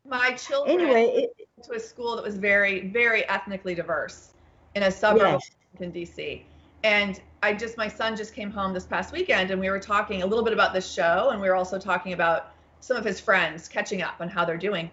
My 0.07 0.33
children 0.33 0.79
anyway 0.79 1.05
it, 1.23 1.63
to 1.63 1.73
a 1.73 1.79
school 1.79 2.15
that 2.15 2.23
was 2.23 2.37
very, 2.37 2.89
very 2.89 3.27
ethnically 3.27 3.73
diverse 3.73 4.33
in 4.75 4.83
a 4.83 4.91
suburb 4.91 5.21
yes. 5.21 5.47
of 5.47 5.55
Washington 5.73 5.91
D.C. 5.91 6.45
And 6.85 7.19
I 7.41 7.55
just, 7.55 7.77
my 7.77 7.87
son 7.87 8.15
just 8.15 8.35
came 8.35 8.51
home 8.51 8.71
this 8.71 8.85
past 8.85 9.11
weekend 9.11 9.49
and 9.49 9.59
we 9.59 9.71
were 9.71 9.79
talking 9.79 10.21
a 10.21 10.25
little 10.27 10.43
bit 10.43 10.53
about 10.53 10.71
this 10.71 10.87
show 10.87 11.29
and 11.31 11.41
we 11.41 11.47
were 11.49 11.55
also 11.55 11.79
talking 11.79 12.13
about 12.13 12.51
some 12.79 12.95
of 12.95 13.03
his 13.03 13.19
friends 13.19 13.67
catching 13.67 14.03
up 14.03 14.17
on 14.19 14.29
how 14.29 14.45
they're 14.45 14.55
doing. 14.55 14.91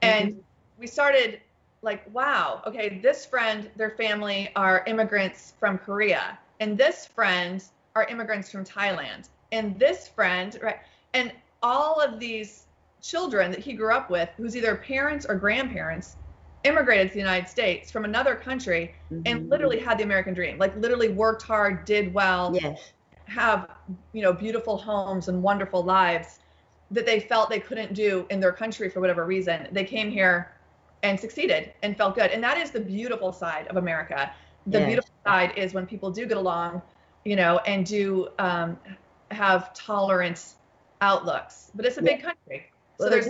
And 0.00 0.30
mm-hmm. 0.30 0.40
we 0.78 0.86
started 0.86 1.40
like, 1.82 2.02
wow, 2.14 2.62
okay, 2.66 2.98
this 3.02 3.26
friend, 3.26 3.70
their 3.76 3.90
family 3.90 4.50
are 4.56 4.82
immigrants 4.86 5.52
from 5.60 5.76
Korea. 5.76 6.38
And 6.60 6.78
this 6.78 7.04
friend 7.04 7.62
are 7.94 8.04
immigrants 8.04 8.50
from 8.50 8.64
Thailand. 8.64 9.28
And 9.52 9.78
this 9.78 10.08
friend, 10.08 10.58
right? 10.62 10.78
And 11.12 11.30
all 11.62 12.00
of 12.00 12.18
these 12.18 12.64
children 13.02 13.50
that 13.50 13.60
he 13.60 13.74
grew 13.74 13.92
up 13.92 14.08
with, 14.08 14.30
whose 14.38 14.56
either 14.56 14.76
parents 14.76 15.26
or 15.28 15.34
grandparents 15.34 16.16
immigrated 16.64 17.08
to 17.08 17.14
the 17.14 17.20
United 17.20 17.48
States 17.48 17.90
from 17.90 18.04
another 18.04 18.34
country 18.34 18.94
mm-hmm. 19.12 19.22
and 19.26 19.48
literally 19.48 19.78
had 19.78 19.98
the 19.98 20.04
American 20.04 20.34
dream, 20.34 20.58
like 20.58 20.76
literally 20.76 21.08
worked 21.08 21.42
hard, 21.42 21.84
did 21.84 22.12
well, 22.12 22.56
yes. 22.60 22.92
have 23.26 23.70
you 24.12 24.22
know 24.22 24.32
beautiful 24.32 24.76
homes 24.76 25.28
and 25.28 25.42
wonderful 25.42 25.82
lives 25.82 26.40
that 26.90 27.06
they 27.06 27.20
felt 27.20 27.50
they 27.50 27.60
couldn't 27.60 27.92
do 27.92 28.26
in 28.30 28.40
their 28.40 28.52
country 28.52 28.88
for 28.88 29.00
whatever 29.00 29.24
reason. 29.26 29.68
They 29.72 29.84
came 29.84 30.10
here 30.10 30.52
and 31.02 31.18
succeeded 31.18 31.72
and 31.82 31.96
felt 31.96 32.14
good. 32.14 32.30
And 32.30 32.42
that 32.42 32.58
is 32.58 32.70
the 32.70 32.80
beautiful 32.80 33.32
side 33.32 33.66
of 33.68 33.76
America. 33.76 34.32
The 34.66 34.78
yes. 34.80 34.86
beautiful 34.86 35.14
side 35.24 35.52
is 35.56 35.74
when 35.74 35.86
people 35.86 36.10
do 36.10 36.26
get 36.26 36.36
along, 36.36 36.82
you 37.24 37.36
know, 37.36 37.58
and 37.66 37.84
do 37.84 38.28
um, 38.38 38.78
have 39.30 39.72
tolerance 39.74 40.56
outlooks. 41.00 41.70
But 41.74 41.84
it's 41.84 41.98
a 41.98 42.02
big 42.02 42.22
country. 42.22 42.70
So 42.98 43.08
there's 43.08 43.28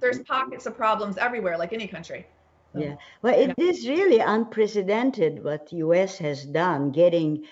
there's 0.00 0.20
pockets 0.20 0.66
of 0.66 0.76
problems 0.76 1.16
everywhere, 1.16 1.56
like 1.56 1.72
any 1.72 1.88
country. 1.88 2.26
Yeah, 2.74 2.96
well, 3.22 3.34
it 3.34 3.54
yeah. 3.56 3.64
is 3.64 3.88
really 3.88 4.20
unprecedented 4.20 5.42
what 5.42 5.68
the 5.68 5.76
U.S. 5.76 6.18
has 6.18 6.44
done, 6.44 6.90
getting 6.90 7.44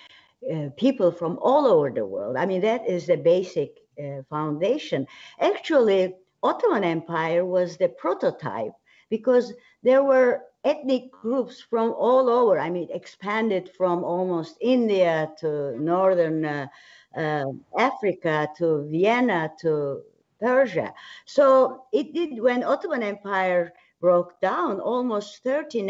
uh, 0.52 0.68
people 0.76 1.10
from 1.10 1.38
all 1.40 1.66
over 1.66 1.90
the 1.90 2.04
world. 2.04 2.36
I 2.36 2.46
mean, 2.46 2.60
that 2.60 2.86
is 2.86 3.06
the 3.06 3.16
basic 3.16 3.78
uh, 3.98 4.22
foundation. 4.28 5.06
Actually, 5.40 6.14
Ottoman 6.42 6.84
Empire 6.84 7.44
was 7.44 7.76
the 7.76 7.88
prototype 7.88 8.72
because 9.10 9.52
there 9.82 10.04
were 10.04 10.42
ethnic 10.64 11.10
groups 11.10 11.60
from 11.60 11.94
all 11.96 12.28
over. 12.28 12.58
I 12.58 12.70
mean, 12.70 12.88
expanded 12.92 13.70
from 13.76 14.04
almost 14.04 14.58
India 14.60 15.30
to 15.40 15.78
northern 15.80 16.44
uh, 16.44 16.66
uh 17.16 17.44
Africa 17.78 18.48
to 18.58 18.86
Vienna 18.90 19.50
to 19.60 20.02
Persia. 20.40 20.92
So 21.24 21.84
it 21.92 22.12
did 22.12 22.40
when 22.40 22.62
Ottoman 22.62 23.02
Empire 23.02 23.72
broke 24.00 24.40
down, 24.40 24.80
almost 24.80 25.42
30 25.42 25.82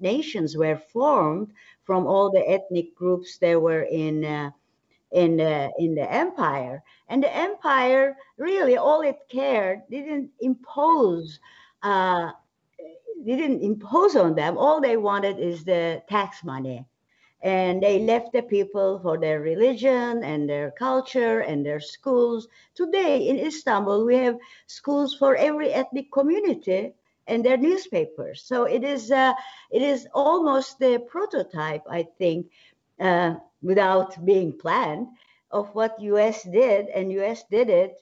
nations 0.00 0.56
were 0.56 0.76
formed 0.76 1.52
from 1.84 2.06
all 2.06 2.30
the 2.30 2.48
ethnic 2.48 2.94
groups 2.94 3.38
that 3.38 3.60
were 3.60 3.82
in 3.82 4.24
uh, 4.24 4.50
in 5.12 5.36
the 5.36 5.72
in 5.78 5.94
the 5.94 6.12
empire. 6.12 6.82
And 7.08 7.22
the 7.22 7.34
empire 7.34 8.16
really 8.38 8.76
all 8.76 9.00
it 9.02 9.18
cared 9.28 9.82
didn't 9.90 10.30
impose 10.40 11.40
uh, 11.82 12.30
didn't 13.24 13.62
impose 13.62 14.16
on 14.16 14.34
them. 14.34 14.56
All 14.56 14.80
they 14.80 14.96
wanted 14.96 15.38
is 15.38 15.64
the 15.64 16.02
tax 16.08 16.44
money 16.44 16.86
and 17.42 17.82
they 17.82 17.98
left 18.00 18.32
the 18.32 18.42
people 18.42 18.98
for 19.00 19.18
their 19.18 19.40
religion 19.40 20.22
and 20.24 20.48
their 20.48 20.70
culture 20.72 21.40
and 21.40 21.64
their 21.64 21.80
schools. 21.80 22.48
Today 22.74 23.28
in 23.28 23.38
Istanbul, 23.38 24.04
we 24.04 24.16
have 24.16 24.36
schools 24.66 25.14
for 25.14 25.36
every 25.36 25.72
ethnic 25.72 26.12
community 26.12 26.92
and 27.30 27.44
their 27.44 27.56
newspapers. 27.58 28.42
So 28.44 28.64
it 28.64 28.84
is 28.84 29.10
uh, 29.12 29.34
it 29.70 29.82
is 29.82 30.08
almost 30.14 30.78
the 30.80 30.98
prototype, 30.98 31.84
I 31.90 32.04
think, 32.18 32.48
uh, 33.00 33.36
without 33.62 34.24
being 34.26 34.52
planned, 34.58 35.08
of 35.50 35.74
what 35.74 36.00
U.S. 36.00 36.42
did, 36.44 36.88
and 36.88 37.12
U.S. 37.12 37.44
did 37.50 37.70
it 37.70 37.94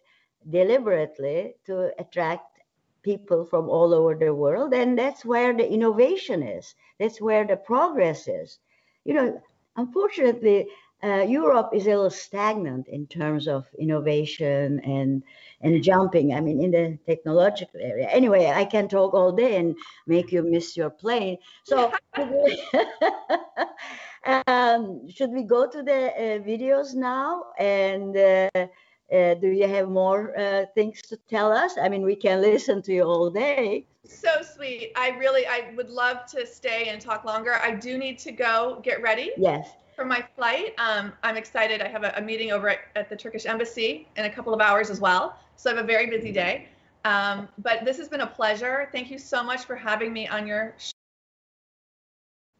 deliberately 0.48 1.54
to 1.66 1.92
attract 1.98 2.60
people 3.02 3.44
from 3.44 3.68
all 3.68 3.94
over 3.94 4.14
the 4.14 4.34
world, 4.34 4.74
and 4.74 4.98
that's 4.98 5.24
where 5.24 5.54
the 5.54 5.68
innovation 5.70 6.42
is. 6.42 6.74
That's 6.98 7.20
where 7.20 7.46
the 7.46 7.56
progress 7.56 8.28
is 8.28 8.58
you 9.04 9.14
know, 9.14 9.40
unfortunately, 9.76 10.68
uh, 11.02 11.24
Europe 11.28 11.70
is 11.72 11.86
a 11.86 11.90
little 11.90 12.10
stagnant 12.10 12.88
in 12.88 13.06
terms 13.06 13.46
of 13.46 13.66
innovation 13.78 14.80
and 14.80 15.22
and 15.60 15.82
jumping. 15.82 16.34
I 16.34 16.40
mean, 16.40 16.62
in 16.62 16.70
the 16.70 16.98
technological 17.06 17.80
area. 17.80 18.08
Anyway, 18.08 18.46
I 18.46 18.64
can 18.64 18.88
talk 18.88 19.14
all 19.14 19.32
day 19.32 19.56
and 19.56 19.76
make 20.06 20.32
you 20.32 20.42
miss 20.42 20.76
your 20.76 20.90
plane. 20.90 21.38
So, 21.64 21.92
um, 24.46 25.08
should 25.08 25.30
we 25.30 25.42
go 25.42 25.68
to 25.68 25.82
the 25.82 26.12
uh, 26.12 26.38
videos 26.42 26.94
now? 26.94 27.44
And 27.58 28.16
uh, 28.16 28.66
uh, 29.12 29.34
do 29.34 29.48
you 29.48 29.66
have 29.66 29.88
more 29.88 30.38
uh, 30.38 30.66
things 30.74 31.02
to 31.02 31.16
tell 31.28 31.52
us? 31.52 31.76
I 31.80 31.88
mean, 31.88 32.02
we 32.02 32.16
can 32.16 32.40
listen 32.40 32.82
to 32.82 32.92
you 32.92 33.04
all 33.04 33.30
day. 33.30 33.86
So 34.04 34.28
sweet. 34.42 34.92
I 34.96 35.10
really, 35.10 35.46
I 35.46 35.72
would 35.76 35.90
love 35.90 36.26
to 36.32 36.46
stay 36.46 36.88
and 36.88 37.00
talk 37.00 37.24
longer. 37.24 37.54
I 37.54 37.72
do 37.72 37.98
need 37.98 38.18
to 38.20 38.32
go 38.32 38.80
get 38.82 39.02
ready. 39.02 39.32
Yes. 39.36 39.68
For 39.98 40.04
my 40.04 40.24
flight. 40.36 40.74
Um, 40.78 41.12
I'm 41.24 41.36
excited. 41.36 41.82
I 41.82 41.88
have 41.88 42.04
a, 42.04 42.12
a 42.16 42.22
meeting 42.22 42.52
over 42.52 42.68
at, 42.68 42.78
at, 42.94 43.10
the 43.10 43.16
Turkish 43.16 43.46
embassy 43.46 44.06
in 44.16 44.26
a 44.26 44.30
couple 44.30 44.54
of 44.54 44.60
hours 44.60 44.90
as 44.90 45.00
well. 45.00 45.36
So 45.56 45.72
I 45.72 45.74
have 45.74 45.82
a 45.82 45.86
very 45.88 46.06
busy 46.06 46.30
day. 46.30 46.68
Um, 47.04 47.48
but 47.58 47.84
this 47.84 47.96
has 47.96 48.08
been 48.08 48.20
a 48.20 48.26
pleasure. 48.28 48.88
Thank 48.92 49.10
you 49.10 49.18
so 49.18 49.42
much 49.42 49.64
for 49.64 49.74
having 49.74 50.12
me 50.12 50.28
on 50.28 50.46
your 50.46 50.72
show. 50.78 50.92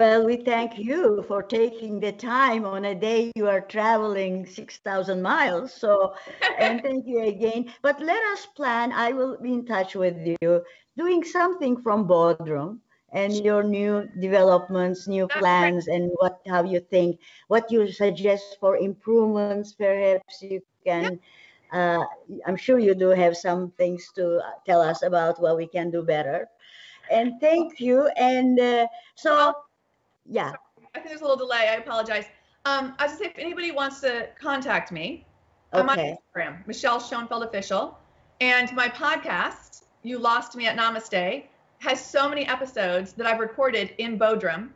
Well, 0.00 0.26
we 0.26 0.38
thank 0.38 0.80
you 0.80 1.24
for 1.28 1.44
taking 1.44 2.00
the 2.00 2.10
time 2.10 2.64
on 2.64 2.86
a 2.86 2.94
day 2.96 3.30
you 3.36 3.46
are 3.46 3.60
traveling 3.60 4.44
6,000 4.44 5.22
miles. 5.22 5.72
So, 5.72 6.14
and 6.58 6.82
thank 6.82 7.06
you 7.06 7.22
again. 7.22 7.72
But 7.82 8.00
let 8.00 8.20
us 8.32 8.46
plan. 8.46 8.90
I 8.90 9.12
will 9.12 9.38
be 9.40 9.54
in 9.54 9.64
touch 9.64 9.94
with 9.94 10.16
you 10.42 10.64
doing 10.96 11.22
something 11.22 11.80
from 11.82 12.08
Bodrum 12.08 12.80
and 13.12 13.32
your 13.34 13.62
new 13.62 14.08
developments, 14.20 15.08
new 15.08 15.26
plans, 15.28 15.88
and 15.88 16.10
what 16.16 16.40
how 16.46 16.62
you 16.62 16.80
think, 16.80 17.18
what 17.48 17.70
you 17.70 17.90
suggest 17.90 18.56
for 18.60 18.76
improvements. 18.76 19.72
Perhaps 19.72 20.42
you 20.42 20.60
can. 20.84 21.18
Uh, 21.72 22.04
I'm 22.46 22.56
sure 22.56 22.78
you 22.78 22.94
do 22.94 23.10
have 23.10 23.36
some 23.36 23.70
things 23.76 24.10
to 24.16 24.40
tell 24.64 24.80
us 24.80 25.02
about 25.02 25.40
what 25.40 25.56
we 25.56 25.66
can 25.66 25.90
do 25.90 26.02
better. 26.02 26.48
And 27.10 27.40
thank 27.40 27.80
you. 27.80 28.08
And 28.16 28.58
uh, 28.60 28.86
so 29.14 29.54
yeah. 30.26 30.50
Sorry. 30.50 30.58
I 30.94 31.00
think 31.00 31.08
there's 31.08 31.20
a 31.20 31.24
little 31.24 31.36
delay. 31.36 31.68
I 31.70 31.76
apologize. 31.76 32.24
Um, 32.64 32.94
I 32.98 33.06
was 33.06 33.18
say, 33.18 33.26
if 33.26 33.38
anybody 33.38 33.70
wants 33.70 34.00
to 34.00 34.28
contact 34.38 34.92
me, 34.92 35.24
okay. 35.72 35.80
I'm 35.80 35.88
on 35.88 35.98
Instagram, 35.98 36.66
Michelle 36.66 37.00
Schoenfeld 37.00 37.44
Official, 37.44 37.98
And 38.40 38.72
my 38.74 38.88
podcast, 38.88 39.84
You 40.02 40.18
Lost 40.18 40.54
Me 40.56 40.66
at 40.66 40.76
Namaste, 40.76 41.44
has 41.78 42.04
so 42.04 42.28
many 42.28 42.46
episodes 42.46 43.12
that 43.14 43.26
I've 43.26 43.40
recorded 43.40 43.94
in 43.98 44.18
Bodrum. 44.18 44.70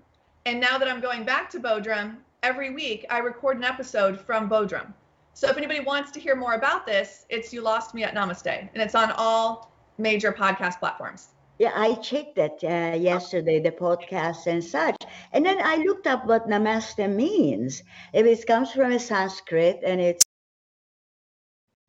And 0.47 0.61
now 0.61 0.79
that 0.79 0.89
I'm 0.89 1.01
going 1.01 1.25
back 1.25 1.51
to 1.51 1.61
Bodrum, 1.61 2.17
every 2.43 2.71
week 2.71 3.07
I 3.11 3.19
record 3.19 3.57
an 3.57 3.65
episode 3.65 4.21
from 4.21 4.49
Bodrum. 4.49 4.93
So 5.35 5.49
if 5.49 5.57
anybody 5.57 5.81
wants 5.81 6.11
to 6.13 6.21
hear 6.21 6.37
more 6.37 6.55
about 6.55 6.87
this, 6.87 7.25
it's 7.29 7.53
You 7.53 7.63
Lost 7.63 7.95
Me 7.95 8.05
at 8.05 8.15
Namaste, 8.15 8.69
and 8.73 8.83
it's 8.83 8.95
on 8.95 9.13
all 9.13 9.73
major 9.99 10.33
podcast 10.33 10.79
platforms. 10.79 11.29
Yeah, 11.59 11.73
I 11.75 11.95
checked 11.95 12.37
that 12.37 12.59
uh, 12.65 12.97
yesterday, 12.97 13.61
the 13.61 13.71
podcast 13.71 14.47
and 14.47 14.65
such. 14.65 14.97
And 15.33 15.45
then 15.47 15.59
I 15.63 15.77
looked 15.77 16.07
up 16.07 16.27
what 16.27 16.49
namaste 16.49 17.09
means. 17.15 17.83
It 18.13 18.47
comes 18.47 18.73
from 18.73 18.93
a 18.93 18.99
Sanskrit 18.99 19.81
and 19.85 20.01
it's 20.01 20.25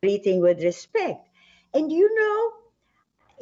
greeting 0.04 0.42
with 0.42 0.62
respect. 0.62 1.28
And 1.74 1.92
you 1.92 2.14
know, 2.14 2.63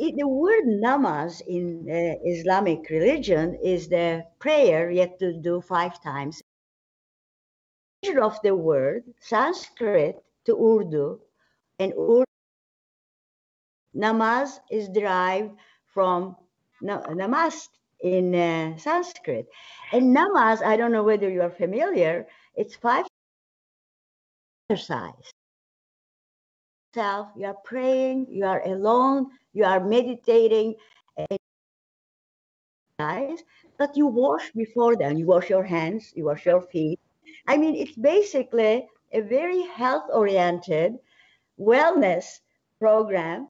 it, 0.02 0.16
the 0.18 0.28
word 0.28 0.66
namaz 0.66 1.42
in 1.48 1.86
uh, 1.90 2.18
Islamic 2.26 2.90
religion 2.90 3.58
is 3.64 3.88
the 3.88 4.24
prayer 4.40 4.90
you 4.90 5.02
have 5.02 5.18
to 5.20 5.40
do 5.42 5.62
five 5.62 6.02
times. 6.04 6.42
Of 8.20 8.42
the 8.42 8.56
word 8.56 9.04
Sanskrit 9.20 10.16
to 10.46 10.58
Urdu, 10.58 11.20
and 11.78 11.94
Urdu 11.94 12.26
namaz 13.96 14.60
is 14.72 14.90
derived 14.90 15.52
from 15.94 16.36
namast 16.82 17.70
in 18.02 18.34
uh, 18.34 18.78
Sanskrit. 18.78 19.46
And 19.94 20.18
namaz, 20.18 20.64
I 20.64 20.78
don't 20.78 20.92
know 20.92 21.04
whether 21.04 21.30
you 21.30 21.44
are 21.44 21.52
familiar, 21.52 22.26
it's 22.56 22.76
five 22.76 23.06
exercise. 24.70 25.31
Self, 26.94 27.30
you 27.38 27.46
are 27.46 27.58
praying, 27.64 28.28
you 28.30 28.46
are 28.46 28.62
alone, 28.66 29.28
you 29.54 29.64
are 29.64 29.80
meditating, 29.80 30.76
but 33.78 33.96
you 33.96 34.08
wash 34.08 34.52
before 34.52 34.96
then. 34.96 35.18
You 35.18 35.26
wash 35.26 35.50
your 35.50 35.64
hands, 35.64 36.12
you 36.16 36.26
wash 36.26 36.46
your 36.46 36.62
feet. 36.62 37.00
I 37.48 37.58
mean, 37.58 37.76
it's 37.76 37.96
basically 37.96 38.88
a 39.14 39.22
very 39.22 39.64
health 39.64 40.10
oriented 40.14 40.98
wellness 41.60 42.40
program 42.80 43.48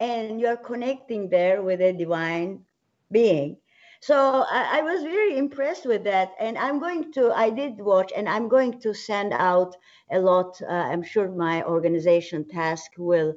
and 0.00 0.40
you're 0.40 0.56
connecting 0.56 1.28
there 1.28 1.62
with 1.62 1.80
a 1.80 1.92
divine 1.92 2.64
being. 3.12 3.58
So 4.00 4.46
I, 4.50 4.78
I, 4.78 4.82
was 4.82 5.02
very 5.02 5.36
impressed 5.36 5.84
with 5.84 6.04
that. 6.04 6.32
And 6.40 6.56
I'm 6.56 6.78
going 6.78 7.12
to, 7.12 7.32
I 7.32 7.50
did 7.50 7.78
watch, 7.78 8.12
and 8.16 8.28
I'm 8.28 8.48
going 8.48 8.80
to 8.80 8.94
send 8.94 9.34
out 9.34 9.76
a 10.10 10.18
lot. 10.18 10.60
Uh, 10.62 10.72
I'm 10.72 11.02
sure 11.02 11.28
my 11.28 11.62
organization 11.64 12.44
TASC 12.44 12.96
will 12.96 13.34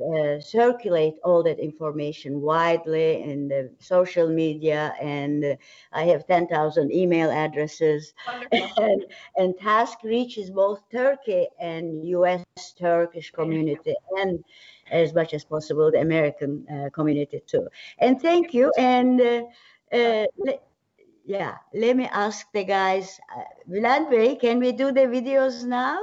uh, 0.00 0.40
circulate 0.40 1.14
all 1.24 1.42
that 1.42 1.58
information 1.58 2.40
widely 2.40 3.22
in 3.22 3.48
the 3.48 3.70
social 3.78 4.28
media. 4.28 4.94
And 5.00 5.44
uh, 5.44 5.56
I 5.92 6.04
have 6.04 6.26
10,000 6.26 6.92
email 6.92 7.30
addresses. 7.30 8.14
And, 8.78 9.04
and 9.36 9.54
TASC 9.58 10.02
reaches 10.04 10.50
both 10.50 10.80
Turkey 10.90 11.48
and 11.60 12.06
US 12.06 12.44
Turkish 12.78 13.30
community 13.30 13.94
and 14.16 14.44
as 14.90 15.12
much 15.14 15.34
as 15.34 15.44
possible 15.44 15.90
the 15.90 16.00
American 16.00 16.66
uh, 16.68 16.90
community 16.90 17.42
too. 17.46 17.68
And 17.98 18.20
thank 18.20 18.54
you. 18.54 18.72
And 18.78 19.20
uh, 19.20 19.42
uh, 19.92 20.26
le- 20.38 20.60
yeah, 21.24 21.58
let 21.74 21.96
me 21.96 22.06
ask 22.06 22.46
the 22.52 22.64
guys, 22.64 23.20
uh, 23.36 24.34
can 24.40 24.58
we 24.58 24.72
do 24.72 24.92
the 24.92 25.06
videos 25.06 25.64
now? 25.64 25.98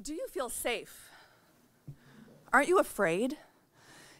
Do 0.00 0.14
you 0.14 0.28
feel 0.28 0.48
safe? 0.48 1.07
Aren't 2.52 2.68
you 2.68 2.78
afraid? 2.78 3.36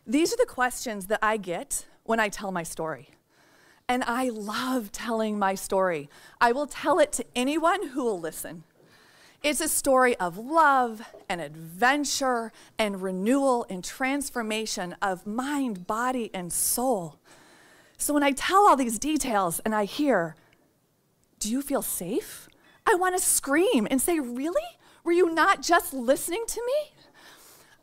These 0.06 0.32
are 0.32 0.36
the 0.36 0.46
questions 0.46 1.06
that 1.06 1.20
I 1.22 1.36
get 1.36 1.86
when 2.04 2.20
I 2.20 2.28
tell 2.28 2.52
my 2.52 2.62
story. 2.62 3.10
And 3.88 4.04
I 4.04 4.28
love 4.28 4.92
telling 4.92 5.38
my 5.38 5.54
story. 5.54 6.10
I 6.40 6.52
will 6.52 6.66
tell 6.66 6.98
it 6.98 7.12
to 7.12 7.24
anyone 7.34 7.88
who 7.88 8.04
will 8.04 8.20
listen. 8.20 8.64
It's 9.42 9.60
a 9.60 9.68
story 9.68 10.16
of 10.16 10.36
love 10.36 11.00
and 11.28 11.40
adventure 11.40 12.52
and 12.78 13.00
renewal 13.00 13.64
and 13.70 13.84
transformation 13.84 14.96
of 15.00 15.26
mind, 15.26 15.86
body, 15.86 16.30
and 16.34 16.52
soul. 16.52 17.18
So 17.96 18.12
when 18.12 18.22
I 18.22 18.32
tell 18.32 18.68
all 18.68 18.76
these 18.76 18.98
details 18.98 19.60
and 19.60 19.74
I 19.74 19.84
hear, 19.84 20.34
Do 21.38 21.50
you 21.50 21.62
feel 21.62 21.82
safe? 21.82 22.48
I 22.86 22.94
want 22.94 23.16
to 23.16 23.24
scream 23.24 23.86
and 23.90 24.02
say, 24.02 24.18
Really? 24.18 24.62
Were 25.04 25.12
you 25.12 25.32
not 25.32 25.62
just 25.62 25.94
listening 25.94 26.44
to 26.48 26.62
me? 26.66 26.97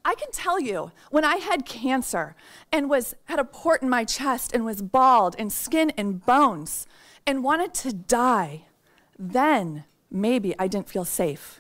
I 0.08 0.14
can 0.14 0.32
tell 0.32 0.60
you, 0.60 0.92
when 1.10 1.26
I 1.26 1.38
had 1.38 1.66
cancer 1.66 2.36
and 2.72 2.90
was 2.90 3.16
had 3.26 3.40
a 3.40 3.44
port 3.44 3.82
in 3.82 3.90
my 3.90 4.06
chest 4.06 4.54
and 4.54 4.64
was 4.64 4.84
bald 4.84 5.36
and 5.40 5.52
skin 5.52 5.92
and 5.98 6.24
bones 6.24 6.86
and 7.26 7.44
wanted 7.44 7.74
to 7.74 7.92
die, 7.92 8.66
then 9.18 9.86
maybe 10.12 10.54
I 10.60 10.68
didn't 10.68 10.90
feel 10.90 11.06
safe. 11.06 11.60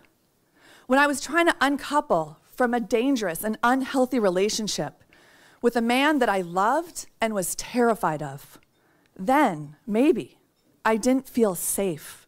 When 0.85 0.99
I 0.99 1.07
was 1.07 1.21
trying 1.21 1.47
to 1.47 1.55
uncouple 1.59 2.37
from 2.43 2.75
a 2.75 2.79
dangerous 2.79 3.43
and 3.43 3.57
unhealthy 3.63 4.19
relationship 4.19 5.03
with 5.61 5.75
a 5.75 5.81
man 5.81 6.19
that 6.19 6.29
I 6.29 6.41
loved 6.41 7.07
and 7.19 7.33
was 7.33 7.55
terrified 7.55 8.21
of, 8.21 8.59
then 9.17 9.75
maybe 9.87 10.37
I 10.85 10.97
didn't 10.97 11.27
feel 11.27 11.55
safe. 11.55 12.24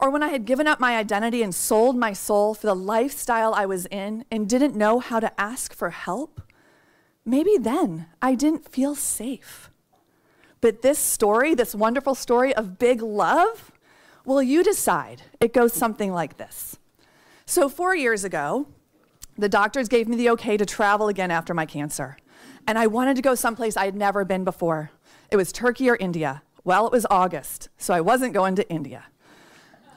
Or 0.00 0.10
when 0.10 0.22
I 0.22 0.28
had 0.28 0.44
given 0.44 0.66
up 0.66 0.78
my 0.78 0.96
identity 0.96 1.42
and 1.42 1.54
sold 1.54 1.96
my 1.96 2.12
soul 2.12 2.54
for 2.54 2.66
the 2.66 2.74
lifestyle 2.74 3.52
I 3.52 3.66
was 3.66 3.86
in 3.86 4.24
and 4.30 4.48
didn't 4.48 4.76
know 4.76 5.00
how 5.00 5.18
to 5.18 5.40
ask 5.40 5.74
for 5.74 5.90
help, 5.90 6.40
maybe 7.24 7.56
then 7.58 8.06
I 8.22 8.34
didn't 8.34 8.70
feel 8.70 8.94
safe. 8.94 9.70
But 10.60 10.82
this 10.82 10.98
story, 10.98 11.54
this 11.54 11.74
wonderful 11.74 12.14
story 12.14 12.54
of 12.54 12.78
big 12.78 13.02
love, 13.02 13.72
well, 14.24 14.42
you 14.42 14.62
decide. 14.62 15.22
It 15.40 15.52
goes 15.52 15.72
something 15.72 16.12
like 16.12 16.36
this. 16.36 16.78
So, 17.46 17.68
four 17.68 17.96
years 17.96 18.24
ago, 18.24 18.66
the 19.36 19.48
doctors 19.48 19.88
gave 19.88 20.06
me 20.06 20.16
the 20.16 20.30
okay 20.30 20.56
to 20.56 20.66
travel 20.66 21.08
again 21.08 21.30
after 21.30 21.54
my 21.54 21.64
cancer. 21.64 22.18
And 22.66 22.78
I 22.78 22.86
wanted 22.86 23.16
to 23.16 23.22
go 23.22 23.34
someplace 23.34 23.76
I 23.76 23.86
had 23.86 23.94
never 23.94 24.24
been 24.24 24.44
before. 24.44 24.90
It 25.30 25.36
was 25.36 25.50
Turkey 25.50 25.88
or 25.88 25.96
India. 25.96 26.42
Well, 26.62 26.86
it 26.86 26.92
was 26.92 27.06
August, 27.10 27.68
so 27.78 27.94
I 27.94 28.00
wasn't 28.00 28.34
going 28.34 28.54
to 28.56 28.68
India. 28.68 29.06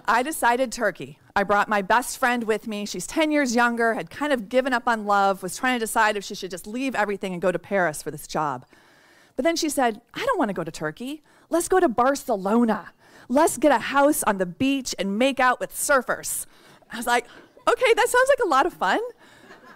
I 0.06 0.24
decided 0.24 0.72
Turkey. 0.72 1.20
I 1.36 1.44
brought 1.44 1.70
my 1.70 1.82
best 1.82 2.18
friend 2.18 2.44
with 2.44 2.68
me. 2.68 2.86
She's 2.86 3.08
10 3.08 3.32
years 3.32 3.56
younger, 3.56 3.94
had 3.94 4.10
kind 4.10 4.34
of 4.34 4.50
given 4.50 4.74
up 4.74 4.88
on 4.88 5.06
love, 5.06 5.42
was 5.44 5.58
trying 5.58 5.76
to 5.76 5.86
decide 5.86 6.18
if 6.18 6.24
she 6.24 6.36
should 6.36 6.52
just 6.52 6.68
leave 6.68 6.96
everything 6.96 7.34
and 7.34 7.42
go 7.42 7.52
to 7.52 7.60
Paris 7.60 8.02
for 8.02 8.12
this 8.12 8.28
job. 8.28 8.66
But 9.36 9.46
then 9.46 9.56
she 9.56 9.70
said, 9.70 10.02
I 10.14 10.26
don't 10.26 10.38
want 10.38 10.50
to 10.50 10.54
go 10.54 10.64
to 10.64 10.72
Turkey. 10.72 11.24
Let's 11.50 11.68
go 11.68 11.80
to 11.80 11.88
Barcelona 11.90 12.92
let's 13.32 13.58
get 13.58 13.72
a 13.72 13.78
house 13.78 14.24
on 14.24 14.38
the 14.38 14.46
beach 14.46 14.94
and 15.00 15.18
make 15.18 15.40
out 15.40 15.60
with 15.60 15.74
surfers. 15.74 16.46
I 16.92 16.98
was 16.98 17.08
like, 17.08 17.26
okay, 17.68 17.94
that 17.94 18.10
sounds 18.10 18.30
like 18.30 18.40
a 18.44 18.48
lot 18.48 18.66
of 18.66 18.74
fun, 18.74 19.00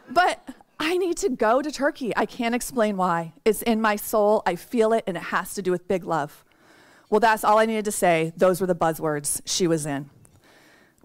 but 0.10 0.48
I 0.78 0.98
need 0.98 1.18
to 1.18 1.30
go 1.30 1.62
to 1.62 1.72
Turkey. 1.72 2.12
I 2.18 2.26
can't 2.26 2.54
explain 2.54 2.98
why. 2.98 3.34
It's 3.46 3.62
in 3.62 3.80
my 3.80 3.96
soul. 3.96 4.44
I 4.46 4.56
feel 4.58 4.92
it, 4.92 5.06
and 5.08 5.16
it 5.16 5.24
has 5.24 5.54
to 5.54 5.62
do 5.62 5.72
with 5.72 5.88
big 5.88 6.04
love. 6.04 6.44
Well, 7.10 7.22
that's 7.22 7.46
all 7.46 7.60
I 7.60 7.66
needed 7.66 7.86
to 7.86 7.92
say. 7.94 8.34
Those 8.36 8.60
were 8.60 8.68
the 8.68 8.76
buzzwords 8.76 9.42
she 9.46 9.68
was 9.68 9.86
in. 9.86 10.10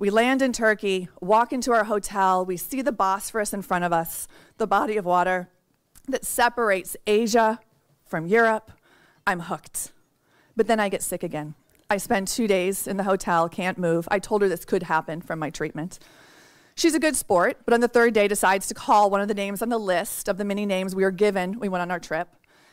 We 0.00 0.08
land 0.08 0.40
in 0.40 0.54
Turkey, 0.54 1.10
walk 1.20 1.52
into 1.52 1.72
our 1.72 1.84
hotel, 1.84 2.42
we 2.42 2.56
see 2.56 2.80
the 2.80 2.90
Bosphorus 2.90 3.52
in 3.52 3.60
front 3.60 3.84
of 3.84 3.92
us, 3.92 4.26
the 4.56 4.66
body 4.66 4.96
of 4.96 5.04
water 5.04 5.50
that 6.08 6.24
separates 6.24 6.96
Asia 7.06 7.60
from 8.06 8.26
Europe. 8.26 8.72
I'm 9.26 9.40
hooked. 9.40 9.92
But 10.56 10.68
then 10.68 10.80
I 10.80 10.88
get 10.88 11.02
sick 11.02 11.22
again. 11.22 11.54
I 11.90 11.98
spend 11.98 12.28
two 12.28 12.48
days 12.48 12.86
in 12.86 12.96
the 12.96 13.02
hotel, 13.02 13.46
can't 13.50 13.76
move. 13.76 14.08
I 14.10 14.20
told 14.20 14.40
her 14.40 14.48
this 14.48 14.64
could 14.64 14.84
happen 14.84 15.20
from 15.20 15.38
my 15.38 15.50
treatment. 15.50 15.98
She's 16.74 16.94
a 16.94 16.98
good 16.98 17.14
sport, 17.14 17.58
but 17.66 17.74
on 17.74 17.80
the 17.80 17.86
third 17.86 18.14
day 18.14 18.26
decides 18.26 18.68
to 18.68 18.74
call 18.74 19.10
one 19.10 19.20
of 19.20 19.28
the 19.28 19.34
names 19.34 19.60
on 19.60 19.68
the 19.68 19.76
list 19.76 20.28
of 20.28 20.38
the 20.38 20.46
many 20.46 20.64
names 20.64 20.96
we 20.96 21.04
were 21.04 21.10
given. 21.10 21.60
We 21.60 21.68
went 21.68 21.82
on 21.82 21.90
our 21.90 22.00
trip, 22.00 22.28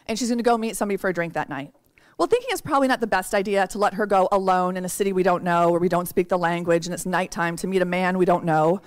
and 0.05 0.17
she's 0.17 0.29
to 0.29 0.41
go 0.41 0.57
meet 0.57 0.77
somebody 0.77 0.95
for 0.95 1.09
a 1.09 1.13
drink 1.13 1.33
that 1.33 1.49
night. 1.49 1.73
Well, 2.17 2.27
thinking 2.27 2.49
it's 2.51 2.61
probably 2.61 2.87
not 2.87 2.99
the 2.99 3.07
best 3.07 3.35
idea 3.35 3.67
to 3.67 3.77
let 3.77 3.93
her 3.93 4.07
go 4.07 4.27
alone 4.31 4.75
in 4.75 4.83
a 4.83 4.89
city 4.89 5.13
we 5.13 5.23
don't 5.23 5.43
know, 5.43 5.69
where 5.69 5.79
we 5.79 5.89
don't 5.89 6.07
speak 6.07 6.29
the 6.29 6.37
language, 6.37 6.87
and 6.87 6.93
it's 6.93 7.05
nighttime 7.05 7.55
to 7.57 7.67
meet 7.67 7.81
a 7.81 7.85
man 7.85 8.17
we 8.17 8.25
don't 8.25 8.43
know. 8.43 8.81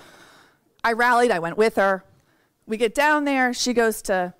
I 0.82 0.92
rallied, 0.92 1.30
I 1.30 1.38
went 1.38 1.56
with 1.56 1.76
her. 1.76 2.04
We 2.66 2.76
get 2.76 2.94
down 2.94 3.24
there, 3.24 3.54
she 3.54 3.72
goes 3.72 4.02
to 4.02 4.34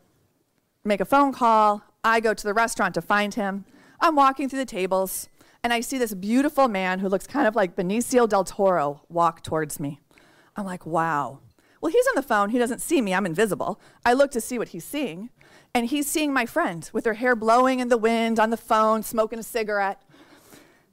make 0.85 1.01
a 1.01 1.05
phone 1.05 1.33
call. 1.33 1.83
I 2.03 2.21
go 2.21 2.35
to 2.35 2.45
the 2.45 2.55
restaurant 2.55 2.95
to 2.95 3.03
find 3.03 3.35
him. 3.35 3.65
I'm 4.01 4.17
walking 4.17 4.49
through 4.49 4.61
the 4.61 4.67
tables 4.67 5.29
and 5.63 5.73
I 5.73 5.81
see 5.81 5.99
this 5.99 6.15
beautiful 6.15 6.69
man 6.69 7.01
who 7.01 7.09
looks 7.09 7.27
kind 7.27 7.47
of 7.47 7.55
like 7.55 7.77
Benicio 7.77 8.29
del 8.29 8.45
Toro 8.45 9.03
walk 9.09 9.43
towards 9.43 9.79
me. 9.79 10.01
I'm 10.57 10.65
like, 10.65 10.87
wow. 10.87 11.41
Well, 11.81 11.93
he's 11.93 12.07
on 12.09 12.15
the 12.17 12.23
phone. 12.23 12.51
He 12.51 12.59
doesn't 12.59 12.81
see 12.81 13.01
me. 13.01 13.15
I'm 13.15 13.27
invisible. 13.27 13.81
I 14.05 14.15
look 14.15 14.31
to 14.33 14.41
see 14.41 14.59
what 14.59 14.69
he's 14.69 14.85
seeing, 14.85 15.31
and 15.75 15.87
he's 15.87 16.07
seeing 16.07 16.33
my 16.33 16.47
friend 16.47 16.89
with 16.93 17.05
her 17.05 17.15
hair 17.15 17.37
blowing 17.37 17.81
in 17.81 17.89
the 17.89 17.99
wind 17.99 18.39
on 18.41 18.51
the 18.51 18.57
phone, 18.57 19.03
smoking 19.03 19.39
a 19.39 19.43
cigarette. 19.43 20.03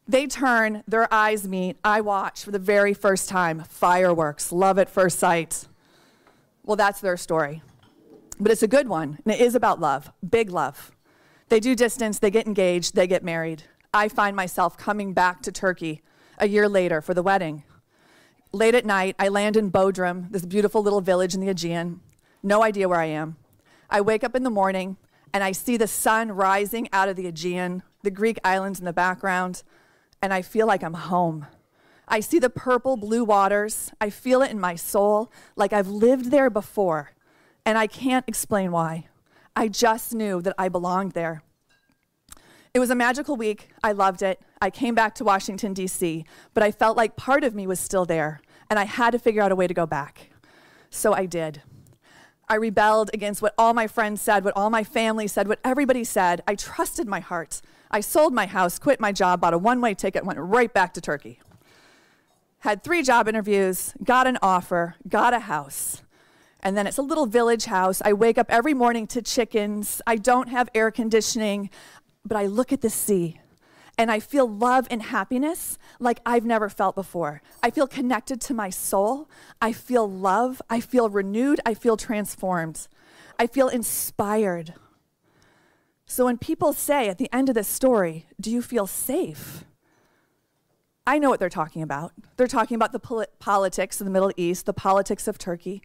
They 0.07 0.27
turn, 0.27 0.83
their 0.87 1.11
eyes 1.13 1.47
meet. 1.47 1.77
I 1.83 2.01
watch 2.01 2.43
for 2.43 2.51
the 2.51 2.59
very 2.59 2.93
first 2.93 3.27
time 3.27 3.63
fireworks, 3.67 4.51
love 4.51 4.79
at 4.79 4.89
first 4.89 5.19
sight. 5.19 5.67
Well, 6.63 6.77
that's 6.77 7.01
their 7.01 7.17
story. 7.17 7.61
But 8.39 8.51
it's 8.51 8.63
a 8.63 8.67
good 8.67 8.87
one, 8.87 9.19
and 9.25 9.33
it 9.33 9.41
is 9.41 9.55
about 9.55 9.79
love, 9.79 10.11
big 10.27 10.49
love. 10.49 10.91
They 11.49 11.59
do 11.59 11.75
distance, 11.75 12.19
they 12.19 12.31
get 12.31 12.45
engaged, 12.45 12.95
they 12.95 13.07
get 13.07 13.23
married. 13.23 13.63
I 13.93 14.09
find 14.09 14.35
myself 14.35 14.77
coming 14.77 15.13
back 15.13 15.41
to 15.43 15.51
Turkey 15.51 16.01
a 16.37 16.47
year 16.47 16.69
later 16.69 17.01
for 17.01 17.13
the 17.13 17.23
wedding. 17.23 17.63
Late 18.51 18.75
at 18.75 18.85
night, 18.85 19.15
I 19.17 19.27
land 19.29 19.57
in 19.57 19.71
Bodrum, 19.71 20.31
this 20.31 20.45
beautiful 20.45 20.83
little 20.83 21.01
village 21.01 21.33
in 21.33 21.41
the 21.41 21.49
Aegean. 21.49 21.99
No 22.43 22.63
idea 22.63 22.87
where 22.87 22.99
I 22.99 23.05
am. 23.05 23.37
I 23.89 24.01
wake 24.01 24.23
up 24.23 24.35
in 24.35 24.43
the 24.43 24.49
morning 24.49 24.97
and 25.33 25.43
I 25.43 25.51
see 25.51 25.77
the 25.77 25.87
sun 25.87 26.31
rising 26.31 26.89
out 26.91 27.09
of 27.09 27.15
the 27.15 27.27
Aegean, 27.27 27.83
the 28.03 28.11
Greek 28.11 28.39
islands 28.43 28.79
in 28.79 28.85
the 28.85 28.93
background, 28.93 29.63
and 30.21 30.33
I 30.33 30.41
feel 30.41 30.67
like 30.67 30.83
I'm 30.83 30.93
home. 30.93 31.45
I 32.07 32.21
see 32.21 32.39
the 32.39 32.49
purple 32.49 32.97
blue 32.97 33.23
waters. 33.23 33.91
I 33.99 34.09
feel 34.09 34.41
it 34.41 34.51
in 34.51 34.59
my 34.59 34.75
soul 34.75 35.31
like 35.55 35.73
I've 35.73 35.89
lived 35.89 36.31
there 36.31 36.49
before, 36.49 37.11
and 37.65 37.77
I 37.77 37.87
can't 37.87 38.27
explain 38.27 38.71
why. 38.71 39.07
I 39.55 39.67
just 39.67 40.13
knew 40.13 40.41
that 40.41 40.55
I 40.57 40.69
belonged 40.69 41.11
there. 41.11 41.43
It 42.73 42.79
was 42.79 42.89
a 42.89 42.95
magical 42.95 43.35
week. 43.35 43.69
I 43.83 43.91
loved 43.91 44.21
it. 44.21 44.39
I 44.61 44.69
came 44.69 44.95
back 44.95 45.15
to 45.15 45.23
Washington, 45.23 45.73
D.C., 45.73 46.25
but 46.53 46.63
I 46.63 46.71
felt 46.71 46.95
like 46.95 47.15
part 47.15 47.43
of 47.43 47.55
me 47.55 47.67
was 47.67 47.79
still 47.79 48.05
there, 48.05 48.41
and 48.69 48.79
I 48.79 48.85
had 48.85 49.11
to 49.11 49.19
figure 49.19 49.41
out 49.41 49.51
a 49.51 49.55
way 49.55 49.67
to 49.67 49.73
go 49.73 49.85
back. 49.85 50.29
So 50.89 51.13
I 51.13 51.25
did. 51.25 51.61
I 52.49 52.55
rebelled 52.55 53.09
against 53.13 53.41
what 53.41 53.53
all 53.57 53.73
my 53.73 53.87
friends 53.87 54.21
said, 54.21 54.43
what 54.43 54.55
all 54.55 54.69
my 54.69 54.83
family 54.83 55.27
said, 55.27 55.47
what 55.47 55.59
everybody 55.63 56.03
said. 56.03 56.41
I 56.47 56.55
trusted 56.55 57.07
my 57.07 57.19
heart. 57.19 57.61
I 57.91 57.99
sold 57.99 58.33
my 58.33 58.45
house, 58.45 58.79
quit 58.79 58.99
my 58.99 59.11
job, 59.11 59.41
bought 59.41 59.53
a 59.53 59.57
one 59.57 59.81
way 59.81 59.93
ticket, 59.93 60.25
went 60.25 60.39
right 60.39 60.73
back 60.73 60.93
to 60.93 61.01
Turkey. 61.01 61.39
Had 62.59 62.83
three 62.83 63.03
job 63.03 63.27
interviews, 63.27 63.93
got 64.03 64.27
an 64.27 64.37
offer, 64.41 64.95
got 65.07 65.33
a 65.33 65.39
house. 65.39 66.03
And 66.61 66.75
then 66.75 66.87
it's 66.87 66.97
a 66.97 67.03
little 67.03 67.27
village 67.27 67.65
house. 67.65 68.01
I 68.03 68.13
wake 68.13 68.37
up 68.37 68.47
every 68.49 68.73
morning 68.73 69.07
to 69.07 69.21
chickens. 69.21 70.01
I 70.07 70.15
don't 70.15 70.49
have 70.49 70.69
air 70.73 70.89
conditioning, 70.89 71.69
but 72.25 72.35
I 72.35 72.47
look 72.47 72.73
at 72.73 72.81
the 72.81 72.89
sea 72.89 73.39
and 73.97 74.11
I 74.11 74.19
feel 74.19 74.47
love 74.47 74.87
and 74.91 75.01
happiness 75.01 75.77
like 75.99 76.19
I've 76.25 76.45
never 76.45 76.69
felt 76.69 76.95
before. 76.95 77.41
I 77.63 77.71
feel 77.71 77.87
connected 77.87 78.39
to 78.41 78.53
my 78.53 78.69
soul. 78.69 79.29
I 79.61 79.73
feel 79.73 80.09
love. 80.09 80.61
I 80.69 80.79
feel 80.79 81.09
renewed. 81.09 81.59
I 81.65 81.73
feel 81.73 81.97
transformed. 81.97 82.87
I 83.39 83.47
feel 83.47 83.67
inspired. 83.67 84.75
So 86.05 86.25
when 86.25 86.37
people 86.37 86.73
say 86.73 87.09
at 87.09 87.17
the 87.17 87.29
end 87.33 87.49
of 87.49 87.55
this 87.55 87.67
story, 87.67 88.27
Do 88.39 88.51
you 88.51 88.61
feel 88.61 88.87
safe? 88.87 89.63
I 91.05 91.19
know 91.19 91.29
what 91.29 91.39
they're 91.39 91.49
talking 91.49 91.81
about. 91.81 92.11
They're 92.35 92.47
talking 92.47 92.75
about 92.75 92.91
the 92.91 92.99
pol- 92.99 93.25
politics 93.39 93.99
of 94.01 94.05
the 94.05 94.11
Middle 94.11 94.31
East, 94.35 94.65
the 94.65 94.73
politics 94.73 95.27
of 95.27 95.37
Turkey. 95.37 95.81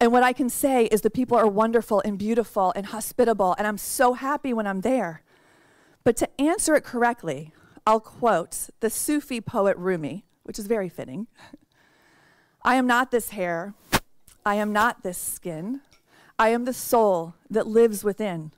And 0.00 0.12
what 0.12 0.22
I 0.22 0.32
can 0.32 0.50
say 0.50 0.86
is 0.86 1.00
the 1.00 1.10
people 1.10 1.38
are 1.38 1.46
wonderful 1.46 2.02
and 2.04 2.18
beautiful 2.18 2.72
and 2.76 2.86
hospitable, 2.86 3.54
and 3.58 3.66
I'm 3.66 3.78
so 3.78 4.12
happy 4.12 4.52
when 4.52 4.66
I'm 4.66 4.82
there. 4.82 5.22
But 6.06 6.16
to 6.18 6.40
answer 6.40 6.76
it 6.76 6.84
correctly, 6.84 7.52
I'll 7.84 7.98
quote 7.98 8.68
the 8.78 8.90
Sufi 8.90 9.40
poet 9.40 9.76
Rumi, 9.76 10.24
which 10.44 10.56
is 10.56 10.68
very 10.68 10.88
fitting. 10.88 11.26
I 12.62 12.76
am 12.76 12.86
not 12.86 13.10
this 13.10 13.30
hair. 13.30 13.74
I 14.44 14.54
am 14.54 14.72
not 14.72 15.02
this 15.02 15.18
skin. 15.18 15.80
I 16.38 16.50
am 16.50 16.64
the 16.64 16.72
soul 16.72 17.34
that 17.50 17.66
lives 17.66 18.04
within. 18.04 18.52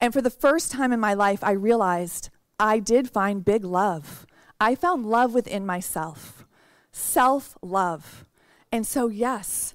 And 0.00 0.12
for 0.12 0.20
the 0.22 0.30
first 0.30 0.70
time 0.70 0.92
in 0.92 1.00
my 1.00 1.14
life, 1.14 1.42
I 1.42 1.50
realized 1.50 2.30
I 2.60 2.78
did 2.78 3.10
find 3.10 3.44
big 3.44 3.64
love. 3.64 4.24
I 4.60 4.76
found 4.76 5.04
love 5.04 5.34
within 5.34 5.66
myself, 5.66 6.46
self 6.92 7.58
love. 7.60 8.24
And 8.70 8.86
so, 8.86 9.08
yes, 9.08 9.74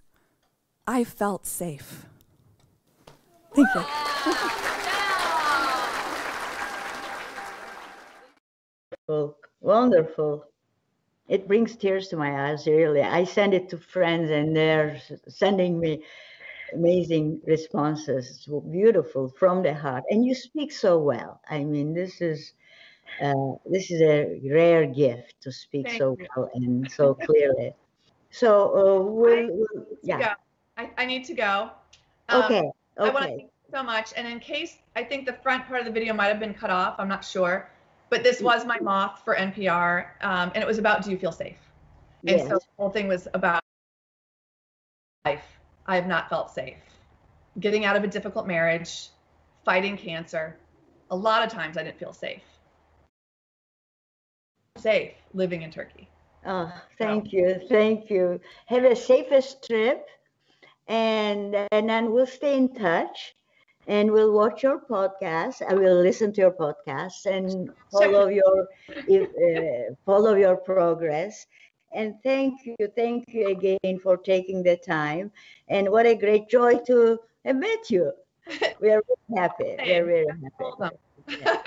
I 0.88 1.04
felt 1.04 1.46
safe. 1.46 2.06
Thank 3.54 3.68
you. 3.76 5.00
Wonderful. 9.08 9.38
Wonderful. 9.62 10.46
It 11.28 11.48
brings 11.48 11.76
tears 11.76 12.08
to 12.10 12.18
my 12.18 12.50
eyes, 12.50 12.68
really. 12.68 13.02
I 13.02 13.24
send 13.24 13.54
it 13.54 13.70
to 13.70 13.78
friends, 13.78 14.30
and 14.32 14.56
they're 14.56 15.00
sending 15.28 15.80
me 15.80 16.04
amazing 16.74 17.42
responses. 17.46 18.48
Beautiful 18.72 19.30
from 19.30 19.64
the 19.64 19.74
heart, 19.74 20.04
and 20.10 20.26
you 20.26 20.36
speak 20.36 20.72
so 20.72 21.00
well. 21.00 21.42
I 21.50 21.64
mean, 21.64 21.94
this 21.94 22.22
is 22.22 22.54
uh, 23.22 23.54
this 23.66 23.92
is 23.92 24.02
a 24.02 24.40
rare 24.50 24.86
gift 24.86 25.36
to 25.42 25.52
speak 25.52 25.88
Thank 25.88 26.00
so 26.00 26.16
you. 26.20 26.28
well 26.36 26.50
and 26.54 26.90
so 26.92 27.14
clearly. 27.14 27.74
So 28.32 28.50
uh, 28.72 29.04
we'll, 29.04 29.48
we'll- 29.50 29.86
yeah. 30.02 30.36
I, 30.78 30.90
I 30.98 31.06
need 31.06 31.24
to 31.26 31.34
go. 31.34 31.70
Um, 32.30 32.44
Okay. 32.44 32.64
I 32.98 33.04
want 33.10 33.18
to 33.18 33.22
Okay. 33.24 33.28
thank 33.28 33.42
you 33.42 33.50
so 33.72 33.84
much. 33.84 34.14
And 34.18 34.28
in 34.28 34.40
case 34.40 34.78
I 34.96 35.04
think 35.04 35.26
the 35.26 35.34
front 35.44 35.68
part 35.68 35.80
of 35.82 35.86
the 35.86 35.92
video 35.92 36.14
might 36.14 36.28
have 36.28 36.40
been 36.40 36.54
cut 36.54 36.70
off, 36.72 36.96
I'm 36.98 37.08
not 37.08 37.24
sure. 37.24 37.70
But 38.14 38.24
this 38.24 38.42
was 38.42 38.64
my 38.64 38.80
moth 38.80 39.24
for 39.26 39.36
NPR, 39.36 40.06
um, 40.22 40.52
and 40.54 40.64
it 40.64 40.68
was 40.68 40.78
about 40.78 41.04
Do 41.04 41.10
you 41.10 41.18
feel 41.18 41.32
safe? 41.32 41.58
And 42.28 42.40
so 42.42 42.60
the 42.60 42.62
whole 42.78 42.92
thing 42.92 43.08
was 43.08 43.28
about 43.34 43.60
life. 45.26 45.44
I 45.88 45.96
have 45.96 46.06
not 46.06 46.30
felt 46.30 46.52
safe. 46.52 46.78
Getting 47.60 47.86
out 47.86 47.96
of 47.96 48.04
a 48.04 48.08
difficult 48.08 48.46
marriage, 48.46 49.10
fighting 49.66 49.98
cancer. 49.98 50.56
A 51.10 51.16
lot 51.16 51.44
of 51.44 51.52
times 51.52 51.76
I 51.76 51.82
didn't 51.82 51.98
feel 51.98 52.14
safe. 52.14 52.44
Safe 54.78 55.14
living 55.34 55.64
in 55.64 55.72
Turkey. 55.72 56.08
Oh, 56.46 56.72
thank 57.00 57.34
you, 57.34 57.62
thank 57.68 58.12
you. 58.12 58.40
Have 58.68 58.84
a 58.84 58.96
safest 58.96 59.66
trip, 59.66 60.08
and 60.88 61.56
and 61.72 61.90
then 61.90 62.12
we'll 62.12 62.28
stay 62.28 62.58
in 62.58 62.76
touch, 62.76 63.34
and 63.88 64.12
we'll 64.12 64.32
watch 64.34 64.64
your 64.64 64.80
podcast. 64.80 65.62
I 65.68 65.74
will 65.74 66.00
listen 66.02 66.32
to 66.34 66.42
your 66.42 66.52
podcast 66.52 67.26
and 67.26 67.70
follow 67.92 68.28
your 68.28 68.68
uh, 68.90 69.94
follow 70.06 70.36
your 70.36 70.58
progress. 70.58 71.46
And 71.94 72.16
thank 72.24 72.66
you, 72.66 72.76
thank 72.96 73.26
you 73.28 73.50
again 73.50 74.00
for 74.02 74.18
taking 74.18 74.64
the 74.64 74.78
time. 74.78 75.32
And 75.68 75.90
what 75.90 76.06
a 76.08 76.16
great 76.16 76.50
joy 76.50 76.78
to 76.88 77.20
have 77.46 77.58
met 77.58 77.90
you. 77.90 78.12
We 78.82 78.90
are 78.92 79.02
very 79.08 79.40
happy. 79.42 79.76
We 79.86 79.94
are 79.94 80.06
very 80.06 80.26
happy. 80.28 80.96
Yeah. 81.28 81.58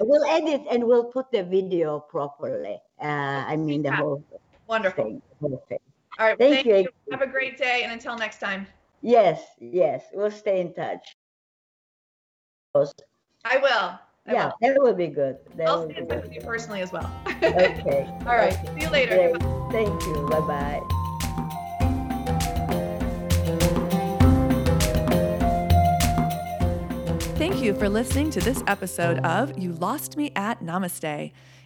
We'll 0.00 0.24
edit 0.24 0.62
and 0.70 0.84
we'll 0.84 1.04
put 1.04 1.30
the 1.30 1.42
video 1.42 2.00
properly. 2.00 2.78
Uh, 3.00 3.44
I 3.46 3.56
mean 3.56 3.82
the 3.82 3.92
whole 3.92 4.22
Wonderful. 4.66 5.04
thing. 5.04 5.22
whole 5.40 5.62
thing. 5.68 5.78
All 6.18 6.26
right. 6.28 6.38
Thank 6.38 6.54
Thank, 6.54 6.66
you. 6.66 6.76
you. 6.76 7.12
Have 7.12 7.22
a 7.22 7.26
great 7.26 7.56
day. 7.58 7.82
And 7.82 7.92
until 7.92 8.16
next 8.16 8.38
time, 8.38 8.66
Yes, 9.02 9.44
yes, 9.60 10.04
we'll 10.12 10.30
stay 10.30 10.60
in 10.60 10.72
touch. 10.74 11.14
I 13.44 13.58
will. 13.58 13.98
I 14.28 14.32
yeah, 14.32 14.46
will. 14.46 14.74
that 14.74 14.82
would 14.82 14.96
be 14.96 15.06
good. 15.06 15.36
That 15.56 15.68
I'll 15.68 15.80
will 15.80 15.84
stay 15.86 15.94
be 15.94 16.00
in 16.00 16.08
touch 16.08 16.16
good. 16.16 16.24
with 16.24 16.34
you 16.34 16.40
personally 16.40 16.82
as 16.82 16.92
well. 16.92 17.10
Okay. 17.28 18.06
All 18.26 18.36
right. 18.36 18.52
okay. 18.52 18.74
See 18.74 18.84
you 18.84 18.90
later. 18.90 19.16
Great. 19.16 19.42
Thank 19.72 20.02
you. 20.04 20.28
Bye 20.28 20.40
bye. 20.40 21.06
Thank 27.36 27.62
you 27.62 27.74
for 27.74 27.88
listening 27.88 28.30
to 28.30 28.40
this 28.40 28.62
episode 28.66 29.18
of 29.18 29.58
You 29.58 29.72
Lost 29.74 30.16
Me 30.16 30.32
at 30.34 30.62
Namaste. 30.62 31.32